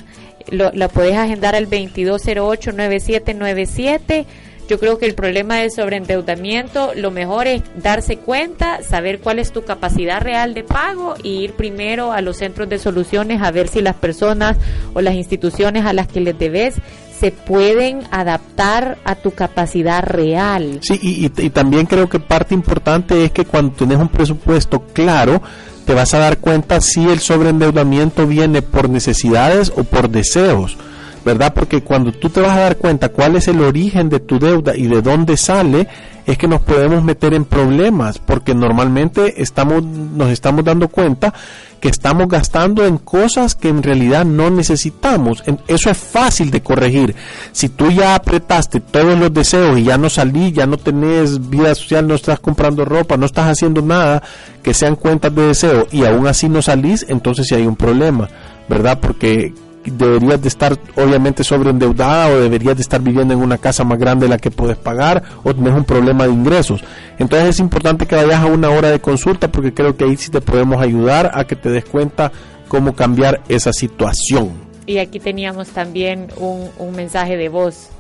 Lo, 0.49 0.73
la 0.73 0.89
puedes 0.89 1.18
agendar 1.18 1.55
al 1.55 1.68
2208-9797 1.68 4.25
yo 4.73 4.79
creo 4.79 4.97
que 4.97 5.05
el 5.05 5.14
problema 5.14 5.57
del 5.57 5.70
sobreendeudamiento, 5.70 6.93
lo 6.97 7.11
mejor 7.11 7.47
es 7.47 7.62
darse 7.77 8.16
cuenta, 8.16 8.83
saber 8.83 9.18
cuál 9.18 9.39
es 9.39 9.53
tu 9.53 9.64
capacidad 9.64 10.23
real 10.23 10.55
de 10.55 10.64
pago 10.64 11.14
y 11.23 11.41
ir 11.43 11.53
primero 11.53 12.11
a 12.11 12.23
los 12.23 12.39
centros 12.39 12.70
de 12.70 12.79
soluciones 12.79 13.43
a 13.43 13.51
ver 13.51 13.68
si 13.68 13.83
las 13.83 13.97
personas 13.97 14.57
o 14.95 15.03
las 15.03 15.14
instituciones 15.14 15.85
a 15.85 15.93
las 15.93 16.09
que 16.09 16.23
les 16.23 16.39
debes 16.39 16.77
se 17.20 17.33
pueden 17.33 18.05
adaptar 18.12 18.97
a 19.05 19.14
tu 19.14 19.33
capacidad 19.33 20.03
real. 20.03 20.79
Sí, 20.81 20.99
y, 21.03 21.27
y, 21.27 21.51
también 21.51 21.85
creo 21.85 22.09
que 22.09 22.18
parte 22.18 22.55
importante 22.55 23.27
es 23.27 23.31
que 23.31 23.45
cuando 23.45 23.75
tienes 23.75 23.99
un 23.99 24.09
presupuesto 24.09 24.87
claro, 24.95 25.43
te 25.85 25.93
vas 25.93 26.14
a 26.14 26.18
dar 26.18 26.39
cuenta 26.39 26.81
si 26.81 27.07
el 27.07 27.20
sobreendeudamiento 27.20 28.27
viene 28.27 28.62
por 28.62 28.89
necesidades 28.89 29.70
o 29.77 29.85
por 29.85 30.09
deseos. 30.09 30.79
¿Verdad? 31.25 31.53
Porque 31.55 31.83
cuando 31.83 32.12
tú 32.12 32.29
te 32.29 32.41
vas 32.41 32.57
a 32.57 32.61
dar 32.61 32.77
cuenta 32.77 33.11
cuál 33.11 33.37
es 33.37 33.49
el 33.49 33.61
origen 33.61 34.09
de 34.09 34.20
tu 34.20 34.39
deuda 34.39 34.77
y 34.77 34.87
de 34.87 35.03
dónde 35.03 35.37
sale, 35.37 35.89
es 36.27 36.39
que 36.39 36.47
nos 36.49 36.61
podemos 36.61 37.03
meter 37.03 37.35
en 37.35 37.45
problemas, 37.45 38.18
porque 38.18 38.55
normalmente 38.55 39.43
estamos, 39.43 39.83
nos 39.83 40.31
estamos 40.31 40.64
dando 40.64 40.89
cuenta 40.89 41.33
que 41.81 41.89
estamos 41.89 42.29
gastando 42.29 42.87
en 42.87 42.99
cosas 42.99 43.57
que 43.57 43.68
en 43.68 43.83
realidad 43.83 44.25
no 44.25 44.51
necesitamos. 44.51 45.43
Eso 45.66 45.91
es 45.91 45.99
fácil 45.99 46.53
de 46.53 46.62
corregir. 46.62 47.16
Si 47.51 47.70
tú 47.70 47.91
ya 47.91 48.14
apretaste 48.14 48.79
todos 48.79 49.18
los 49.18 49.35
deseos 49.35 49.81
y 49.81 49.85
ya 49.85 49.99
no 49.99 50.09
salí, 50.09 50.53
ya 50.53 50.64
no 50.64 50.77
tenés 50.77 51.51
vida 51.51 51.75
social, 51.75 52.07
no 52.07 52.14
estás 52.14 52.39
comprando 52.39 52.85
ropa, 52.85 53.16
no 53.16 53.27
estás 53.27 53.49
haciendo 53.49 53.83
nada 53.83 54.23
que 54.62 54.75
sean 54.75 54.95
cuentas 54.95 55.35
de 55.35 55.49
deseo 55.49 55.89
y 55.91 56.05
aún 56.05 56.29
así 56.29 56.49
no 56.49 56.62
salís, 56.62 57.05
entonces 57.09 57.49
sí 57.49 57.57
hay 57.57 57.66
un 57.66 57.75
problema, 57.75 58.29
¿verdad? 58.68 59.01
Porque 59.01 59.53
deberías 59.91 60.41
de 60.41 60.49
estar 60.49 60.78
obviamente 60.97 61.45
sobreendeudada 61.45 62.28
o 62.28 62.41
deberías 62.41 62.76
de 62.76 62.83
estar 62.83 63.01
viviendo 63.01 63.35
en 63.35 63.41
una 63.41 63.59
casa 63.59 63.85
más 63.85 63.99
grande 63.99 64.26
de 64.26 64.30
la 64.30 64.39
que 64.39 64.51
puedes 64.51 64.76
pagar 64.76 65.22
o 65.43 65.55
tienes 65.55 65.74
un 65.74 65.85
problema 65.85 66.24
de 66.26 66.33
ingresos. 66.33 66.83
Entonces 67.18 67.51
es 67.51 67.59
importante 67.59 68.07
que 68.07 68.14
vayas 68.14 68.41
a 68.41 68.47
una 68.47 68.70
hora 68.70 68.91
de 68.91 69.01
consulta 69.01 69.51
porque 69.51 69.74
creo 69.74 69.97
que 69.97 70.05
ahí 70.05 70.16
sí 70.16 70.30
te 70.30 70.41
podemos 70.41 70.80
ayudar 70.80 71.30
a 71.35 71.45
que 71.45 71.57
te 71.57 71.70
des 71.70 71.85
cuenta 71.85 72.33
cómo 72.68 72.95
cambiar 72.95 73.43
esa 73.49 73.72
situación. 73.72 74.72
Y 74.87 74.99
aquí 74.99 75.20
teníamos 75.20 75.68
también 75.68 76.28
un, 76.37 76.95
mensaje 76.95 77.37
de 77.37 77.49
voz. 77.49 77.91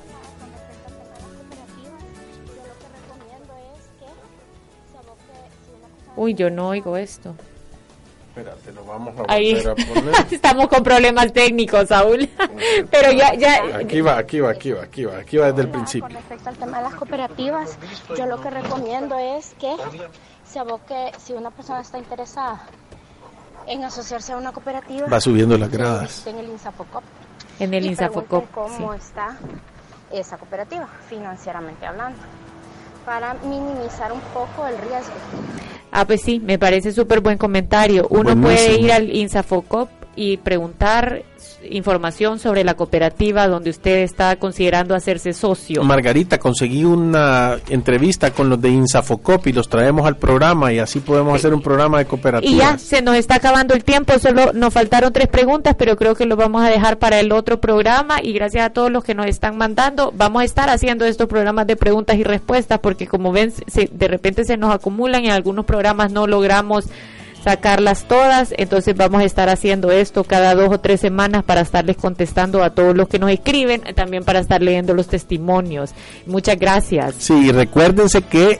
Uy, 6.16 6.34
yo 6.34 6.50
no 6.50 6.68
oigo 6.68 6.96
esto. 6.96 7.34
Espérate, 8.34 8.72
lo 8.72 8.84
vamos 8.84 9.14
a 9.18 9.30
Ahí. 9.32 9.54
volver 9.54 9.68
a 9.70 9.74
poner. 9.94 10.14
Estamos 10.30 10.68
con 10.68 10.82
problemas 10.82 11.32
técnicos, 11.34 11.88
Saúl. 11.88 12.28
Pero 12.90 13.12
ya, 13.12 13.34
ya. 13.34 13.76
Aquí 13.76 14.00
va, 14.00 14.16
aquí 14.16 14.40
va, 14.40 14.50
aquí 14.50 14.72
va, 14.72 14.82
aquí 14.84 15.04
va, 15.04 15.18
aquí 15.18 15.36
va 15.36 15.46
desde 15.48 15.60
el 15.62 15.68
Con 15.68 15.80
principio. 15.80 16.08
respecto 16.08 16.48
al 16.48 16.56
tema 16.56 16.78
de 16.78 16.84
las 16.84 16.94
cooperativas, 16.94 17.76
yo 18.16 18.24
lo 18.26 18.40
que 18.40 18.48
recomiendo 18.50 19.18
es 19.18 19.54
que 19.60 19.74
se 20.50 20.58
aboque, 20.58 21.12
si 21.22 21.34
una 21.34 21.50
persona 21.50 21.80
está 21.82 21.98
interesada 21.98 22.62
en 23.66 23.84
asociarse 23.84 24.32
a 24.32 24.38
una 24.38 24.52
cooperativa, 24.52 25.06
Va 25.08 25.20
subiendo 25.20 25.58
las 25.58 25.70
gradas. 25.70 26.26
en 26.26 26.38
el 26.38 26.48
Insafocop. 26.48 27.02
En 27.60 27.74
el 27.74 27.84
Insafocop. 27.84 28.50
cómo 28.50 28.92
sí. 28.94 28.98
está 28.98 29.36
esa 30.10 30.36
cooperativa, 30.38 30.88
financieramente 31.08 31.86
hablando, 31.86 32.18
para 33.04 33.34
minimizar 33.44 34.12
un 34.12 34.20
poco 34.32 34.66
el 34.66 34.76
riesgo. 34.78 35.14
Ah, 35.90 36.06
pues 36.06 36.22
sí, 36.22 36.40
me 36.40 36.58
parece 36.58 36.92
súper 36.92 37.20
buen 37.20 37.36
comentario. 37.36 38.06
Uno 38.08 38.34
puede 38.40 38.80
ir 38.80 38.92
al 38.92 39.14
Insafocop 39.14 39.88
y 40.16 40.36
preguntar 40.38 41.22
información 41.70 42.38
sobre 42.40 42.64
la 42.64 42.74
cooperativa 42.74 43.46
donde 43.46 43.70
usted 43.70 43.98
está 43.98 44.34
considerando 44.36 44.94
hacerse 44.94 45.32
socio. 45.32 45.82
Margarita, 45.84 46.38
conseguí 46.38 46.84
una 46.84 47.56
entrevista 47.68 48.32
con 48.32 48.48
los 48.48 48.60
de 48.60 48.70
Insafocop 48.70 49.46
y 49.46 49.52
los 49.52 49.68
traemos 49.68 50.04
al 50.06 50.16
programa 50.16 50.72
y 50.72 50.80
así 50.80 51.00
podemos 51.00 51.34
hacer 51.36 51.54
un 51.54 51.62
programa 51.62 51.98
de 51.98 52.06
cooperativas. 52.06 52.52
Y 52.52 52.58
ya 52.58 52.78
se 52.78 53.00
nos 53.00 53.14
está 53.16 53.36
acabando 53.36 53.74
el 53.74 53.84
tiempo, 53.84 54.18
solo 54.18 54.52
nos 54.52 54.72
faltaron 54.74 55.12
tres 55.12 55.28
preguntas, 55.28 55.74
pero 55.78 55.96
creo 55.96 56.14
que 56.16 56.26
lo 56.26 56.36
vamos 56.36 56.62
a 56.64 56.68
dejar 56.68 56.98
para 56.98 57.20
el 57.20 57.30
otro 57.32 57.60
programa 57.60 58.16
y 58.22 58.32
gracias 58.32 58.66
a 58.66 58.70
todos 58.70 58.90
los 58.90 59.04
que 59.04 59.14
nos 59.14 59.26
están 59.26 59.56
mandando, 59.56 60.12
vamos 60.16 60.42
a 60.42 60.44
estar 60.44 60.68
haciendo 60.68 61.04
estos 61.04 61.28
programas 61.28 61.66
de 61.68 61.76
preguntas 61.76 62.16
y 62.16 62.24
respuestas 62.24 62.80
porque 62.80 63.06
como 63.06 63.30
ven, 63.32 63.52
se- 63.68 63.88
de 63.92 64.08
repente 64.08 64.44
se 64.44 64.56
nos 64.56 64.74
acumulan 64.74 65.22
y 65.24 65.26
en 65.26 65.32
algunos 65.32 65.64
programas 65.64 66.10
no 66.12 66.26
logramos 66.26 66.86
sacarlas 67.42 68.04
todas, 68.04 68.54
entonces 68.56 68.96
vamos 68.96 69.22
a 69.22 69.24
estar 69.24 69.48
haciendo 69.48 69.90
esto 69.90 70.24
cada 70.24 70.54
dos 70.54 70.68
o 70.70 70.80
tres 70.80 71.00
semanas 71.00 71.42
para 71.42 71.62
estarles 71.62 71.96
contestando 71.96 72.62
a 72.62 72.70
todos 72.70 72.96
los 72.96 73.08
que 73.08 73.18
nos 73.18 73.30
escriben, 73.30 73.82
también 73.94 74.24
para 74.24 74.40
estar 74.40 74.62
leyendo 74.62 74.94
los 74.94 75.08
testimonios. 75.08 75.94
Muchas 76.26 76.58
gracias. 76.58 77.16
Sí, 77.18 77.50
recuérdense 77.50 78.22
que 78.22 78.58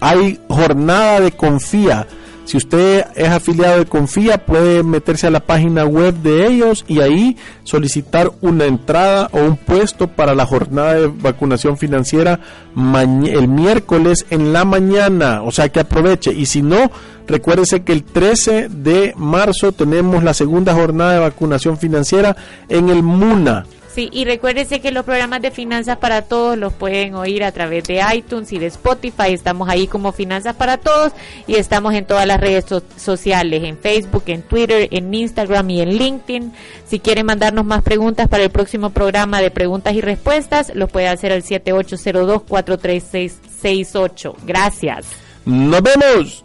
hay 0.00 0.38
jornada 0.48 1.20
de 1.20 1.32
Confía. 1.32 2.06
Si 2.48 2.56
usted 2.56 3.04
es 3.14 3.28
afiliado 3.28 3.78
de 3.78 3.84
Confía, 3.84 4.38
puede 4.38 4.82
meterse 4.82 5.26
a 5.26 5.30
la 5.30 5.40
página 5.40 5.84
web 5.84 6.14
de 6.14 6.46
ellos 6.46 6.82
y 6.88 7.02
ahí 7.02 7.36
solicitar 7.62 8.30
una 8.40 8.64
entrada 8.64 9.28
o 9.32 9.40
un 9.40 9.58
puesto 9.58 10.08
para 10.08 10.34
la 10.34 10.46
jornada 10.46 10.94
de 10.94 11.08
vacunación 11.08 11.76
financiera 11.76 12.40
el 12.74 13.48
miércoles 13.48 14.24
en 14.30 14.54
la 14.54 14.64
mañana. 14.64 15.42
O 15.42 15.50
sea 15.50 15.68
que 15.68 15.80
aproveche. 15.80 16.32
Y 16.32 16.46
si 16.46 16.62
no, 16.62 16.90
recuérdese 17.28 17.82
que 17.84 17.92
el 17.92 18.02
13 18.02 18.68
de 18.68 19.12
marzo 19.16 19.70
tenemos 19.72 20.24
la 20.24 20.34
segunda 20.34 20.74
jornada 20.74 21.12
de 21.12 21.18
vacunación 21.20 21.78
financiera 21.78 22.36
en 22.68 22.88
el 22.88 23.02
MUNA. 23.02 23.66
Sí, 23.94 24.08
y 24.12 24.24
recuérdese 24.26 24.80
que 24.80 24.92
los 24.92 25.04
programas 25.04 25.42
de 25.42 25.50
Finanzas 25.50 25.96
para 25.96 26.22
Todos 26.22 26.56
los 26.56 26.72
pueden 26.72 27.16
oír 27.16 27.42
a 27.42 27.50
través 27.50 27.82
de 27.84 28.00
iTunes 28.14 28.52
y 28.52 28.58
de 28.60 28.66
Spotify. 28.66 29.32
Estamos 29.32 29.68
ahí 29.68 29.88
como 29.88 30.12
Finanzas 30.12 30.54
para 30.54 30.76
Todos 30.76 31.10
y 31.48 31.56
estamos 31.56 31.94
en 31.94 32.04
todas 32.04 32.24
las 32.24 32.40
redes 32.40 32.64
so- 32.68 32.80
sociales, 32.96 33.64
en 33.64 33.76
Facebook, 33.76 34.22
en 34.26 34.42
Twitter, 34.42 34.86
en 34.92 35.12
Instagram 35.12 35.68
y 35.70 35.80
en 35.80 35.88
LinkedIn. 35.98 36.52
Si 36.86 37.00
quiere 37.00 37.24
mandarnos 37.24 37.64
más 37.64 37.82
preguntas 37.82 38.28
para 38.28 38.44
el 38.44 38.50
próximo 38.50 38.90
programa 38.90 39.40
de 39.40 39.50
preguntas 39.50 39.92
y 39.94 40.00
respuestas, 40.00 40.70
lo 40.76 40.86
puede 40.86 41.08
hacer 41.08 41.32
al 41.32 41.42
7802-43668. 41.42 44.34
Gracias. 44.46 45.06
¡Nos 45.44 45.82
vemos! 45.82 46.44